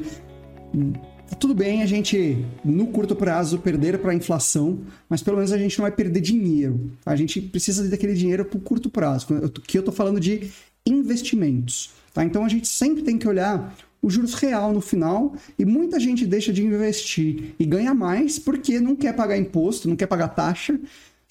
Tá 1.30 1.36
tudo 1.36 1.54
bem 1.54 1.82
a 1.82 1.86
gente, 1.86 2.44
no 2.62 2.88
curto 2.88 3.16
prazo, 3.16 3.58
perder 3.58 4.00
para 4.00 4.12
a 4.12 4.14
inflação, 4.14 4.80
mas 5.08 5.22
pelo 5.22 5.38
menos 5.38 5.50
a 5.50 5.56
gente 5.56 5.78
não 5.78 5.84
vai 5.84 5.92
perder 5.92 6.20
dinheiro. 6.20 6.92
A 7.06 7.16
gente 7.16 7.40
precisa 7.40 7.88
daquele 7.88 8.12
dinheiro 8.12 8.44
para 8.44 8.58
o 8.58 8.60
curto 8.60 8.90
prazo, 8.90 9.28
que 9.66 9.78
eu 9.78 9.80
estou 9.80 9.94
falando 9.94 10.20
de 10.20 10.50
investimentos. 10.86 12.01
Tá? 12.12 12.24
Então 12.24 12.44
a 12.44 12.48
gente 12.48 12.68
sempre 12.68 13.02
tem 13.02 13.18
que 13.18 13.26
olhar 13.26 13.74
o 14.02 14.10
juros 14.10 14.34
real 14.34 14.72
no 14.72 14.80
final 14.80 15.34
e 15.58 15.64
muita 15.64 16.00
gente 16.00 16.26
deixa 16.26 16.52
de 16.52 16.64
investir 16.64 17.54
e 17.58 17.64
ganha 17.64 17.94
mais 17.94 18.38
porque 18.38 18.80
não 18.80 18.96
quer 18.96 19.14
pagar 19.14 19.36
imposto, 19.36 19.88
não 19.88 19.94
quer 19.94 20.06
pagar 20.06 20.28
taxa, 20.28 20.78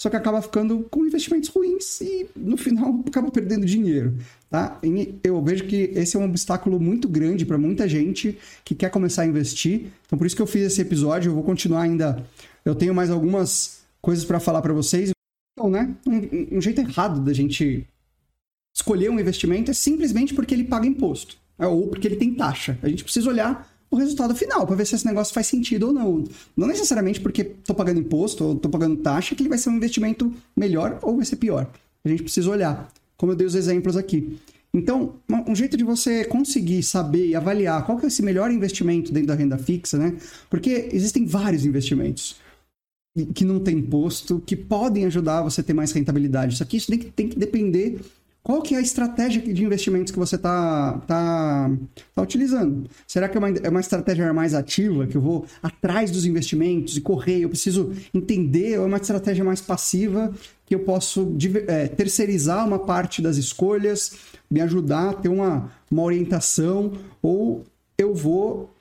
só 0.01 0.09
que 0.09 0.15
acaba 0.15 0.41
ficando 0.41 0.87
com 0.89 1.05
investimentos 1.05 1.47
ruins 1.49 2.01
e 2.01 2.27
no 2.35 2.57
final 2.57 3.03
acaba 3.05 3.29
perdendo 3.29 3.67
dinheiro. 3.67 4.17
Tá? 4.49 4.79
E 4.81 5.13
eu 5.23 5.39
vejo 5.43 5.65
que 5.65 5.91
esse 5.93 6.17
é 6.17 6.19
um 6.19 6.25
obstáculo 6.25 6.79
muito 6.79 7.07
grande 7.07 7.45
para 7.45 7.55
muita 7.55 7.87
gente 7.87 8.35
que 8.65 8.73
quer 8.73 8.89
começar 8.89 9.21
a 9.21 9.27
investir. 9.27 9.91
Então, 10.07 10.17
por 10.17 10.25
isso 10.25 10.35
que 10.35 10.41
eu 10.41 10.47
fiz 10.47 10.63
esse 10.63 10.81
episódio. 10.81 11.29
Eu 11.29 11.35
vou 11.35 11.43
continuar 11.43 11.83
ainda. 11.83 12.25
Eu 12.65 12.73
tenho 12.73 12.95
mais 12.95 13.11
algumas 13.11 13.81
coisas 14.01 14.25
para 14.25 14.39
falar 14.39 14.63
para 14.63 14.73
vocês. 14.73 15.11
Então, 15.53 15.69
né? 15.69 15.93
Um, 16.07 16.57
um, 16.57 16.61
jeito 16.61 16.81
errado 16.81 17.21
da 17.21 17.31
gente 17.31 17.87
escolher 18.81 19.09
um 19.09 19.19
investimento 19.19 19.71
é 19.71 19.73
simplesmente 19.73 20.33
porque 20.33 20.53
ele 20.53 20.63
paga 20.63 20.87
imposto 20.87 21.37
é, 21.57 21.67
ou 21.67 21.87
porque 21.87 22.07
ele 22.07 22.15
tem 22.15 22.33
taxa. 22.33 22.77
A 22.81 22.89
gente 22.89 23.03
precisa 23.03 23.29
olhar 23.29 23.69
o 23.89 23.95
resultado 23.95 24.35
final 24.35 24.65
para 24.65 24.75
ver 24.75 24.85
se 24.85 24.95
esse 24.95 25.05
negócio 25.05 25.33
faz 25.33 25.47
sentido 25.47 25.87
ou 25.87 25.93
não. 25.93 26.23
Não 26.57 26.67
necessariamente 26.67 27.21
porque 27.21 27.41
estou 27.41 27.75
pagando 27.75 27.99
imposto 27.99 28.43
ou 28.43 28.53
estou 28.53 28.71
pagando 28.71 28.97
taxa 28.97 29.35
que 29.35 29.43
ele 29.43 29.49
vai 29.49 29.57
ser 29.57 29.69
um 29.69 29.75
investimento 29.75 30.33
melhor 30.55 30.97
ou 31.01 31.17
vai 31.17 31.25
ser 31.25 31.35
pior. 31.35 31.69
A 32.03 32.09
gente 32.09 32.23
precisa 32.23 32.49
olhar 32.49 32.91
como 33.15 33.33
eu 33.33 33.35
dei 33.35 33.45
os 33.45 33.53
exemplos 33.53 33.95
aqui. 33.95 34.39
Então, 34.73 35.15
um 35.47 35.53
jeito 35.53 35.75
de 35.75 35.83
você 35.83 36.23
conseguir 36.23 36.81
saber 36.81 37.27
e 37.27 37.35
avaliar 37.35 37.85
qual 37.85 37.97
que 37.97 38.05
é 38.05 38.07
esse 38.07 38.23
melhor 38.23 38.49
investimento 38.49 39.11
dentro 39.11 39.27
da 39.27 39.35
renda 39.35 39.57
fixa, 39.57 39.97
né? 39.97 40.15
Porque 40.49 40.89
existem 40.93 41.25
vários 41.25 41.65
investimentos 41.65 42.37
que 43.35 43.43
não 43.43 43.59
tem 43.59 43.79
imposto, 43.79 44.41
que 44.45 44.55
podem 44.55 45.05
ajudar 45.05 45.41
você 45.41 45.59
a 45.59 45.63
ter 45.63 45.73
mais 45.73 45.91
rentabilidade. 45.91 46.55
Só 46.55 46.63
que 46.63 46.77
isso 46.77 46.87
tem 46.87 46.97
que, 46.97 47.11
tem 47.11 47.27
que 47.27 47.37
depender 47.37 47.99
qual 48.43 48.61
que 48.61 48.73
é 48.73 48.79
a 48.79 48.81
estratégia 48.81 49.41
de 49.41 49.63
investimentos 49.63 50.11
que 50.11 50.17
você 50.17 50.35
está 50.35 50.99
tá, 51.05 51.69
tá 52.15 52.21
utilizando? 52.21 52.89
Será 53.07 53.29
que 53.29 53.37
é 53.37 53.39
uma, 53.39 53.49
é 53.49 53.69
uma 53.69 53.79
estratégia 53.79 54.33
mais 54.33 54.55
ativa, 54.55 55.05
que 55.05 55.15
eu 55.15 55.21
vou 55.21 55.45
atrás 55.61 56.09
dos 56.09 56.25
investimentos 56.25 56.97
e 56.97 57.01
correr, 57.01 57.41
eu 57.41 57.49
preciso 57.49 57.93
entender, 58.13 58.79
ou 58.79 58.85
é 58.85 58.87
uma 58.87 58.97
estratégia 58.97 59.43
mais 59.43 59.61
passiva, 59.61 60.33
que 60.65 60.73
eu 60.73 60.79
posso 60.79 61.35
é, 61.67 61.87
terceirizar 61.87 62.65
uma 62.65 62.79
parte 62.79 63.21
das 63.21 63.37
escolhas, 63.37 64.13
me 64.49 64.59
ajudar 64.61 65.09
a 65.09 65.13
ter 65.13 65.29
uma, 65.29 65.71
uma 65.89 66.01
orientação, 66.01 66.93
ou 67.21 67.63
eu 67.95 68.15
vou 68.15 68.73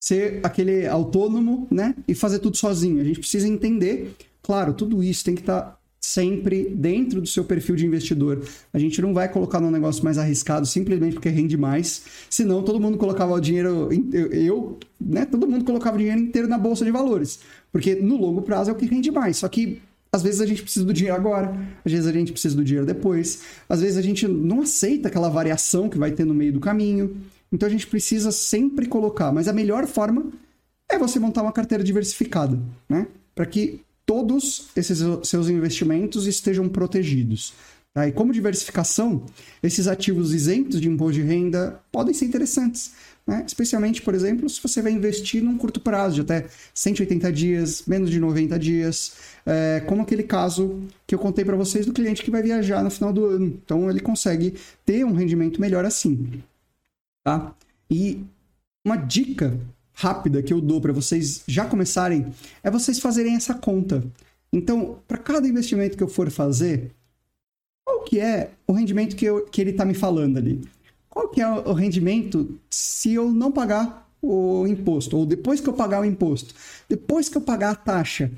ser 0.00 0.40
aquele 0.44 0.86
autônomo, 0.86 1.66
né? 1.68 1.96
E 2.06 2.14
fazer 2.14 2.38
tudo 2.38 2.56
sozinho. 2.56 3.00
A 3.00 3.04
gente 3.04 3.18
precisa 3.18 3.48
entender, 3.48 4.14
claro, 4.40 4.72
tudo 4.72 5.02
isso 5.02 5.24
tem 5.24 5.34
que 5.34 5.40
estar 5.40 5.62
tá 5.62 5.75
sempre 6.00 6.70
dentro 6.70 7.20
do 7.20 7.26
seu 7.26 7.44
perfil 7.44 7.74
de 7.74 7.84
investidor. 7.84 8.44
A 8.72 8.78
gente 8.78 9.00
não 9.02 9.12
vai 9.12 9.28
colocar 9.28 9.60
num 9.60 9.70
negócio 9.70 10.04
mais 10.04 10.18
arriscado 10.18 10.66
simplesmente 10.66 11.14
porque 11.14 11.28
rende 11.28 11.56
mais, 11.56 12.04
senão 12.30 12.62
todo 12.62 12.80
mundo 12.80 12.96
colocava 12.96 13.32
o 13.32 13.40
dinheiro, 13.40 13.88
eu, 14.32 14.78
né, 15.00 15.26
todo 15.26 15.48
mundo 15.48 15.64
colocava 15.64 15.96
o 15.96 15.98
dinheiro 15.98 16.20
inteiro 16.20 16.48
na 16.48 16.58
bolsa 16.58 16.84
de 16.84 16.90
valores, 16.90 17.40
porque 17.72 17.94
no 17.94 18.16
longo 18.16 18.42
prazo 18.42 18.70
é 18.70 18.72
o 18.72 18.76
que 18.76 18.86
rende 18.86 19.10
mais. 19.10 19.38
Só 19.38 19.48
que 19.48 19.82
às 20.12 20.22
vezes 20.22 20.40
a 20.40 20.46
gente 20.46 20.62
precisa 20.62 20.84
do 20.84 20.92
dinheiro 20.92 21.16
agora, 21.16 21.54
às 21.84 21.92
vezes 21.92 22.06
a 22.06 22.12
gente 22.12 22.32
precisa 22.32 22.56
do 22.56 22.64
dinheiro 22.64 22.86
depois, 22.86 23.42
às 23.68 23.80
vezes 23.80 23.98
a 23.98 24.02
gente 24.02 24.26
não 24.26 24.62
aceita 24.62 25.08
aquela 25.08 25.28
variação 25.28 25.88
que 25.88 25.98
vai 25.98 26.10
ter 26.10 26.24
no 26.24 26.34
meio 26.34 26.52
do 26.52 26.60
caminho. 26.60 27.16
Então 27.52 27.68
a 27.68 27.70
gente 27.70 27.86
precisa 27.86 28.32
sempre 28.32 28.86
colocar, 28.86 29.32
mas 29.32 29.48
a 29.48 29.52
melhor 29.52 29.86
forma 29.86 30.26
é 30.88 30.98
você 30.98 31.18
montar 31.18 31.42
uma 31.42 31.52
carteira 31.52 31.82
diversificada, 31.82 32.58
né? 32.88 33.06
Para 33.34 33.46
que 33.46 33.80
todos 34.06 34.68
esses 34.76 35.00
seus 35.24 35.48
investimentos 35.48 36.26
estejam 36.26 36.68
protegidos. 36.68 37.52
Tá? 37.92 38.06
E 38.06 38.12
como 38.12 38.32
diversificação, 38.32 39.24
esses 39.62 39.88
ativos 39.88 40.32
isentos 40.32 40.80
de 40.80 40.88
imposto 40.88 41.14
de 41.14 41.22
renda 41.22 41.80
podem 41.90 42.14
ser 42.14 42.26
interessantes. 42.26 42.92
Né? 43.26 43.42
Especialmente, 43.44 44.02
por 44.02 44.14
exemplo, 44.14 44.48
se 44.48 44.62
você 44.62 44.80
vai 44.80 44.92
investir 44.92 45.42
num 45.42 45.58
curto 45.58 45.80
prazo, 45.80 46.16
de 46.16 46.20
até 46.20 46.46
180 46.72 47.32
dias, 47.32 47.82
menos 47.86 48.08
de 48.08 48.20
90 48.20 48.58
dias, 48.58 49.14
é, 49.44 49.82
como 49.86 50.02
aquele 50.02 50.22
caso 50.22 50.80
que 51.06 51.14
eu 51.14 51.18
contei 51.18 51.44
para 51.44 51.56
vocês 51.56 51.86
do 51.86 51.92
cliente 51.92 52.22
que 52.22 52.30
vai 52.30 52.42
viajar 52.42 52.84
no 52.84 52.90
final 52.90 53.12
do 53.12 53.24
ano. 53.24 53.46
Então, 53.46 53.90
ele 53.90 54.00
consegue 54.00 54.54
ter 54.84 55.04
um 55.04 55.14
rendimento 55.14 55.60
melhor 55.60 55.84
assim. 55.84 56.42
Tá? 57.24 57.52
E 57.90 58.22
uma 58.84 58.96
dica 58.96 59.58
rápida 59.96 60.42
que 60.42 60.52
eu 60.52 60.60
dou 60.60 60.78
para 60.78 60.92
vocês 60.92 61.42
já 61.48 61.64
começarem 61.64 62.26
é 62.62 62.70
vocês 62.70 63.00
fazerem 63.00 63.34
essa 63.34 63.54
conta. 63.54 64.04
Então, 64.52 64.98
para 65.08 65.16
cada 65.16 65.48
investimento 65.48 65.96
que 65.96 66.02
eu 66.02 66.08
for 66.08 66.30
fazer, 66.30 66.92
qual 67.82 68.04
que 68.04 68.20
é 68.20 68.50
o 68.66 68.72
rendimento 68.72 69.16
que, 69.16 69.24
eu, 69.24 69.46
que 69.46 69.60
ele 69.60 69.70
está 69.70 69.86
me 69.86 69.94
falando 69.94 70.36
ali? 70.36 70.62
Qual 71.08 71.30
que 71.30 71.40
é 71.40 71.48
o 71.48 71.72
rendimento 71.72 72.58
se 72.68 73.14
eu 73.14 73.32
não 73.32 73.50
pagar 73.50 74.06
o 74.20 74.66
imposto? 74.66 75.16
Ou 75.16 75.24
depois 75.24 75.60
que 75.60 75.68
eu 75.68 75.72
pagar 75.72 76.02
o 76.02 76.04
imposto? 76.04 76.54
Depois 76.86 77.30
que 77.30 77.38
eu 77.38 77.42
pagar 77.42 77.70
a 77.70 77.74
taxa? 77.74 78.30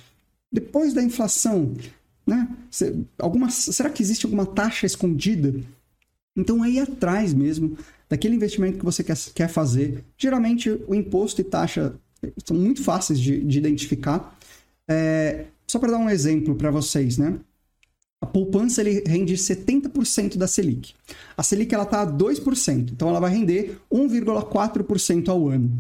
Depois 0.51 0.95
da 0.95 1.03
inflação? 1.03 1.75
Né? 2.25 2.49
Alguma, 3.19 3.51
será 3.51 3.91
que 3.91 4.03
existe 4.03 4.27
alguma 4.27 4.47
taxa 4.47 4.87
escondida? 4.87 5.61
Então, 6.39 6.63
aí 6.63 6.79
atrás 6.79 7.35
mesmo 7.35 7.77
daquele 8.09 8.37
investimento 8.37 8.79
que 8.79 8.85
você 8.85 9.03
quer, 9.03 9.17
quer 9.35 9.49
fazer. 9.49 10.05
Geralmente, 10.17 10.71
o 10.87 10.95
imposto 10.95 11.41
e 11.41 11.45
taxa 11.45 11.95
são 12.45 12.57
muito 12.57 12.83
fáceis 12.83 13.21
de, 13.21 13.43
de 13.45 13.59
identificar. 13.59 14.39
É, 14.89 15.47
só 15.67 15.79
para 15.79 15.91
dar 15.91 15.99
um 15.99 16.09
exemplo 16.09 16.55
para 16.55 16.71
vocês, 16.71 17.19
né? 17.19 17.39
A 18.21 18.27
poupança 18.27 18.81
ele 18.81 19.03
rende 19.07 19.35
70% 19.35 20.37
da 20.37 20.49
Selic. 20.49 20.95
A 21.37 21.43
Selic 21.43 21.73
ela 21.73 21.85
está 21.85 22.03
a 22.03 22.07
2%, 22.07 22.91
então 22.93 23.09
ela 23.09 23.21
vai 23.21 23.31
render 23.31 23.79
1,4% 23.93 25.29
ao 25.29 25.49
ano. 25.49 25.71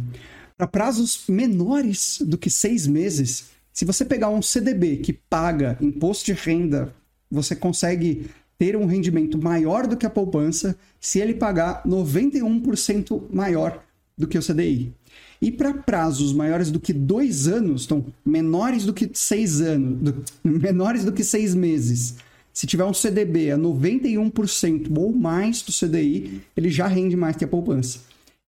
Para 0.57 0.67
prazos 0.67 1.25
menores 1.29 2.19
do 2.21 2.37
que 2.37 2.51
seis 2.51 2.87
meses, 2.87 3.51
Se 3.73 3.85
você 3.85 4.05
pegar 4.05 4.29
um 4.29 4.43
CDB 4.43 4.97
que 4.97 5.13
paga 5.13 5.79
imposto 5.81 6.27
de 6.27 6.33
renda, 6.33 6.93
você 7.31 7.55
consegue 7.55 8.29
ter 8.59 8.77
um 8.77 8.87
rendimento 8.87 9.41
maior 9.41 9.87
do 9.87 9.97
que 9.97 10.05
a 10.05 10.11
poupança 10.11 10.77
se 11.01 11.21
ele 11.21 11.35
pagar 11.35 11.83
91% 11.87 13.23
maior 13.33 13.83
do 14.17 14.27
que 14.27 14.37
o 14.37 14.43
CDI. 14.43 14.93
E 15.41 15.53
para 15.53 15.73
prazos 15.73 16.33
maiores 16.33 16.71
do 16.71 16.81
que 16.81 16.93
dois 16.93 17.47
anos, 17.47 17.85
então 17.85 18.05
menores 18.27 18.85
do 18.85 18.93
que 18.93 19.09
seis 19.15 19.61
anos, 19.61 20.01
do, 20.01 20.25
menores 20.43 21.05
do 21.05 21.13
que 21.13 21.23
seis 21.23 21.55
meses, 21.55 22.17
se 22.53 22.67
tiver 22.67 22.85
um 22.85 22.93
CDB 22.93 23.53
a 23.53 23.57
91% 23.57 24.99
ou 24.99 25.13
mais 25.13 25.63
do 25.63 25.73
CDI, 25.73 26.43
ele 26.57 26.69
já 26.69 26.89
rende 26.89 27.17
mais 27.17 27.37
que 27.37 27.45
a 27.45 27.49
poupança. 27.49 28.01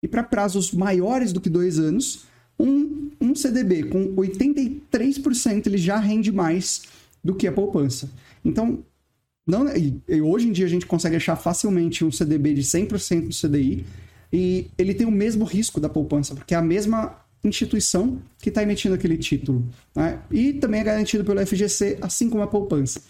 E 0.03 0.07
para 0.07 0.21
prazos 0.21 0.73
maiores 0.73 1.31
do 1.31 1.39
que 1.39 1.49
dois 1.49 1.79
anos, 1.79 2.25
um, 2.59 3.09
um 3.21 3.33
CDB 3.33 3.83
com 3.83 4.13
83% 4.15 5.67
ele 5.67 5.77
já 5.77 5.97
rende 5.97 6.29
mais 6.29 6.81
do 7.23 7.33
que 7.33 7.47
a 7.47 7.51
poupança. 7.53 8.09
Então, 8.43 8.83
não, 9.45 9.65
e 9.75 10.21
hoje 10.21 10.47
em 10.47 10.51
dia 10.51 10.65
a 10.65 10.69
gente 10.69 10.85
consegue 10.85 11.15
achar 11.15 11.35
facilmente 11.35 12.05
um 12.05 12.11
CDB 12.11 12.53
de 12.53 12.61
100% 12.61 13.27
do 13.27 13.35
CDI 13.35 13.85
e 14.31 14.67
ele 14.77 14.93
tem 14.93 15.05
o 15.05 15.11
mesmo 15.11 15.43
risco 15.43 15.79
da 15.79 15.89
poupança, 15.89 16.35
porque 16.35 16.53
é 16.53 16.57
a 16.57 16.61
mesma 16.61 17.17
instituição 17.43 18.21
que 18.39 18.49
está 18.49 18.61
emitindo 18.61 18.95
aquele 18.95 19.17
título. 19.17 19.65
Né? 19.95 20.19
E 20.31 20.53
também 20.53 20.81
é 20.81 20.83
garantido 20.83 21.25
pelo 21.25 21.45
FGC, 21.45 21.97
assim 22.01 22.29
como 22.29 22.43
a 22.43 22.47
poupança. 22.47 23.01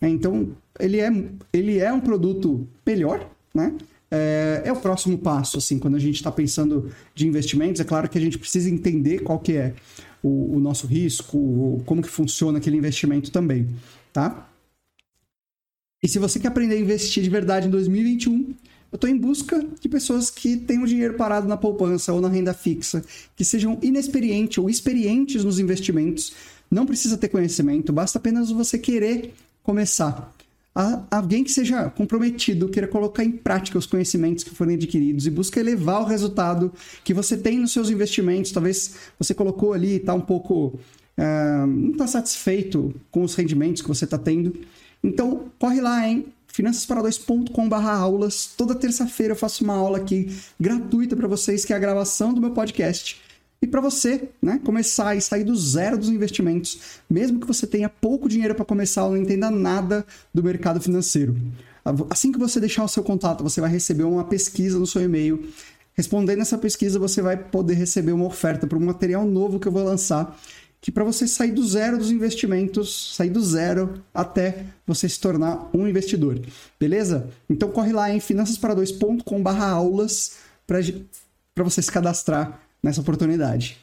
É, 0.00 0.08
então, 0.08 0.50
ele 0.78 1.00
é, 1.00 1.10
ele 1.52 1.78
é 1.78 1.92
um 1.92 2.00
produto 2.00 2.66
melhor, 2.84 3.30
né? 3.54 3.74
É, 4.10 4.62
é 4.64 4.72
o 4.72 4.76
próximo 4.76 5.18
passo, 5.18 5.58
assim, 5.58 5.78
quando 5.78 5.96
a 5.96 5.98
gente 5.98 6.16
está 6.16 6.30
pensando 6.30 6.90
de 7.14 7.26
investimentos. 7.26 7.80
É 7.80 7.84
claro 7.84 8.08
que 8.08 8.18
a 8.18 8.20
gente 8.20 8.38
precisa 8.38 8.68
entender 8.68 9.20
qual 9.20 9.38
que 9.38 9.52
é 9.52 9.74
o, 10.22 10.56
o 10.56 10.60
nosso 10.60 10.86
risco, 10.86 11.82
como 11.86 12.02
que 12.02 12.08
funciona 12.08 12.58
aquele 12.58 12.76
investimento 12.76 13.30
também, 13.30 13.68
tá? 14.12 14.45
E 16.06 16.08
se 16.08 16.20
você 16.20 16.38
quer 16.38 16.46
aprender 16.46 16.76
a 16.76 16.78
investir 16.78 17.20
de 17.20 17.28
verdade 17.28 17.66
em 17.66 17.70
2021, 17.70 18.54
eu 18.92 18.94
estou 18.94 19.10
em 19.10 19.18
busca 19.18 19.66
de 19.80 19.88
pessoas 19.88 20.30
que 20.30 20.56
tenham 20.56 20.84
dinheiro 20.84 21.14
parado 21.14 21.48
na 21.48 21.56
poupança 21.56 22.12
ou 22.12 22.20
na 22.20 22.28
renda 22.28 22.54
fixa, 22.54 23.04
que 23.34 23.44
sejam 23.44 23.76
inexperientes 23.82 24.56
ou 24.58 24.70
experientes 24.70 25.42
nos 25.42 25.58
investimentos. 25.58 26.32
Não 26.70 26.86
precisa 26.86 27.18
ter 27.18 27.26
conhecimento, 27.26 27.92
basta 27.92 28.18
apenas 28.18 28.52
você 28.52 28.78
querer 28.78 29.34
começar. 29.64 30.32
alguém 31.10 31.42
que 31.42 31.50
seja 31.50 31.90
comprometido, 31.90 32.68
queira 32.68 32.86
colocar 32.86 33.24
em 33.24 33.32
prática 33.32 33.76
os 33.76 33.86
conhecimentos 33.86 34.44
que 34.44 34.50
forem 34.50 34.76
adquiridos 34.76 35.26
e 35.26 35.30
busca 35.30 35.58
elevar 35.58 36.02
o 36.02 36.04
resultado 36.04 36.72
que 37.02 37.12
você 37.12 37.36
tem 37.36 37.58
nos 37.58 37.72
seus 37.72 37.90
investimentos. 37.90 38.52
Talvez 38.52 38.94
você 39.18 39.34
colocou 39.34 39.72
ali 39.72 39.94
e 39.94 39.96
está 39.96 40.14
um 40.14 40.20
pouco. 40.20 40.78
Uh, 41.18 41.66
não 41.66 41.90
está 41.90 42.06
satisfeito 42.06 42.94
com 43.10 43.24
os 43.24 43.34
rendimentos 43.34 43.82
que 43.82 43.88
você 43.88 44.04
está 44.04 44.16
tendo. 44.18 44.56
Então, 45.02 45.50
corre 45.58 45.80
lá, 45.80 46.06
hein? 46.06 46.26
finançaspara2.com.br 46.56 47.74
aulas. 47.74 48.50
Toda 48.56 48.74
terça-feira 48.74 49.32
eu 49.32 49.36
faço 49.36 49.62
uma 49.62 49.74
aula 49.74 49.98
aqui 49.98 50.34
gratuita 50.58 51.14
para 51.14 51.28
vocês, 51.28 51.64
que 51.64 51.72
é 51.72 51.76
a 51.76 51.78
gravação 51.78 52.32
do 52.32 52.40
meu 52.40 52.52
podcast. 52.52 53.20
E 53.60 53.66
para 53.66 53.80
você, 53.80 54.28
né, 54.40 54.60
começar 54.64 55.16
e 55.16 55.20
sair 55.20 55.44
do 55.44 55.56
zero 55.56 55.98
dos 55.98 56.08
investimentos, 56.08 57.00
mesmo 57.08 57.40
que 57.40 57.46
você 57.46 57.66
tenha 57.66 57.88
pouco 57.88 58.28
dinheiro 58.28 58.54
para 58.54 58.64
começar 58.64 59.04
ou 59.04 59.12
não 59.12 59.18
entenda 59.18 59.50
nada 59.50 60.04
do 60.32 60.42
mercado 60.42 60.80
financeiro. 60.80 61.36
Assim 62.10 62.32
que 62.32 62.38
você 62.38 62.60
deixar 62.60 62.84
o 62.84 62.88
seu 62.88 63.02
contato, 63.02 63.42
você 63.42 63.60
vai 63.60 63.70
receber 63.70 64.04
uma 64.04 64.24
pesquisa 64.24 64.78
no 64.78 64.86
seu 64.86 65.02
e-mail. 65.02 65.48
Respondendo 65.94 66.42
essa 66.42 66.58
pesquisa, 66.58 66.98
você 66.98 67.22
vai 67.22 67.36
poder 67.36 67.74
receber 67.74 68.12
uma 68.12 68.26
oferta 68.26 68.66
para 68.66 68.76
um 68.76 68.84
material 68.84 69.24
novo 69.24 69.58
que 69.58 69.68
eu 69.68 69.72
vou 69.72 69.84
lançar 69.84 70.38
que 70.86 70.92
para 70.92 71.02
você 71.02 71.26
sair 71.26 71.50
do 71.50 71.66
zero 71.66 71.98
dos 71.98 72.12
investimentos, 72.12 73.16
sair 73.16 73.30
do 73.30 73.42
zero 73.42 74.04
até 74.14 74.66
você 74.86 75.08
se 75.08 75.18
tornar 75.18 75.68
um 75.74 75.88
investidor. 75.88 76.40
Beleza? 76.78 77.28
Então 77.50 77.72
corre 77.72 77.92
lá 77.92 78.08
em 78.08 78.20
finançaspara2.com/aulas 78.20 80.36
para 80.64 81.64
você 81.64 81.82
se 81.82 81.90
cadastrar 81.90 82.60
nessa 82.80 83.00
oportunidade. 83.00 83.78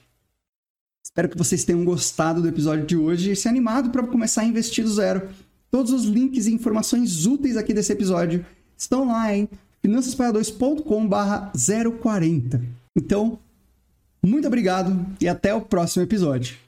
Espero 1.06 1.28
que 1.28 1.38
vocês 1.38 1.66
tenham 1.66 1.84
gostado 1.84 2.41
do 2.41 2.47
episódio 2.47 2.86
de 2.86 2.95
hoje 2.95 3.34
e 3.34 3.36
se 3.36 3.49
animado 3.49 3.89
para 3.89 4.08
começar 4.08 4.43
a 4.43 4.45
investir 4.45 4.86
do 4.86 4.93
zero. 4.93 5.28
Todos 5.70 5.91
os 5.91 6.06
links 6.06 6.47
e 6.47 6.54
informações 6.54 7.26
úteis 7.26 7.58
aqui 7.58 7.74
desse 7.74 7.91
episódio 7.91 8.45
estão 8.78 9.08
lá 9.08 9.36
em 9.36 9.49
finançaspara2.com/040. 9.86 12.62
Então, 12.95 13.38
muito 14.26 14.47
obrigado 14.47 15.06
e 15.20 15.28
até 15.28 15.54
o 15.54 15.60
próximo 15.60 16.01
episódio. 16.01 16.62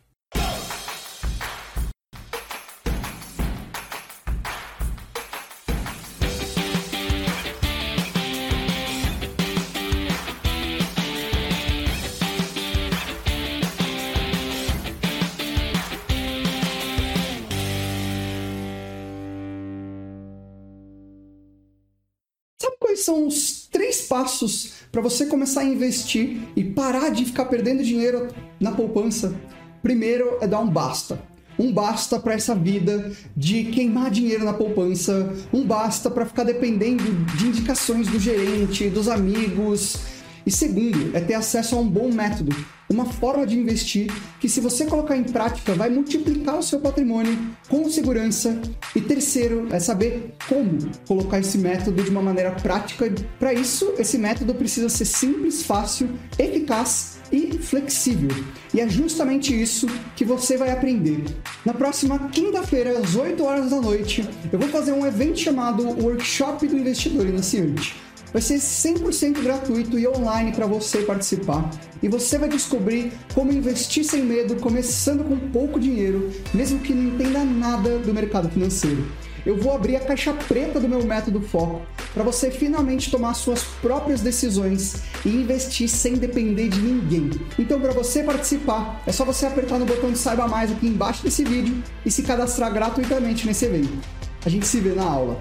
Passos 24.15 24.71
para 24.93 25.01
você 25.01 25.25
começar 25.25 25.59
a 25.59 25.65
investir 25.65 26.37
e 26.55 26.63
parar 26.63 27.09
de 27.09 27.25
ficar 27.25 27.45
perdendo 27.45 27.83
dinheiro 27.83 28.29
na 28.57 28.71
poupança. 28.71 29.35
Primeiro 29.83 30.37
é 30.39 30.47
dar 30.47 30.61
um 30.61 30.69
basta. 30.69 31.19
Um 31.59 31.73
basta 31.73 32.17
para 32.17 32.33
essa 32.33 32.55
vida 32.55 33.11
de 33.35 33.65
queimar 33.65 34.09
dinheiro 34.09 34.45
na 34.45 34.53
poupança, 34.53 35.33
um 35.53 35.65
basta 35.65 36.09
para 36.09 36.25
ficar 36.25 36.45
dependendo 36.45 37.03
de 37.37 37.47
indicações 37.47 38.07
do 38.07 38.17
gerente, 38.17 38.89
dos 38.89 39.09
amigos. 39.09 39.97
E 40.45 40.51
segundo, 40.51 41.15
é 41.15 41.19
ter 41.19 41.33
acesso 41.33 41.75
a 41.75 41.79
um 41.79 41.87
bom 41.87 42.11
método, 42.11 42.55
uma 42.87 43.05
forma 43.05 43.47
de 43.47 43.57
investir 43.57 44.11
que, 44.39 44.47
se 44.47 44.59
você 44.59 44.85
colocar 44.85 45.17
em 45.17 45.23
prática, 45.23 45.73
vai 45.73 45.89
multiplicar 45.89 46.59
o 46.59 46.63
seu 46.63 46.79
patrimônio 46.79 47.35
com 47.67 47.89
segurança. 47.89 48.61
E 48.95 49.01
terceiro, 49.01 49.67
é 49.71 49.79
saber 49.79 50.35
como 50.47 50.77
colocar 51.07 51.39
esse 51.39 51.57
método 51.57 52.03
de 52.03 52.11
uma 52.11 52.21
maneira 52.21 52.51
prática. 52.51 53.11
Para 53.39 53.53
isso, 53.53 53.93
esse 53.97 54.19
método 54.19 54.53
precisa 54.53 54.87
ser 54.87 55.05
simples, 55.05 55.63
fácil, 55.63 56.09
eficaz 56.37 57.17
e 57.31 57.57
flexível. 57.57 58.29
E 58.71 58.79
é 58.79 58.87
justamente 58.87 59.59
isso 59.59 59.87
que 60.15 60.23
você 60.23 60.57
vai 60.57 60.69
aprender. 60.69 61.23
Na 61.65 61.73
próxima 61.73 62.19
quinta-feira, 62.29 62.99
às 62.99 63.15
8 63.15 63.43
horas 63.43 63.71
da 63.71 63.81
noite, 63.81 64.27
eu 64.51 64.59
vou 64.59 64.69
fazer 64.69 64.91
um 64.91 65.07
evento 65.07 65.39
chamado 65.39 65.83
Workshop 66.03 66.67
do 66.67 66.77
Investidor 66.77 67.25
Iniciante. 67.25 67.95
Vai 68.35 68.41
ser 68.41 68.55
100% 68.55 69.41
gratuito 69.41 69.97
e 69.97 70.05
online 70.05 70.51
para 70.51 70.65
você 70.65 71.03
participar. 71.03 71.71
E 72.03 72.09
você 72.09 72.37
vai 72.37 72.49
descobrir 72.49 73.13
como 73.33 73.49
investir 73.49 74.03
sem 74.03 74.23
medo, 74.23 74.57
começando 74.57 75.23
com 75.23 75.39
pouco 75.51 75.79
dinheiro, 75.79 76.29
mesmo 76.53 76.81
que 76.81 76.93
não 76.93 77.13
entenda 77.13 77.45
nada 77.45 77.97
do 77.97 78.13
mercado 78.13 78.49
financeiro. 78.49 79.09
Eu 79.45 79.55
vou 79.55 79.73
abrir 79.73 79.95
a 79.95 80.01
caixa 80.01 80.33
preta 80.33 80.81
do 80.81 80.89
meu 80.89 81.01
método 81.05 81.39
Foco 81.39 81.81
para 82.13 82.23
você 82.23 82.51
finalmente 82.51 83.09
tomar 83.09 83.35
suas 83.35 83.63
próprias 83.81 84.19
decisões 84.19 84.95
e 85.25 85.29
investir 85.29 85.87
sem 85.87 86.15
depender 86.15 86.67
de 86.67 86.81
ninguém. 86.81 87.29
Então, 87.57 87.79
para 87.79 87.93
você 87.93 88.21
participar, 88.21 89.01
é 89.07 89.13
só 89.13 89.23
você 89.23 89.45
apertar 89.45 89.79
no 89.79 89.85
botão 89.85 90.11
de 90.11 90.17
saiba 90.17 90.45
mais 90.45 90.73
aqui 90.73 90.87
embaixo 90.87 91.23
desse 91.23 91.45
vídeo 91.45 91.81
e 92.05 92.11
se 92.11 92.21
cadastrar 92.21 92.73
gratuitamente 92.73 93.47
nesse 93.47 93.63
evento. 93.63 93.97
A 94.45 94.49
gente 94.49 94.67
se 94.67 94.81
vê 94.81 94.89
na 94.89 95.05
aula. 95.05 95.39